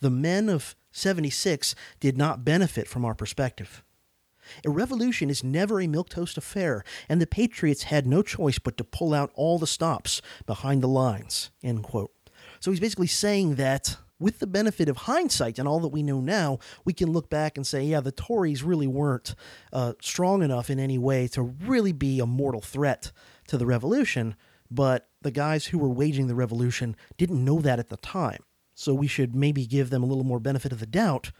[0.00, 3.84] The men of 76 did not benefit from our perspective.
[4.64, 8.84] A revolution is never a milquetoast affair, and the Patriots had no choice but to
[8.84, 11.50] pull out all the stops behind the lines.
[12.60, 16.20] So he's basically saying that with the benefit of hindsight and all that we know
[16.20, 19.34] now, we can look back and say, yeah, the Tories really weren't
[19.72, 23.12] uh, strong enough in any way to really be a mortal threat
[23.46, 24.34] to the revolution.
[24.70, 28.42] But the guys who were waging the revolution didn't know that at the time.
[28.74, 31.32] So we should maybe give them a little more benefit of the doubt.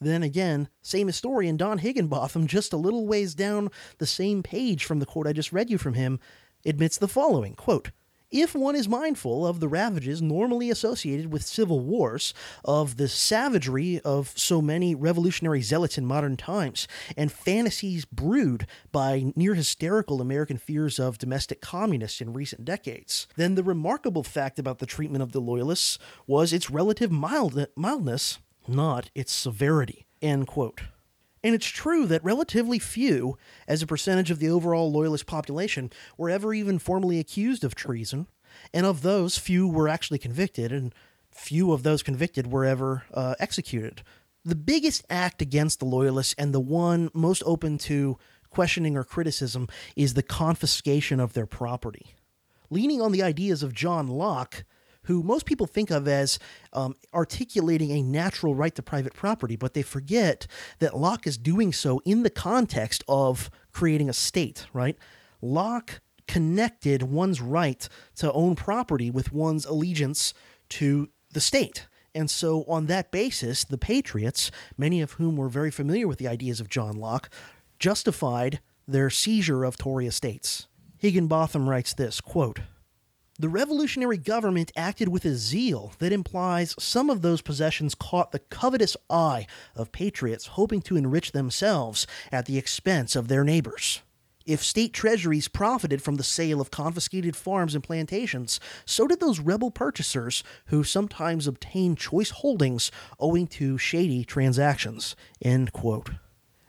[0.00, 5.00] Then again, same historian Don Higginbotham, just a little ways down the same page from
[5.00, 6.20] the quote I just read you from him,
[6.64, 7.90] admits the following quote,
[8.30, 12.34] if one is mindful of the ravages normally associated with civil wars,
[12.64, 16.86] of the savagery of so many revolutionary zealots in modern times,
[17.16, 23.54] and fantasies brewed by near hysterical American fears of domestic communists in recent decades, then
[23.54, 29.10] the remarkable fact about the treatment of the Loyalists was its relative mild- mildness, not
[29.14, 30.06] its severity.
[30.20, 30.82] End quote.
[31.42, 36.30] And it's true that relatively few, as a percentage of the overall Loyalist population, were
[36.30, 38.26] ever even formally accused of treason,
[38.74, 40.94] and of those, few were actually convicted, and
[41.30, 44.02] few of those convicted were ever uh, executed.
[44.44, 48.18] The biggest act against the Loyalists, and the one most open to
[48.50, 52.14] questioning or criticism, is the confiscation of their property.
[52.70, 54.64] Leaning on the ideas of John Locke,
[55.08, 56.38] who most people think of as
[56.74, 60.46] um, articulating a natural right to private property, but they forget
[60.78, 64.96] that Locke is doing so in the context of creating a state, right?
[65.40, 70.34] Locke connected one's right to own property with one's allegiance
[70.68, 71.86] to the state.
[72.14, 76.28] And so, on that basis, the Patriots, many of whom were very familiar with the
[76.28, 77.30] ideas of John Locke,
[77.78, 80.66] justified their seizure of Tory estates.
[80.98, 82.60] Higginbotham writes this quote,
[83.38, 88.40] the revolutionary government acted with a zeal that implies some of those possessions caught the
[88.40, 89.46] covetous eye
[89.76, 94.02] of patriots hoping to enrich themselves at the expense of their neighbors.
[94.44, 99.40] If state treasuries profited from the sale of confiscated farms and plantations, so did those
[99.40, 102.90] rebel purchasers who sometimes obtained choice holdings
[103.20, 105.14] owing to shady transactions.
[105.42, 106.10] End quote.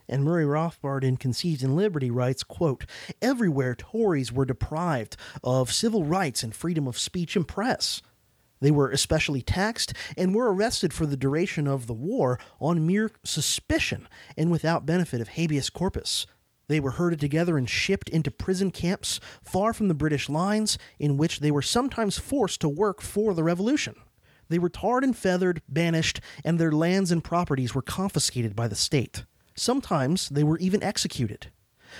[0.10, 2.86] And Murray Rothbard in Conceived in Liberty writes, quote,
[3.22, 8.02] Everywhere Tories were deprived of civil rights and freedom of speech and press.
[8.60, 13.11] They were especially taxed and were arrested for the duration of the war on mere
[13.23, 16.26] suspicion and without benefit of habeas corpus.
[16.68, 21.18] They were herded together and shipped into prison camps far from the British lines, in
[21.18, 23.95] which they were sometimes forced to work for the revolution.
[24.49, 28.76] They were tarred and feathered, banished, and their lands and properties were confiscated by the
[28.76, 29.23] state.
[29.60, 31.48] Sometimes they were even executed.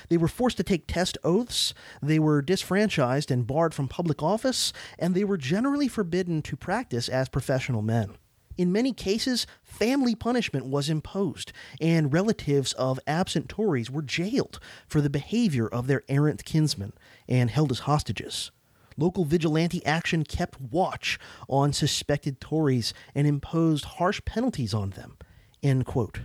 [0.08, 4.72] They were forced to take test oaths, they were disfranchised and barred from public office,
[4.98, 8.16] and they were generally forbidden to practice as professional men.
[8.56, 15.00] In many cases, family punishment was imposed, and relatives of absent Tories were jailed for
[15.00, 16.94] the behavior of their errant kinsmen
[17.28, 18.50] and held as hostages.
[18.96, 21.18] Local vigilante action kept watch
[21.48, 25.18] on suspected Tories and imposed harsh penalties on them.
[25.62, 26.20] End quote.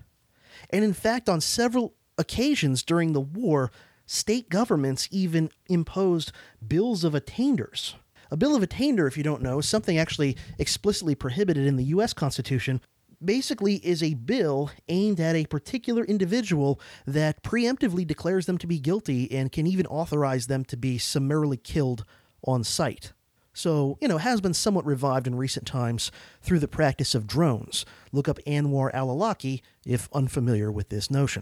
[0.69, 3.71] And in fact, on several occasions during the war,
[4.05, 6.31] state governments even imposed
[6.65, 7.95] bills of attainders.
[8.31, 11.85] A bill of attainder, if you don't know, is something actually explicitly prohibited in the
[11.85, 12.13] U.S.
[12.13, 12.81] Constitution.
[13.23, 18.79] Basically, is a bill aimed at a particular individual that preemptively declares them to be
[18.79, 22.03] guilty and can even authorize them to be summarily killed
[22.43, 23.13] on sight.
[23.55, 26.11] So, you know, has been somewhat revived in recent times
[26.41, 27.85] through the practice of drones.
[28.11, 31.41] Look up Anwar al Awlaki if unfamiliar with this notion.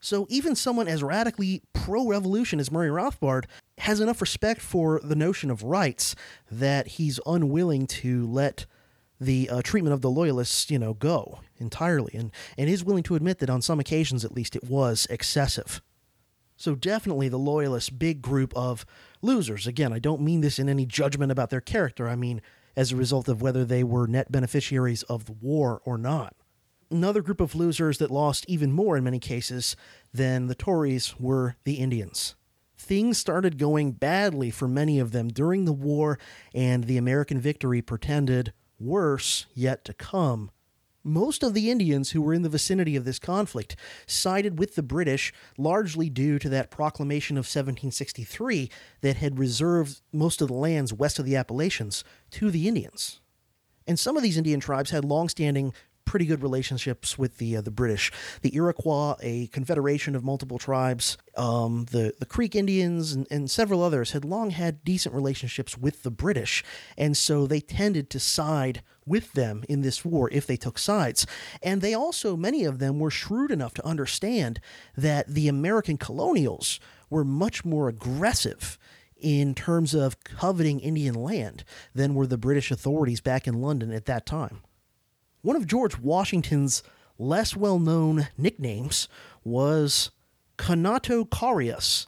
[0.00, 3.44] So, even someone as radically pro revolution as Murray Rothbard
[3.78, 6.16] has enough respect for the notion of rights
[6.50, 8.64] that he's unwilling to let
[9.20, 13.14] the uh, treatment of the loyalists, you know, go entirely, and, and is willing to
[13.14, 15.82] admit that on some occasions, at least, it was excessive.
[16.62, 18.86] So definitely the Loyalists, big group of
[19.20, 19.66] losers.
[19.66, 22.08] Again, I don't mean this in any judgment about their character.
[22.08, 22.40] I mean
[22.76, 26.36] as a result of whether they were net beneficiaries of the war or not.
[26.88, 29.74] Another group of losers that lost even more in many cases
[30.14, 32.36] than the Tories were the Indians.
[32.78, 36.16] Things started going badly for many of them during the war,
[36.54, 40.52] and the American victory pretended worse yet to come
[41.04, 43.76] most of the Indians who were in the vicinity of this conflict
[44.06, 48.70] sided with the British largely due to that proclamation of 1763
[49.00, 53.20] that had reserved most of the lands west of the Appalachians to the Indians.
[53.86, 55.72] And some of these Indian tribes had long-standing
[56.04, 58.12] pretty good relationships with the uh, the British.
[58.42, 63.82] The Iroquois, a confederation of multiple tribes, um, the the Creek Indians, and, and several
[63.82, 66.64] others had long had decent relationships with the British,
[66.96, 71.26] and so they tended to side with them in this war if they took sides.
[71.62, 74.60] And they also, many of them, were shrewd enough to understand
[74.96, 76.78] that the American colonials
[77.10, 78.78] were much more aggressive
[79.22, 81.64] in terms of coveting Indian land
[81.94, 84.62] than were the British authorities back in London at that time.
[85.42, 86.84] One of George Washington's
[87.18, 89.08] less well known nicknames
[89.42, 90.12] was
[90.56, 92.06] Conatocarius,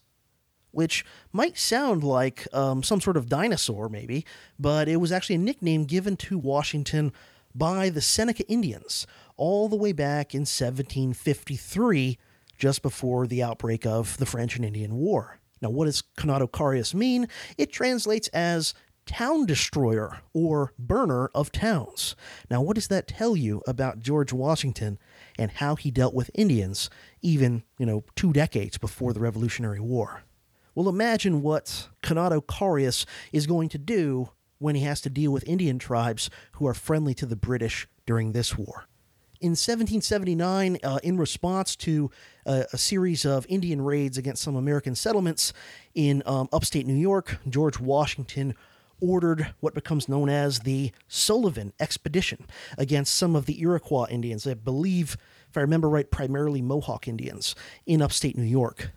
[0.71, 4.25] which might sound like um, some sort of dinosaur, maybe,
[4.57, 7.13] but it was actually a nickname given to Washington
[7.53, 9.05] by the Seneca Indians
[9.37, 12.19] all the way back in 1753,
[12.57, 15.41] just before the outbreak of the French and Indian War.
[15.61, 17.27] Now, what does Conatocarius mean?
[17.59, 18.75] It translates as
[19.07, 22.17] town destroyer or burner of towns.
[22.51, 24.99] Now, what does that tell you about George Washington
[25.39, 26.91] and how he dealt with Indians
[27.23, 30.23] even, you know, two decades before the Revolutionary War?
[30.75, 35.79] Well, imagine what Conatocarius is going to do when he has to deal with Indian
[35.79, 38.87] tribes who are friendly to the British during this war.
[39.41, 42.11] In 1779, uh, in response to
[42.47, 45.53] uh, a series of Indian raids against some American settlements
[45.95, 48.55] in um, upstate New York, George Washington
[49.01, 52.47] ordered what becomes known as the Sullivan Expedition
[52.79, 55.17] against some of the Iroquois Indians, I believe,
[55.49, 57.55] if I remember right, primarily Mohawk Indians
[57.87, 58.91] in upstate New York.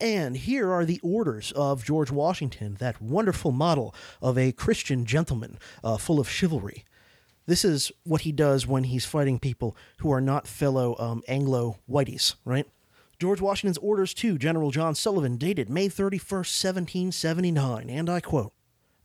[0.00, 5.58] And here are the orders of George Washington, that wonderful model of a Christian gentleman
[5.84, 6.84] uh, full of chivalry.
[7.46, 11.78] This is what he does when he's fighting people who are not fellow um, Anglo
[11.88, 12.66] whiteys, right?
[13.18, 18.52] George Washington's orders to General John Sullivan, dated May 31st, 1779, and I quote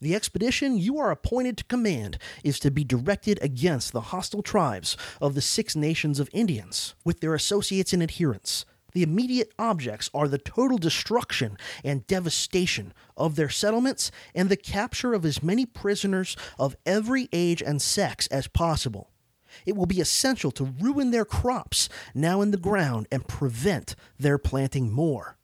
[0.00, 4.96] the expedition you are appointed to command is to be directed against the hostile tribes
[5.20, 8.64] of the Six Nations of Indians, with their associates and adherents.
[8.92, 15.14] The immediate objects are the total destruction and devastation of their settlements and the capture
[15.14, 19.10] of as many prisoners of every age and sex as possible.
[19.66, 24.38] It will be essential to ruin their crops now in the ground and prevent their
[24.38, 25.37] planting more.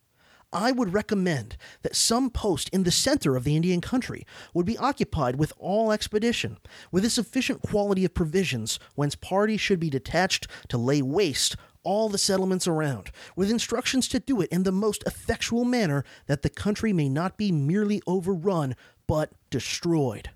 [0.55, 4.25] I would recommend that some post in the center of the Indian country
[4.55, 6.59] would be occupied with all expedition,
[6.93, 12.09] with a sufficient quality of provisions, whence parties should be detached to lay waste all
[12.09, 16.49] the settlements around, with instructions to do it in the most effectual manner that the
[16.49, 18.77] country may not be merely overrun,
[19.09, 20.31] but destroyed.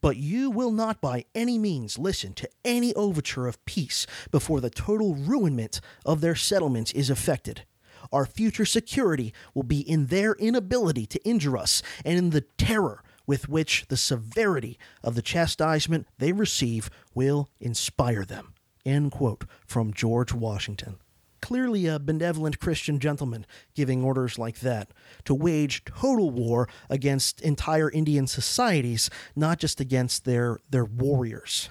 [0.00, 4.70] But you will not by any means listen to any overture of peace before the
[4.70, 7.64] total ruinment of their settlements is effected.
[8.12, 13.02] Our future security will be in their inability to injure us and in the terror
[13.26, 18.54] with which the severity of the chastisement they receive will inspire them.
[18.84, 20.96] End quote from George Washington.
[21.40, 24.92] Clearly a benevolent Christian gentleman giving orders like that
[25.24, 31.68] to wage total war against entire Indian societies, not just against their, their warriors.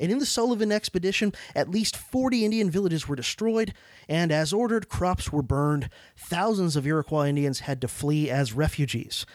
[0.00, 3.74] And in the Sullivan expedition, at least 40 Indian villages were destroyed,
[4.08, 5.90] and as ordered, crops were burned.
[6.16, 9.26] Thousands of Iroquois Indians had to flee as refugees.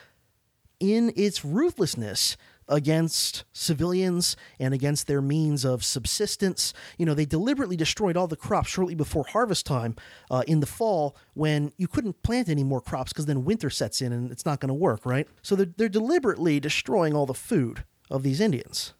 [0.80, 2.36] In its ruthlessness,
[2.68, 6.72] against civilians and against their means of subsistence.
[6.98, 9.96] You know, they deliberately destroyed all the crops shortly before harvest time
[10.30, 14.02] uh, in the fall when you couldn't plant any more crops because then winter sets
[14.02, 15.28] in and it's not going to work, right?
[15.42, 18.94] So they're, they're deliberately destroying all the food of these Indians.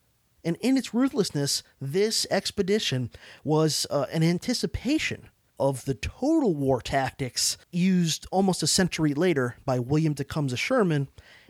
[0.47, 3.11] And in its ruthlessness, this expedition
[3.43, 5.29] was uh, an anticipation
[5.59, 11.09] of the total war tactics used almost a century later by William Tecumseh Sherman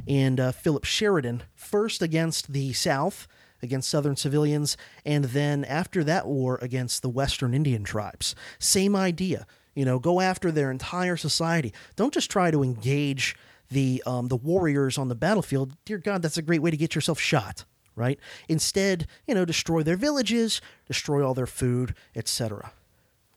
[0.09, 3.29] and uh, Philip Sheridan, first against the South,
[3.63, 8.35] against Southern civilians, and then after that war against the Western Indian tribes.
[8.59, 9.47] Same idea.
[9.75, 11.75] You know, go after their entire society.
[11.97, 13.37] Don't just try to engage
[13.69, 15.77] the um, the warriors on the battlefield.
[15.85, 17.67] Dear God, that's a great way to get yourself shot
[17.97, 18.21] right?
[18.49, 22.73] Instead, you know, destroy their villages, destroy all their food, etc.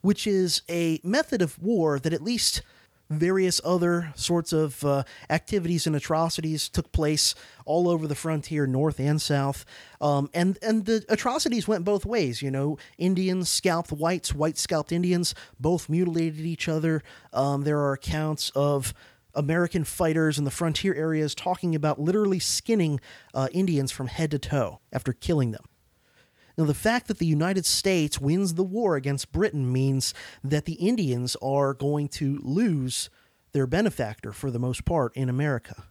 [0.01, 2.61] which is a method of war that at least
[3.09, 7.33] various other sorts of uh, activities and atrocities took place
[7.65, 9.65] all over the frontier, north and south.
[9.99, 12.41] Um, and and the atrocities went both ways.
[12.41, 15.33] You know, Indians scalped whites, whites scalped Indians.
[15.59, 17.01] Both mutilated each other.
[17.33, 18.93] Um, there are accounts of
[19.33, 22.99] American fighters in the frontier areas talking about literally skinning
[23.33, 25.65] uh, Indians from head to toe after killing them.
[26.57, 30.73] Now, the fact that the United States wins the war against Britain means that the
[30.73, 33.09] Indians are going to lose
[33.53, 35.85] their benefactor for the most part in America.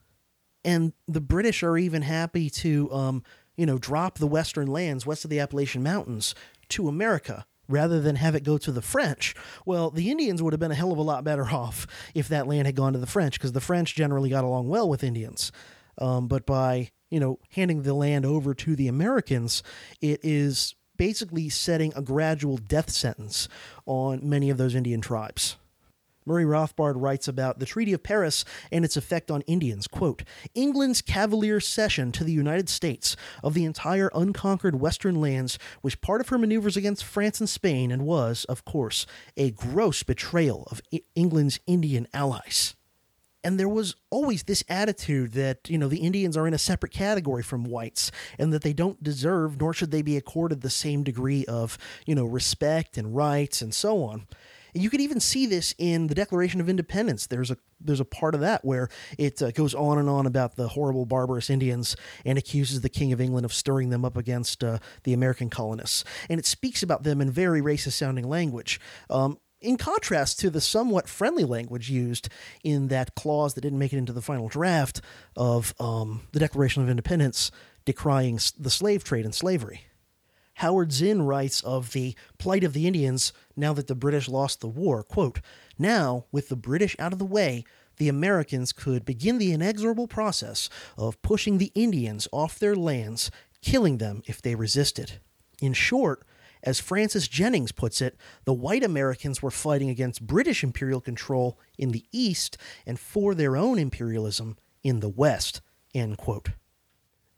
[0.64, 3.22] And the British are even happy to, um,
[3.56, 6.34] you know, drop the western lands west of the Appalachian Mountains
[6.68, 9.34] to America rather than have it go to the French.
[9.66, 12.46] Well, the Indians would have been a hell of a lot better off if that
[12.46, 15.52] land had gone to the French because the French generally got along well with Indians.
[16.00, 19.62] Um, but by you know, handing the land over to the Americans,
[20.00, 23.48] it is basically setting a gradual death sentence
[23.86, 25.56] on many of those Indian tribes.
[26.28, 29.88] Murray Rothbard writes about the Treaty of Paris and its effect on Indians.
[29.88, 30.22] Quote,
[30.54, 36.20] England's cavalier cession to the United States of the entire unconquered western lands was part
[36.20, 39.06] of her maneuvers against France and Spain and was, of course,
[39.36, 40.80] a gross betrayal of
[41.16, 42.74] England's Indian allies
[43.44, 46.92] and there was always this attitude that you know the Indians are in a separate
[46.92, 51.02] category from whites and that they don't deserve nor should they be accorded the same
[51.02, 54.26] degree of you know respect and rights and so on.
[54.74, 57.26] And you could even see this in the Declaration of Independence.
[57.26, 60.56] There's a there's a part of that where it uh, goes on and on about
[60.56, 64.64] the horrible barbarous Indians and accuses the King of England of stirring them up against
[64.64, 66.04] uh, the American colonists.
[66.28, 68.80] And it speaks about them in very racist sounding language.
[69.08, 72.28] Um, in contrast to the somewhat friendly language used
[72.62, 75.00] in that clause that didn't make it into the final draft
[75.36, 77.50] of um, the Declaration of Independence
[77.84, 79.82] decrying the slave trade and slavery.
[80.58, 84.66] Howard Zinn writes of the plight of the Indians now that the British lost the
[84.66, 85.40] war, quote,
[85.78, 87.64] Now, with the British out of the way,
[87.98, 93.30] the Americans could begin the inexorable process of pushing the Indians off their lands,
[93.62, 95.20] killing them if they resisted.
[95.60, 96.24] In short,
[96.64, 101.92] as Francis Jennings puts it, the white Americans were fighting against British imperial control in
[101.92, 105.60] the East and for their own imperialism in the West.
[105.94, 106.50] End quote.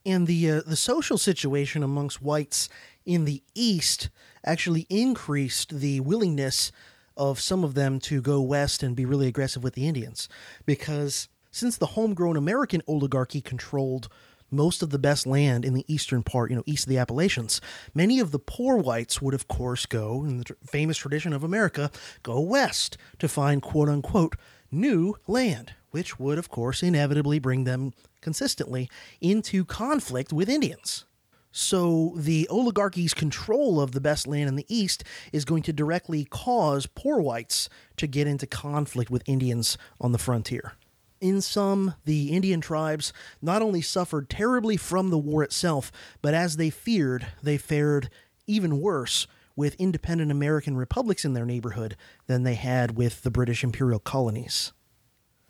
[0.07, 2.71] And the uh, the social situation amongst whites
[3.11, 4.09] in the East
[4.45, 6.71] actually increased the willingness
[7.17, 10.29] of some of them to go west and be really aggressive with the Indians,
[10.65, 14.09] because since the homegrown American oligarchy controlled
[14.49, 17.61] most of the best land in the eastern part, you know, east of the Appalachians.
[17.95, 21.91] Many of the poor whites would, of course, go, in the famous tradition of America,
[22.23, 24.37] go west to find quote unquote
[24.71, 28.89] new land, which would, of course, inevitably bring them consistently
[29.21, 31.05] into conflict with Indians.
[31.53, 35.03] So, the oligarchy's control of the best land in the East
[35.33, 40.19] is going to directly cause poor whites to get into conflict with Indians on the
[40.19, 40.75] frontier.
[41.21, 43.13] In sum, the Indian tribes
[43.43, 45.91] not only suffered terribly from the war itself,
[46.23, 48.11] but as they feared, they fared
[48.47, 51.97] even worse with independent American republics in their neighborhood
[52.27, 54.73] than they had with the British imperial colonies.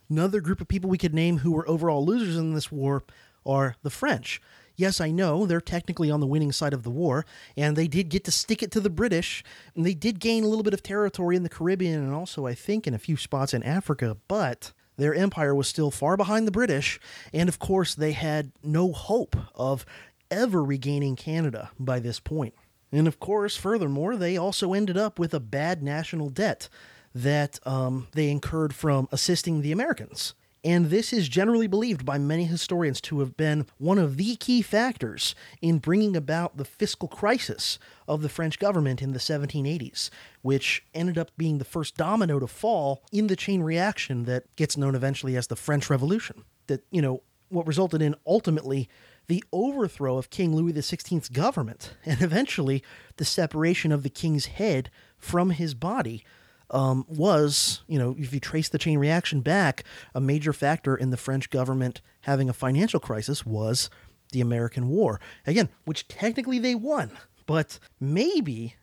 [0.08, 3.04] Another group of people we could name who were overall losers in this war
[3.46, 4.42] are the French.
[4.80, 8.08] Yes, I know they're technically on the winning side of the war, and they did
[8.08, 9.44] get to stick it to the British,
[9.76, 12.54] and they did gain a little bit of territory in the Caribbean and also, I
[12.54, 16.50] think, in a few spots in Africa, but their empire was still far behind the
[16.50, 16.98] British,
[17.30, 19.84] and of course, they had no hope of
[20.30, 22.54] ever regaining Canada by this point.
[22.90, 26.70] And of course, furthermore, they also ended up with a bad national debt
[27.14, 30.32] that um, they incurred from assisting the Americans
[30.62, 34.60] and this is generally believed by many historians to have been one of the key
[34.60, 40.10] factors in bringing about the fiscal crisis of the French government in the 1780s,
[40.42, 44.76] which ended up being the first domino to fall in the chain reaction that gets
[44.76, 46.44] known eventually as the French Revolution.
[46.66, 48.88] That, you know, what resulted in ultimately
[49.28, 52.82] the overthrow of King Louis XVI's government and eventually
[53.16, 56.24] the separation of the king's head from his body
[56.70, 59.84] um, was, you know, if you trace the chain reaction back,
[60.14, 63.90] a major factor in the French government having a financial crisis was
[64.32, 65.20] the American War.
[65.46, 67.10] Again, which technically they won,
[67.46, 68.76] but maybe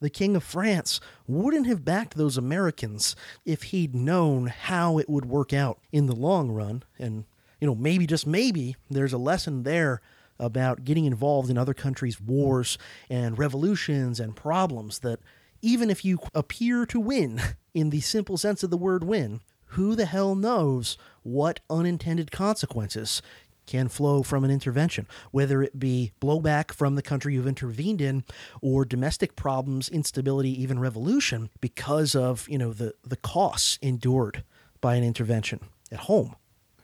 [0.00, 5.24] the King of France wouldn't have backed those Americans if he'd known how it would
[5.24, 6.84] work out in the long run.
[6.98, 7.24] And,
[7.60, 10.00] you know, maybe, just maybe, there's a lesson there
[10.38, 12.76] about getting involved in other countries' wars
[13.08, 15.18] and revolutions and problems that
[15.66, 17.40] even if you appear to win
[17.74, 19.40] in the simple sense of the word win,
[19.70, 23.20] who the hell knows what unintended consequences
[23.66, 28.22] can flow from an intervention, whether it be blowback from the country you've intervened in
[28.62, 34.44] or domestic problems, instability, even revolution because of, you know, the, the costs endured
[34.80, 35.58] by an intervention
[35.90, 36.36] at home.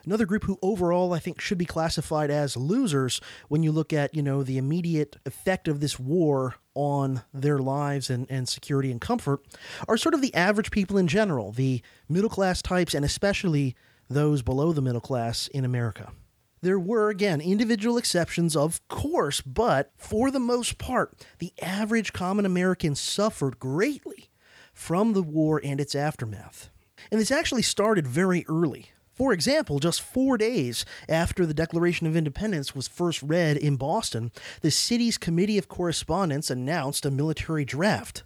[0.05, 4.13] Another group who overall I think should be classified as losers when you look at,
[4.17, 9.01] you know, the immediate effect of this war on their lives and, and security and
[9.01, 9.41] comfort
[9.89, 13.75] are sort of the average people in general, the middle class types, and especially
[14.09, 16.13] those below the middle class in America.
[16.61, 22.47] There were, again, individual exceptions, of course, but for the most part, the average common
[22.47, 24.31] American suffered greatly
[24.73, 26.71] from the war and its aftermath.
[27.11, 28.93] And this actually started very early.
[29.23, 34.33] For example, just four days after the Declaration of Independence was first read in Boston,
[34.63, 38.25] the city's Committee of Correspondence announced a military draft.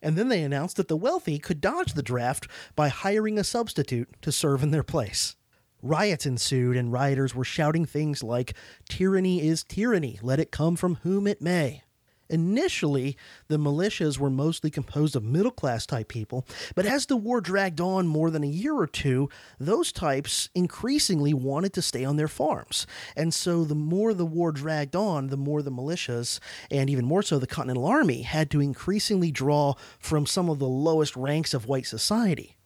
[0.00, 4.08] And then they announced that the wealthy could dodge the draft by hiring a substitute
[4.22, 5.36] to serve in their place.
[5.82, 8.54] Riots ensued, and rioters were shouting things like,
[8.88, 11.82] Tyranny is tyranny, let it come from whom it may.
[12.30, 13.16] Initially,
[13.48, 17.80] the militias were mostly composed of middle class type people, but as the war dragged
[17.80, 19.28] on more than a year or two,
[19.60, 22.86] those types increasingly wanted to stay on their farms.
[23.16, 26.40] And so, the more the war dragged on, the more the militias,
[26.70, 30.68] and even more so the Continental Army, had to increasingly draw from some of the
[30.68, 32.56] lowest ranks of white society.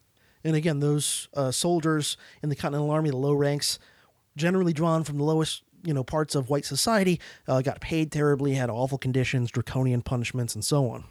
[0.44, 3.78] And again, those uh, soldiers in the Continental Army, the low ranks,
[4.36, 8.54] generally drawn from the lowest you know parts of white society, uh, got paid terribly,
[8.54, 11.04] had awful conditions, draconian punishments, and so on.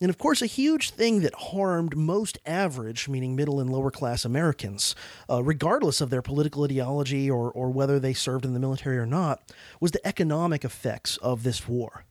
[0.00, 4.24] And of course, a huge thing that harmed most average, meaning middle and lower class
[4.24, 4.94] Americans,
[5.28, 9.06] uh, regardless of their political ideology or, or whether they served in the military or
[9.06, 9.42] not,
[9.80, 12.04] was the economic effects of this war.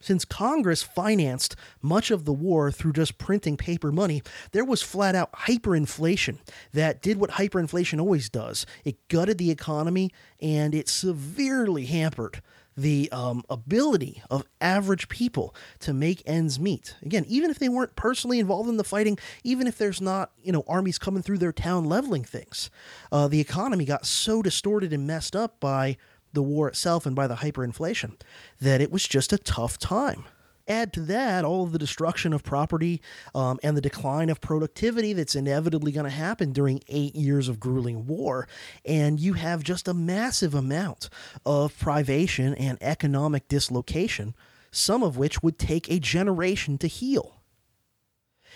[0.00, 4.22] Since Congress financed much of the war through just printing paper money,
[4.52, 6.38] there was flat out hyperinflation
[6.72, 10.10] that did what hyperinflation always does it gutted the economy
[10.40, 12.40] and it severely hampered
[12.78, 16.94] the um, ability of average people to make ends meet.
[17.02, 20.52] Again, even if they weren't personally involved in the fighting, even if there's not, you
[20.52, 22.70] know, armies coming through their town leveling things,
[23.10, 25.96] uh, the economy got so distorted and messed up by
[26.32, 28.14] the war itself and by the hyperinflation
[28.60, 30.24] that it was just a tough time.
[30.66, 33.00] Add to that all of the destruction of property
[33.34, 37.58] um, and the decline of productivity that's inevitably going to happen during eight years of
[37.58, 38.46] grueling war,
[38.84, 41.08] and you have just a massive amount
[41.46, 44.34] of privation and economic dislocation,
[44.70, 47.37] some of which would take a generation to heal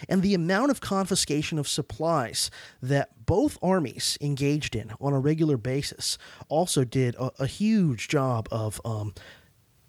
[0.09, 2.51] and the amount of confiscation of supplies
[2.81, 6.19] that both armies engaged in on a regular basis
[6.49, 9.15] also did a, a huge job of um,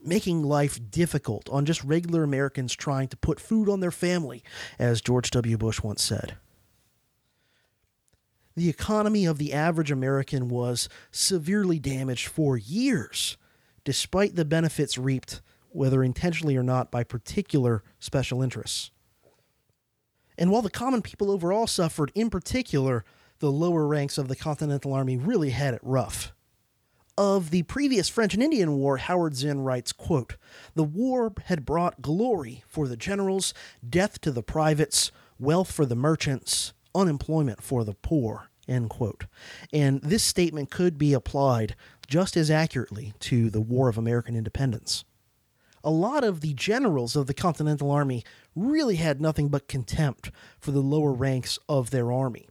[0.01, 4.43] making life difficult on just regular Americans trying to put food on their family,
[4.77, 5.57] as George W.
[5.57, 6.35] Bush once said.
[8.55, 13.37] The economy of the average American was severely damaged for years,
[13.83, 18.91] despite the benefits reaped, whether intentionally or not, by particular special interests.
[20.37, 23.03] And while the common people overall suffered, in particular,
[23.39, 26.33] the lower ranks of the Continental Army really had it rough.
[27.15, 30.35] Of the previous French and Indian War, Howard Zinn writes, quote,
[30.73, 33.53] The war had brought glory for the generals,
[33.87, 38.49] death to the privates, wealth for the merchants, unemployment for the poor.
[38.67, 39.25] End quote.
[39.71, 41.75] And this statement could be applied
[42.07, 45.03] just as accurately to the War of American Independence
[45.83, 48.23] a lot of the generals of the Continental Army
[48.55, 52.47] really had nothing but contempt for the lower ranks of their army.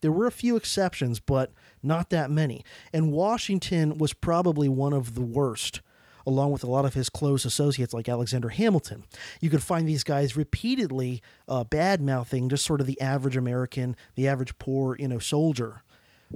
[0.00, 5.14] There were a few exceptions, but not that many, and Washington was probably one of
[5.14, 5.80] the worst,
[6.26, 9.04] along with a lot of his close associates like Alexander Hamilton.
[9.40, 13.96] You could find these guys repeatedly uh, bad mouthing just sort of the average American,
[14.14, 15.82] the average poor, you know, soldier.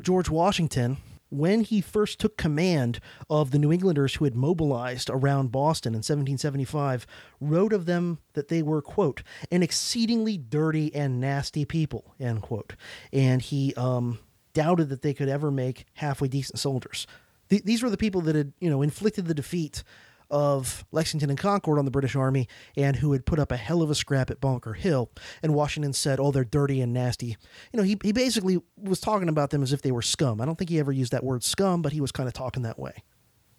[0.00, 0.98] George Washington,
[1.30, 5.98] when he first took command of the New Englanders who had mobilized around Boston in
[5.98, 7.06] 1775,
[7.40, 12.74] wrote of them that they were, quote, an exceedingly dirty and nasty people, end quote.
[13.12, 14.18] And he um,
[14.54, 17.06] doubted that they could ever make halfway decent soldiers.
[17.50, 19.82] Th- these were the people that had, you know, inflicted the defeat
[20.30, 23.82] of Lexington and Concord on the British Army and who had put up a hell
[23.82, 25.10] of a scrap at Bunker Hill.
[25.42, 27.36] And Washington said, oh, they're dirty and nasty.
[27.72, 30.40] You know, he, he basically was talking about them as if they were scum.
[30.40, 32.62] I don't think he ever used that word scum, but he was kind of talking
[32.62, 33.02] that way.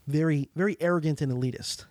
[0.08, 1.86] Very, very arrogant and elitist.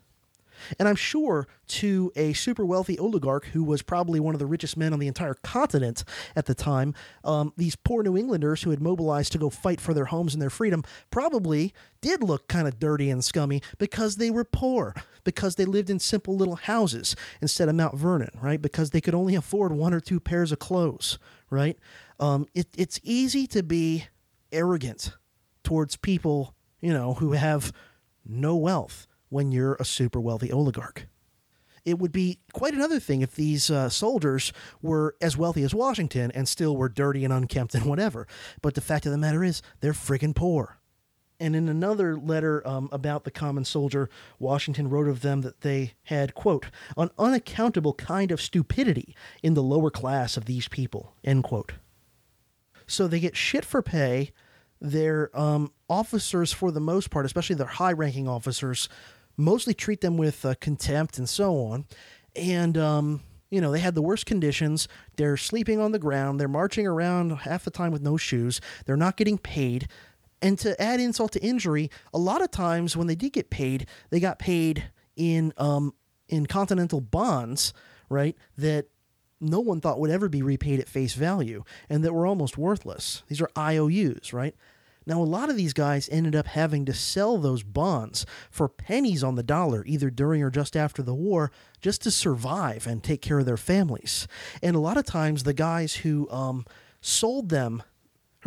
[0.79, 4.77] And I'm sure to a super wealthy oligarch who was probably one of the richest
[4.77, 6.05] men on the entire continent
[6.35, 6.95] at the time,
[7.25, 10.43] um, these poor New Englanders who had mobilized to go fight for their homes and
[10.43, 14.95] their freedom probably did look kind of dirty and scummy because they were poor,
[15.25, 18.63] because they lived in simple little houses instead of Mount Vernon, right?
[18.63, 21.19] Because they could only afford one or two pairs of clothes,
[21.51, 21.77] right?
[22.21, 24.07] Um, it, it's easy to be
[24.53, 25.17] arrogant
[25.63, 27.73] towards people you know, who have
[28.25, 31.07] no wealth when you're a super wealthy oligarch.
[31.85, 34.53] It would be quite another thing if these uh, soldiers
[34.83, 38.27] were as wealthy as Washington and still were dirty and unkempt and whatever.
[38.61, 40.79] But the fact of the matter is, they're friggin' poor.
[41.41, 45.95] And in another letter um, about the common soldier, Washington wrote of them that they
[46.05, 51.45] had, quote, an unaccountable kind of stupidity in the lower class of these people, end
[51.45, 51.75] quote.
[52.87, 54.33] So they get shit for pay.
[54.81, 58.89] Their um, officers, for the most part, especially their high ranking officers,
[59.39, 61.87] mostly treat them with uh, contempt and so on.
[62.37, 64.89] And, um, you know, they had the worst conditions.
[65.17, 66.39] They're sleeping on the ground.
[66.39, 68.61] They're marching around half the time with no shoes.
[68.85, 69.89] They're not getting paid.
[70.43, 73.87] And to add insult to injury, a lot of times when they did get paid,
[74.11, 75.95] they got paid in um,
[76.29, 77.73] in continental bonds,
[78.09, 78.37] right?
[78.57, 78.87] That
[79.41, 83.23] no one thought would ever be repaid at face value, and that were almost worthless.
[83.29, 84.55] These are IOUs, right?
[85.09, 89.25] Now, a lot of these guys ended up having to sell those bonds for pennies
[89.25, 93.23] on the dollar, either during or just after the war, just to survive and take
[93.23, 94.29] care of their families.
[94.63, 96.67] And a lot of times, the guys who um,
[97.01, 97.83] sold them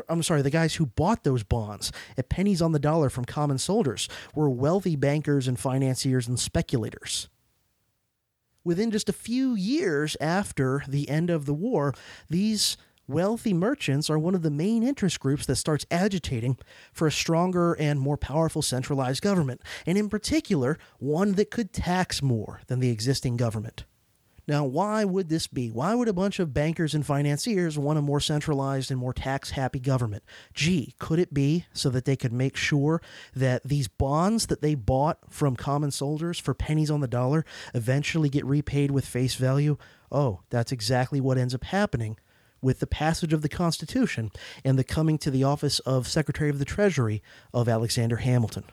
[0.08, 3.58] I'm sorry, the guys who bought those bonds at pennies on the dollar from common
[3.58, 7.28] soldiers were wealthy bankers and financiers and speculators.
[8.64, 11.94] Within just a few years after the end of the war,
[12.30, 16.58] these wealthy merchants are one of the main interest groups that starts agitating
[16.94, 22.22] for a stronger and more powerful centralized government, and in particular, one that could tax
[22.22, 23.86] more than the existing government.
[24.48, 25.70] Now, why would this be?
[25.70, 29.52] Why would a bunch of bankers and financiers want a more centralized and more tax
[29.52, 30.24] happy government?
[30.54, 33.02] Gee, could it be so that they could make sure
[33.36, 38.30] that these bonds that they bought from common soldiers for pennies on the dollar eventually
[38.30, 39.78] get repaid with face value?
[40.12, 42.18] Oh, that's exactly what ends up happening
[42.62, 44.32] with the passage of the Constitution
[44.64, 47.22] and the coming to the office of Secretary of the Treasury
[47.54, 48.66] of Alexander Hamilton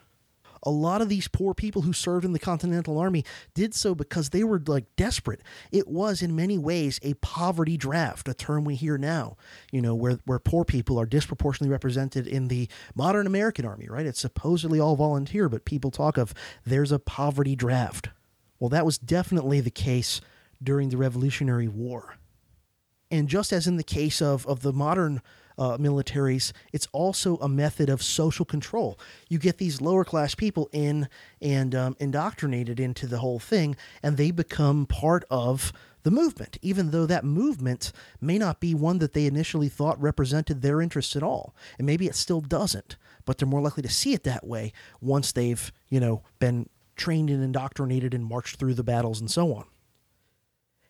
[0.62, 3.24] a lot of these poor people who served in the Continental Army
[3.55, 5.40] did so because they were like desperate.
[5.70, 9.36] It was in many ways a poverty draft, a term we hear now,
[9.70, 14.06] you know, where, where poor people are disproportionately represented in the modern American Army, right?
[14.06, 16.35] It's supposedly all volunteer, but people talk of
[16.65, 18.10] there's a poverty draft.
[18.59, 20.20] Well, that was definitely the case
[20.62, 22.16] during the Revolutionary War.
[23.10, 25.22] And just as in the case of, of the modern
[25.59, 28.98] uh, militaries, it's also a method of social control.
[29.28, 31.09] You get these lower class people in
[31.40, 35.72] and um, indoctrinated into the whole thing, and they become part of
[36.05, 40.62] the movement, even though that movement may not be one that they initially thought represented
[40.62, 41.55] their interests at all.
[41.76, 45.32] And maybe it still doesn't, but they're more likely to see it that way once
[45.32, 49.64] they've, you know, been trained and indoctrinated and marched through the battles and so on.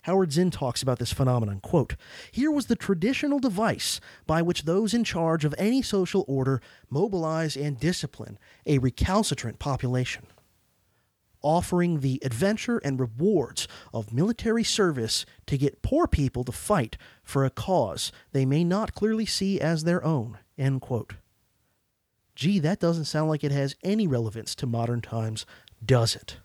[0.09, 1.61] Howard Zinn talks about this phenomenon.
[1.61, 1.95] Quote,
[2.33, 7.59] Here was the traditional device by which those in charge of any social order mobilize
[7.59, 10.25] and discipline a recalcitrant population.
[11.43, 17.45] Offering the adventure and rewards of military service to get poor people to fight for
[17.45, 20.39] a cause they may not clearly see as their own.
[20.57, 21.17] End quote.
[22.35, 25.45] Gee, that doesn't sound like it has any relevance to modern times,
[25.85, 26.39] does it?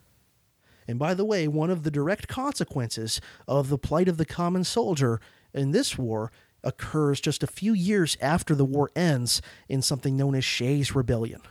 [0.88, 4.64] And by the way, one of the direct consequences of the plight of the common
[4.64, 5.20] soldier
[5.54, 6.32] in this war
[6.64, 11.42] occurs just a few years after the war ends in something known as Shays' Rebellion.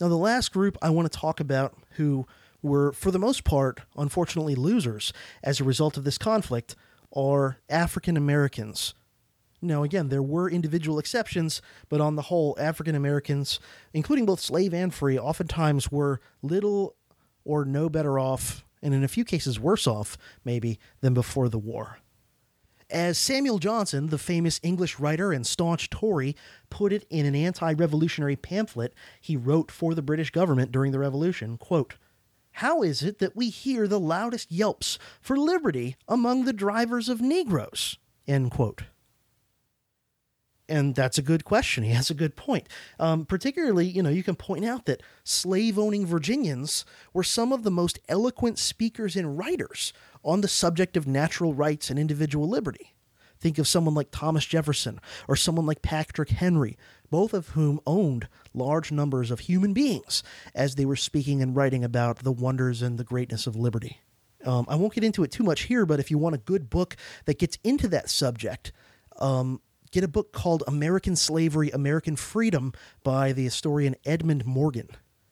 [0.00, 2.26] Now, the last group I want to talk about who
[2.62, 5.12] were, for the most part, unfortunately losers
[5.42, 6.74] as a result of this conflict
[7.14, 8.94] are African Americans.
[9.60, 13.60] Now, again, there were individual exceptions, but on the whole, African Americans,
[13.92, 16.96] including both slave and free, oftentimes were little
[17.44, 21.58] or no better off, and in a few cases worse off, maybe, than before the
[21.58, 21.98] war.
[22.90, 26.36] As Samuel Johnson, the famous English writer and staunch Tory,
[26.68, 30.98] put it in an anti revolutionary pamphlet he wrote for the British government during the
[30.98, 31.94] Revolution, quote,
[32.52, 37.22] How is it that we hear the loudest yelps for liberty among the drivers of
[37.22, 37.96] Negroes?
[38.28, 38.82] End quote.
[40.72, 41.84] And that's a good question.
[41.84, 42.66] He has a good point.
[42.98, 47.62] Um, particularly, you know, you can point out that slave owning Virginians were some of
[47.62, 49.92] the most eloquent speakers and writers
[50.24, 52.94] on the subject of natural rights and individual liberty.
[53.38, 56.78] Think of someone like Thomas Jefferson or someone like Patrick Henry,
[57.10, 60.22] both of whom owned large numbers of human beings
[60.54, 64.00] as they were speaking and writing about the wonders and the greatness of liberty.
[64.42, 66.70] Um, I won't get into it too much here, but if you want a good
[66.70, 66.96] book
[67.26, 68.72] that gets into that subject,
[69.18, 69.60] um,
[69.92, 72.72] get a book called American Slavery, American Freedom
[73.04, 74.88] by the historian Edmund Morgan.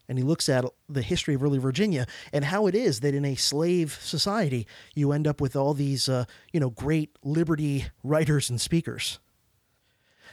[0.08, 3.24] And he looks at the history of early Virginia and how it is that in
[3.24, 8.50] a slave society, you end up with all these, uh, you know, great liberty writers
[8.50, 9.18] and speakers.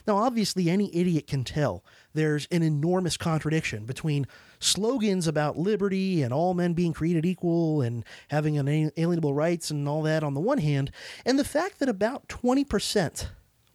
[0.08, 1.84] Now, obviously, any idiot can tell
[2.14, 4.26] there's an enormous contradiction between
[4.60, 10.02] slogans about liberty and all men being created equal and having unalienable rights and all
[10.04, 10.92] that on the one hand,
[11.26, 13.28] and the fact that about 20%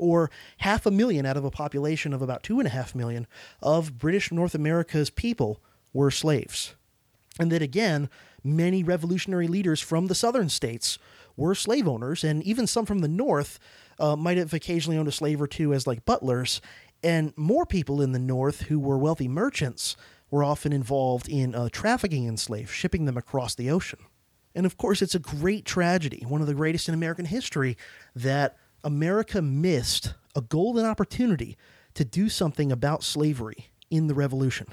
[0.02, 3.26] or half a million out of a population of about two and a half million
[3.62, 5.60] of British North America's people
[5.92, 6.74] were slaves.
[7.38, 8.10] And that again,
[8.42, 10.98] many revolutionary leaders from the southern states
[11.36, 13.58] were slave owners, and even some from the north
[13.98, 16.60] uh, might have occasionally owned a slave or two as like butlers.
[17.02, 19.96] And more people in the north who were wealthy merchants
[20.30, 24.00] were often involved in uh, trafficking in slaves, shipping them across the ocean.
[24.54, 27.76] And of course, it's a great tragedy, one of the greatest in American history,
[28.14, 31.56] that America missed a golden opportunity
[31.94, 34.68] to do something about slavery in the Revolution.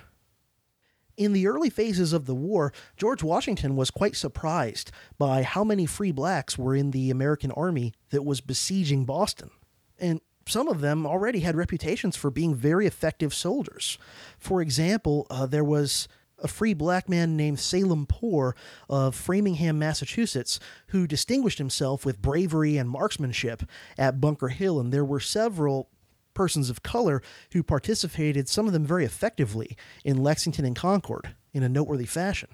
[1.17, 5.85] In the early phases of the war, George Washington was quite surprised by how many
[5.85, 9.49] free blacks were in the American army that was besieging Boston.
[9.99, 13.97] And some of them already had reputations for being very effective soldiers.
[14.37, 16.07] For example, uh, there was
[16.41, 18.55] a free black man named Salem Poor
[18.89, 23.63] of Framingham, Massachusetts, who distinguished himself with bravery and marksmanship
[23.97, 25.89] at Bunker Hill, and there were several
[26.33, 27.21] persons of color
[27.51, 29.75] who participated, some of them very effectively,
[30.05, 32.49] in Lexington and Concord in a noteworthy fashion.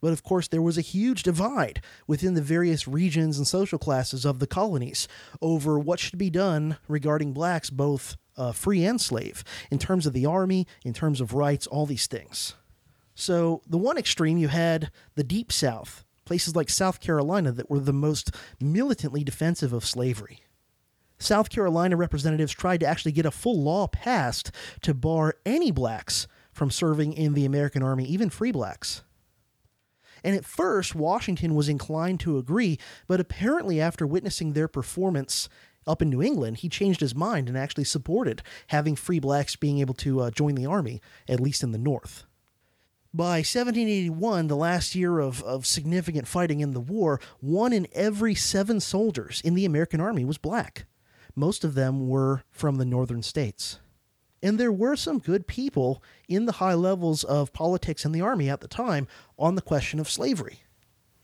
[0.00, 4.24] But of course, there was a huge divide within the various regions and social classes
[4.24, 5.06] of the colonies
[5.42, 10.14] over what should be done regarding blacks, both uh, free and slave, in terms of
[10.14, 12.54] the army, in terms of rights, all these things.
[13.20, 17.78] So, the one extreme, you had the Deep South, places like South Carolina that were
[17.78, 20.40] the most militantly defensive of slavery.
[21.18, 26.28] South Carolina representatives tried to actually get a full law passed to bar any blacks
[26.54, 29.02] from serving in the American Army, even free blacks.
[30.24, 35.50] And at first, Washington was inclined to agree, but apparently, after witnessing their performance
[35.86, 39.78] up in New England, he changed his mind and actually supported having free blacks being
[39.78, 42.24] able to uh, join the Army, at least in the North.
[43.12, 48.36] By 1781, the last year of, of significant fighting in the war, one in every
[48.36, 50.86] seven soldiers in the American Army was black.
[51.34, 53.80] Most of them were from the northern states.
[54.44, 58.48] And there were some good people in the high levels of politics in the Army
[58.48, 60.62] at the time on the question of slavery.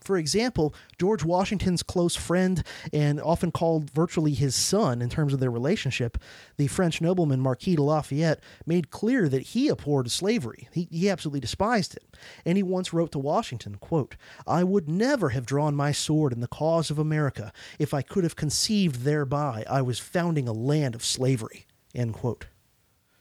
[0.07, 2.63] For example, George Washington's close friend
[2.93, 6.17] and often called virtually his son in terms of their relationship,
[6.55, 10.69] the French nobleman Marquis de Lafayette, made clear that he abhorred slavery.
[10.71, 12.05] He, he absolutely despised it.
[12.45, 14.15] And he once wrote to Washington, quote,
[14.47, 18.23] I would never have drawn my sword in the cause of America if I could
[18.23, 21.67] have conceived thereby I was founding a land of slavery.
[21.93, 22.45] End quote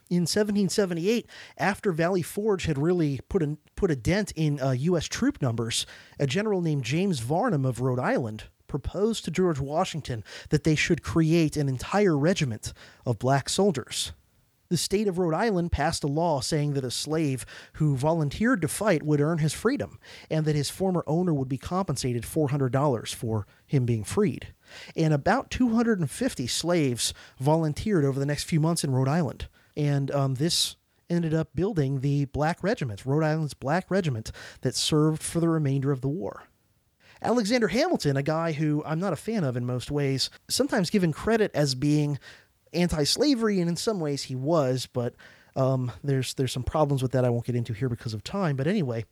[0.09, 1.27] in 1778,
[1.59, 5.07] after Valley Forge had really put a, put a dent in uh, U.S.
[5.07, 5.87] troop numbers,
[6.19, 11.03] a general named James Varnum of Rhode Island proposed to George Washington that they should
[11.03, 12.73] create an entire regiment
[13.05, 14.13] of black soldiers.
[14.69, 18.69] The state of Rhode Island passed a law saying that a slave who volunteered to
[18.69, 23.47] fight would earn his freedom, and that his former owner would be compensated $400 for
[23.65, 24.49] him being freed.
[24.97, 29.47] And about 250 slaves volunteered over the next few months in Rhode Island.
[29.77, 30.77] And um, this
[31.09, 34.33] ended up building the Black Regiment, Rhode Island's Black Regiment,
[34.63, 36.45] that served for the remainder of the war.
[37.23, 41.13] Alexander Hamilton, a guy who I'm not a fan of in most ways, sometimes given
[41.13, 42.19] credit as being
[42.73, 45.15] anti-slavery, and in some ways he was, but
[45.55, 48.57] um, there's there's some problems with that I won't get into here because of time.
[48.57, 49.07] But anyway,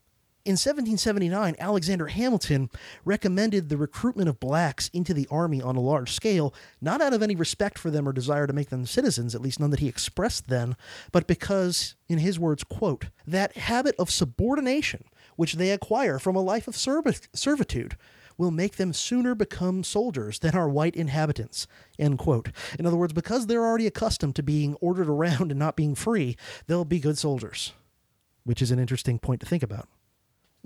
[0.45, 2.71] in 1779, Alexander Hamilton
[3.05, 6.53] recommended the recruitment of blacks into the army on a large scale,
[6.83, 9.59] not out of any respect for them or desire to make them citizens, at least
[9.59, 10.77] none that he expressed then,
[11.13, 15.05] but because, in his words, quote, that habit of subordination
[15.37, 17.97] which they acquire from a life of servitude
[18.37, 21.67] will make them sooner become soldiers than our white inhabitants.
[21.99, 22.51] End quote.
[22.79, 26.37] In other words, because they're already accustomed to being ordered around and not being free,
[26.67, 27.73] they'll be good soldiers,
[28.45, 29.89] which is an interesting point to think about.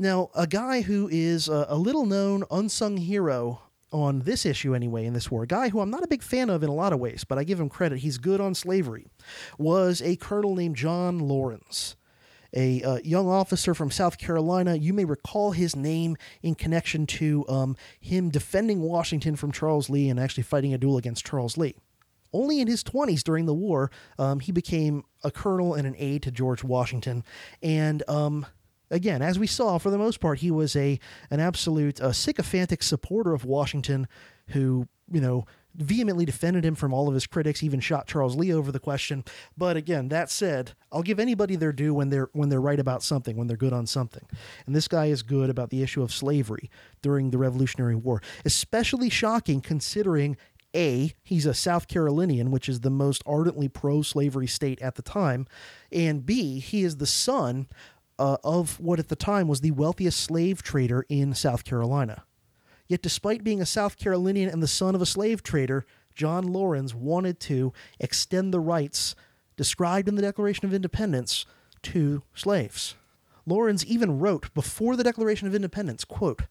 [0.01, 5.05] Now, a guy who is a, a little known, unsung hero on this issue anyway
[5.05, 6.93] in this war, a guy who I'm not a big fan of in a lot
[6.93, 9.09] of ways, but I give him credit, he's good on slavery,
[9.59, 11.97] was a colonel named John Laurens.
[12.55, 14.77] a uh, young officer from South Carolina.
[14.77, 20.09] You may recall his name in connection to um, him defending Washington from Charles Lee
[20.09, 21.75] and actually fighting a duel against Charles Lee.
[22.33, 26.23] Only in his 20s during the war, um, he became a colonel and an aide
[26.23, 27.25] to George Washington.
[27.63, 28.47] And um,
[28.91, 30.99] again, as we saw, for the most part, he was a
[31.31, 34.09] an absolute uh, sycophantic supporter of Washington,
[34.49, 35.47] who you know
[35.79, 39.25] vehemently defended him from all of his critics, even shot Charles Lee over the question.
[39.57, 43.03] But again, that said, I'll give anybody their due when they're when they're right about
[43.03, 44.27] something, when they're good on something.
[44.67, 46.71] And this guy is good about the issue of slavery
[47.01, 50.37] during the Revolutionary War, especially shocking considering
[50.75, 55.03] A, he's a South Carolinian, which is the most ardently pro slavery state at the
[55.03, 55.47] time,
[55.93, 57.69] and B, he is the son
[58.19, 62.25] uh, of what at the time was the wealthiest slave trader in South Carolina.
[62.89, 65.85] Yet, despite being a South Carolinian and the son of a slave trader,
[66.15, 69.15] John Laurens wanted to extend the rights
[69.57, 71.45] described in the Declaration of Independence
[71.83, 72.95] to slaves.
[73.47, 76.43] Laurens even wrote before the Declaration of Independence, quote,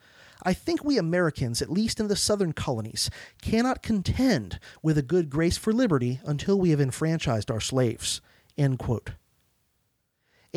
[0.44, 3.10] I think we Americans, at least in the southern colonies,
[3.41, 8.22] cannot contend with a good grace for liberty until we have enfranchised our slaves.
[8.57, 9.11] End quote.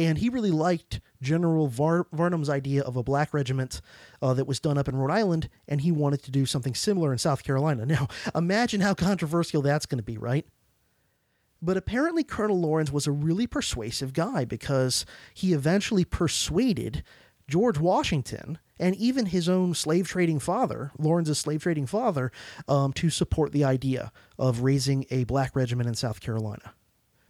[0.01, 3.82] And he really liked General Var- Varnum's idea of a black regiment
[4.22, 7.12] uh, that was done up in Rhode Island, and he wanted to do something similar
[7.12, 7.85] in South Carolina.
[7.90, 10.47] Now, imagine how controversial that's going to be, right?
[11.60, 15.05] But apparently, Colonel Laurens was a really persuasive guy because
[15.35, 17.02] he eventually persuaded
[17.48, 22.32] George Washington and even his own slave trading father, Laurens's slave trading father,
[22.68, 26.72] um, to support the idea of raising a black regiment in South Carolina.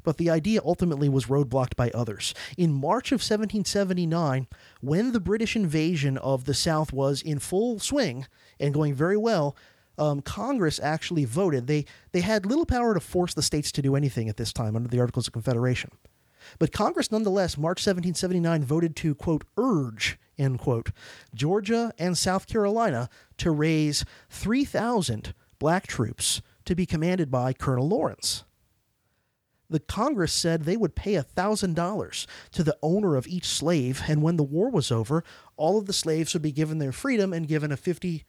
[0.02, 2.34] But the idea ultimately was roadblocked by others.
[2.56, 4.46] In March of 1779,
[4.80, 8.26] when the British invasion of the South was in full swing
[8.58, 9.56] and going very well,
[9.98, 11.66] um, Congress actually voted.
[11.66, 14.74] They they had little power to force the states to do anything at this time
[14.74, 15.90] under the Articles of Confederation.
[16.58, 20.90] But Congress nonetheless, March 1779, voted to, quote, urge, end quote,
[21.34, 28.44] Georgia and South Carolina to raise 3,000 black troops to be commanded by Colonel Laurens.
[29.70, 34.36] The Congress said they would pay $1,000 to the owner of each slave, and when
[34.36, 35.22] the war was over,
[35.56, 38.24] all of the slaves would be given their freedom and given a $50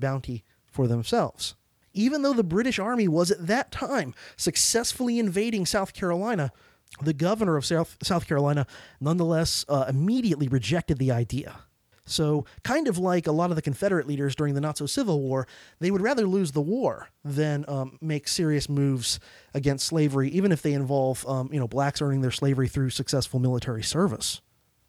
[0.00, 1.54] bounty for themselves.
[1.92, 6.50] Even though the British Army was at that time successfully invading South Carolina,
[7.02, 8.66] the governor of South, South Carolina
[8.98, 11.60] nonetheless uh, immediately rejected the idea.
[12.06, 15.46] So, kind of like a lot of the Confederate leaders during the so Civil War,
[15.80, 19.18] they would rather lose the war than um, make serious moves
[19.52, 23.40] against slavery, even if they involve um, you know blacks earning their slavery through successful
[23.40, 24.40] military service.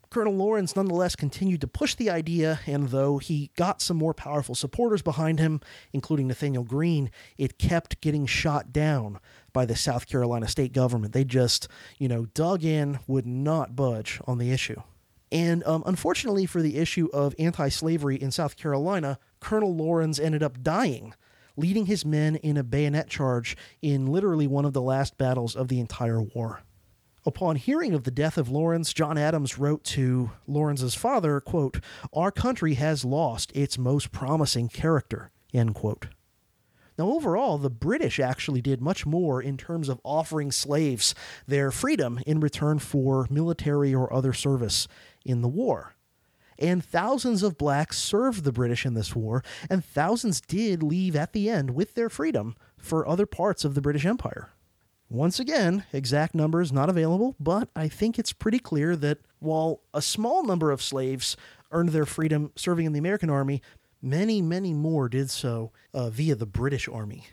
[0.09, 4.55] Colonel Laurens nonetheless continued to push the idea, and though he got some more powerful
[4.55, 5.59] supporters behind him,
[5.91, 9.19] including Nathaniel Greene, it kept getting shot down
[9.51, 11.13] by the South Carolina state government.
[11.13, 11.67] They just,
[11.97, 14.81] you know, dug in, would not budge on the issue.
[15.31, 20.41] And um, unfortunately for the issue of anti slavery in South Carolina, Colonel Laurens ended
[20.41, 21.13] up dying,
[21.55, 25.67] leading his men in a bayonet charge in literally one of the last battles of
[25.67, 26.61] the entire war.
[27.25, 31.81] Upon hearing of the death of Laurens, John Adams wrote to Laurens's father, quote,
[32.13, 36.07] Our country has lost its most promising character, end quote.
[36.97, 41.13] Now, overall, the British actually did much more in terms of offering slaves
[41.45, 44.87] their freedom in return for military or other service
[45.23, 45.95] in the war.
[46.59, 51.33] And thousands of blacks served the British in this war, and thousands did leave at
[51.33, 54.49] the end with their freedom for other parts of the British Empire.
[55.09, 60.01] Once again, exact numbers not available, but I think it's pretty clear that while a
[60.01, 61.37] small number of slaves
[61.71, 63.61] earned their freedom serving in the American Army,
[64.01, 67.27] many, many more did so uh, via the British Army.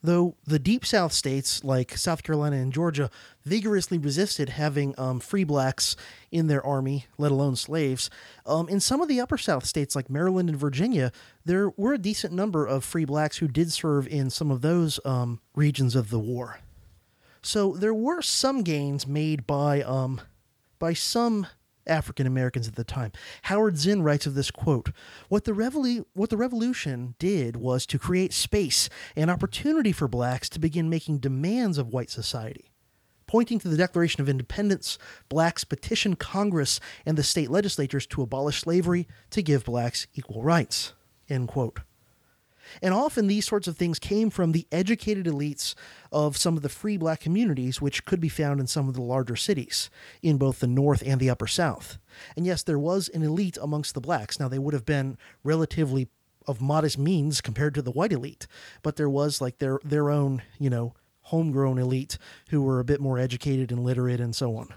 [0.00, 3.10] Though the deep South states like South Carolina and Georgia
[3.44, 5.96] vigorously resisted having um, free blacks
[6.30, 8.08] in their army, let alone slaves,
[8.46, 11.10] um, in some of the upper South states like Maryland and Virginia,
[11.44, 15.00] there were a decent number of free blacks who did serve in some of those
[15.04, 16.60] um, regions of the war.
[17.42, 20.20] So there were some gains made by um,
[20.78, 21.48] by some
[21.88, 23.12] African Americans at the time.
[23.42, 24.90] Howard Zinn writes of this quote,
[25.28, 30.48] what the, revolu- what the revolution did was to create space and opportunity for blacks
[30.50, 32.70] to begin making demands of white society.
[33.26, 34.98] Pointing to the Declaration of Independence,
[35.28, 40.94] blacks petitioned Congress and the state legislatures to abolish slavery to give blacks equal rights.
[41.28, 41.80] End quote.
[42.82, 45.74] And often these sorts of things came from the educated elites
[46.12, 49.02] of some of the free black communities, which could be found in some of the
[49.02, 49.90] larger cities
[50.22, 51.98] in both the North and the Upper South.
[52.36, 54.38] And yes, there was an elite amongst the blacks.
[54.40, 56.08] Now, they would have been relatively
[56.46, 58.46] of modest means compared to the white elite,
[58.82, 62.16] but there was like their, their own, you know, homegrown elite
[62.48, 64.72] who were a bit more educated and literate and so on.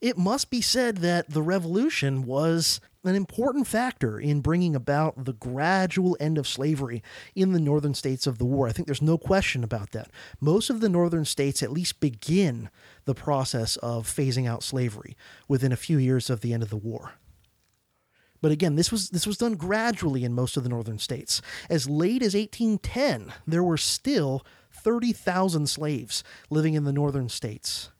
[0.00, 5.34] It must be said that the revolution was an important factor in bringing about the
[5.34, 7.02] gradual end of slavery
[7.34, 8.66] in the northern states of the war.
[8.66, 10.10] I think there's no question about that.
[10.40, 12.70] Most of the northern states at least begin
[13.04, 15.16] the process of phasing out slavery
[15.48, 17.14] within a few years of the end of the war.
[18.42, 21.42] But again, this was this was done gradually in most of the northern states.
[21.68, 27.90] As late as 1810, there were still 30,000 slaves living in the northern states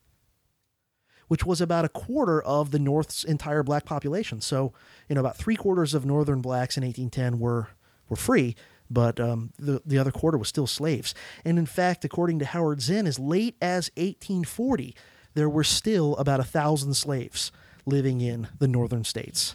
[1.31, 4.41] which was about a quarter of the North's entire black population.
[4.41, 4.73] So,
[5.09, 7.69] you know, about three quarters of northern blacks in 1810 were
[8.09, 8.57] were free,
[8.91, 11.15] but um, the, the other quarter was still slaves.
[11.45, 14.93] And in fact, according to Howard Zinn, as late as 1840,
[15.35, 17.53] there were still about a thousand slaves
[17.87, 19.55] living in the northern states.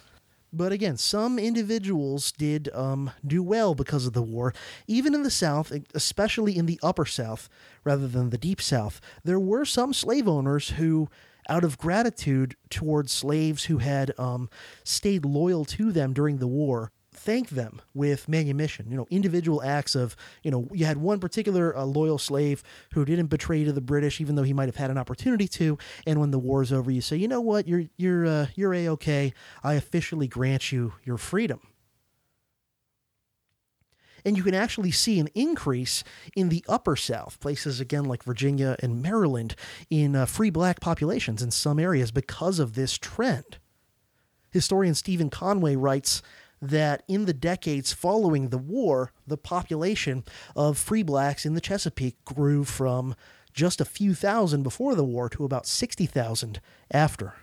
[0.54, 4.54] But again, some individuals did um, do well because of the war.
[4.88, 7.50] Even in the South, especially in the Upper South
[7.84, 11.10] rather than the Deep South, there were some slave owners who,
[11.50, 14.50] out of gratitude towards slaves who had um,
[14.84, 18.88] stayed loyal to them during the war, thank them with manumission.
[18.90, 22.64] You know, individual acts of, you know, you had one particular uh, loyal slave
[22.94, 25.78] who didn't betray to the British, even though he might have had an opportunity to.
[26.06, 28.88] And when the war's over, you say, you know what, you're you're uh, you're a
[28.90, 29.34] okay.
[29.64, 31.62] I officially grant you your freedom.
[34.26, 36.04] And you can actually see an increase
[36.36, 39.56] in the upper South, places again like Virginia and Maryland,
[39.90, 43.58] in uh, free black populations in some areas because of this trend.
[44.50, 46.22] Historian Stephen Conway writes
[46.62, 50.24] that in the decades following the war, the population
[50.56, 53.16] of free blacks in the Chesapeake grew from
[53.54, 56.60] just a few thousand before the war to about 60,000
[56.92, 57.34] after.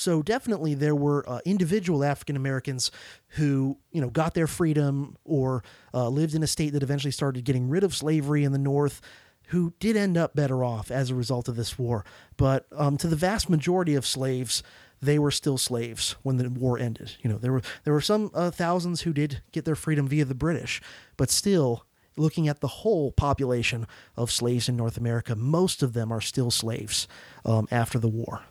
[0.00, 2.90] So definitely there were uh, individual African Americans
[3.36, 5.62] who, you know, got their freedom or
[5.92, 9.02] uh, lived in a state that eventually started getting rid of slavery in the North
[9.48, 12.04] who did end up better off as a result of this war.
[12.38, 14.62] But um, to the vast majority of slaves,
[15.02, 17.16] they were still slaves when the war ended.
[17.20, 20.24] You know, there were there were some uh, thousands who did get their freedom via
[20.24, 20.80] the British,
[21.18, 21.84] but still,
[22.16, 23.86] looking at the whole population
[24.16, 27.06] of slaves in North America, most of them are still slaves
[27.44, 28.44] um, after the war.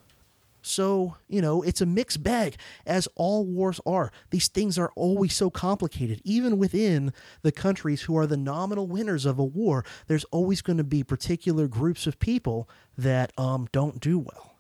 [0.62, 4.12] So, you know, it's a mixed bag, as all wars are.
[4.30, 6.22] These things are always so complicated.
[6.24, 10.78] Even within the countries who are the nominal winners of a war, there's always going
[10.78, 14.56] to be particular groups of people that um, don't do well.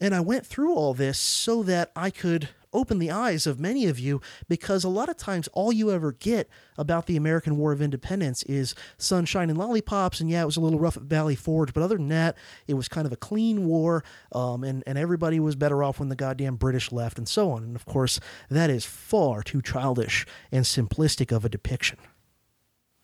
[0.00, 3.86] And I went through all this so that I could open the eyes of many
[3.86, 6.48] of you because a lot of times all you ever get
[6.78, 10.20] about the American War of Independence is sunshine and lollipops.
[10.20, 12.36] And yeah, it was a little rough at Valley Forge, but other than that,
[12.66, 14.04] it was kind of a clean war.
[14.32, 17.62] Um, and, and everybody was better off when the goddamn British left and so on.
[17.62, 18.20] And of course,
[18.50, 21.98] that is far too childish and simplistic of a depiction.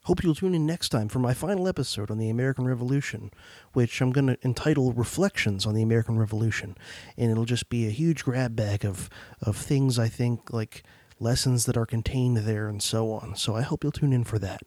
[0.06, 3.30] Hope you'll tune in next time for my final episode on the American Revolution,
[3.72, 6.76] which I'm going to entitle Reflections on the American Revolution.
[7.16, 9.08] And it'll just be a huge grab bag of,
[9.40, 10.82] of things I think, like
[11.20, 13.36] lessons that are contained there and so on.
[13.36, 14.62] So I hope you'll tune in for that.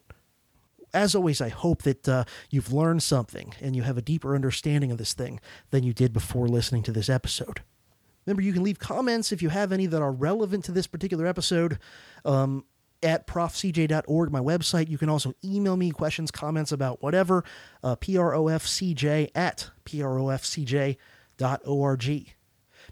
[0.93, 4.89] As always, I hope that uh, you've learned something and you have a deeper understanding
[4.89, 7.61] of this thing than you did before listening to this episode.
[8.25, 11.27] Remember, you can leave comments if you have any that are relevant to this particular
[11.27, 11.77] episode.
[12.23, 12.63] Um,
[13.05, 14.89] at profcj.org, my website.
[14.89, 17.43] You can also email me questions, comments about whatever,
[17.83, 20.97] uh, profcj at profcj.org.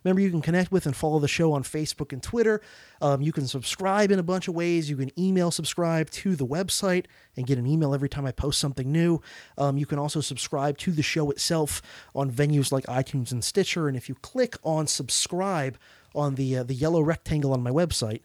[0.03, 2.61] Remember, you can connect with and follow the show on Facebook and Twitter.
[3.01, 4.89] Um, you can subscribe in a bunch of ways.
[4.89, 7.05] You can email subscribe to the website
[7.37, 9.21] and get an email every time I post something new.
[9.57, 11.81] Um, you can also subscribe to the show itself
[12.15, 13.87] on venues like iTunes and Stitcher.
[13.87, 15.77] And if you click on subscribe
[16.15, 18.21] on the uh, the yellow rectangle on my website,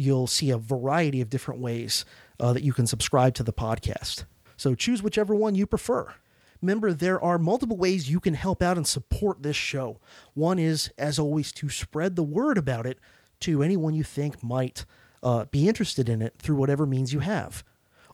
[0.00, 2.04] you'll see a variety of different ways
[2.38, 4.24] uh, that you can subscribe to the podcast.
[4.56, 6.14] So choose whichever one you prefer.
[6.62, 9.98] Remember, there are multiple ways you can help out and support this show.
[10.34, 12.98] One is, as always, to spread the word about it
[13.40, 14.84] to anyone you think might
[15.22, 17.64] uh, be interested in it through whatever means you have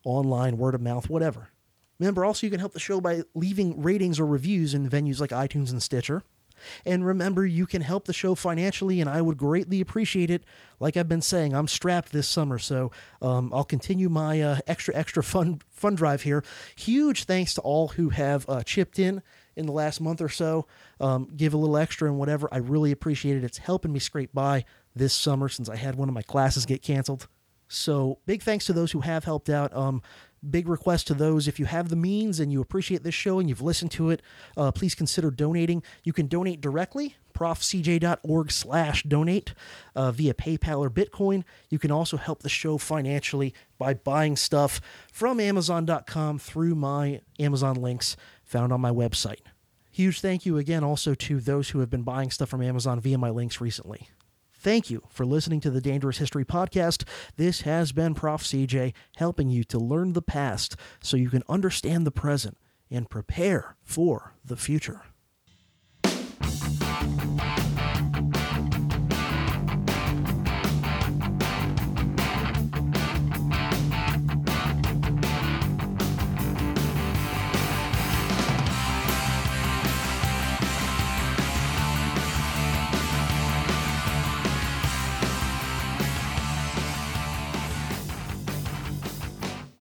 [0.05, 1.51] online, word of mouth, whatever.
[1.99, 5.31] Remember, also, you can help the show by leaving ratings or reviews in venues like
[5.31, 6.23] iTunes and Stitcher.
[6.85, 10.45] And remember, you can help the show financially, and I would greatly appreciate it.
[10.81, 12.91] Like I've been saying, I'm strapped this summer, so
[13.23, 16.45] um, I'll continue my uh, extra, extra fun, fun drive here.
[16.77, 19.23] Huge thanks to all who have uh, chipped in
[19.57, 20.67] in the last month or so.
[21.01, 22.49] Um, give a little extra and whatever.
[22.53, 23.45] I really appreciate it.
[23.45, 24.65] It's helping me scrape by
[24.95, 27.29] this summer since I had one of my classes get canceled.
[27.69, 29.75] So big thanks to those who have helped out.
[29.75, 30.03] Um,
[30.49, 31.49] big request to those.
[31.49, 34.23] If you have the means and you appreciate this show and you've listened to it
[34.57, 35.83] uh, please consider donating.
[36.05, 39.53] You can donate directly profcj.org slash donate
[39.95, 41.45] uh, via paypal or bitcoin.
[41.69, 44.81] You can also help the show financially by buying stuff
[45.13, 49.41] from amazon.com through my amazon links found on my website.
[49.91, 53.17] Huge thank you again also to those who have been buying stuff from amazon via
[53.17, 54.09] my links recently
[54.67, 57.05] Thank you for listening to the Dangerous History Podcast.
[57.37, 58.43] This has been Prof.
[58.43, 62.59] CJ helping you to learn the past so you can understand the present
[62.91, 65.03] and prepare for the future.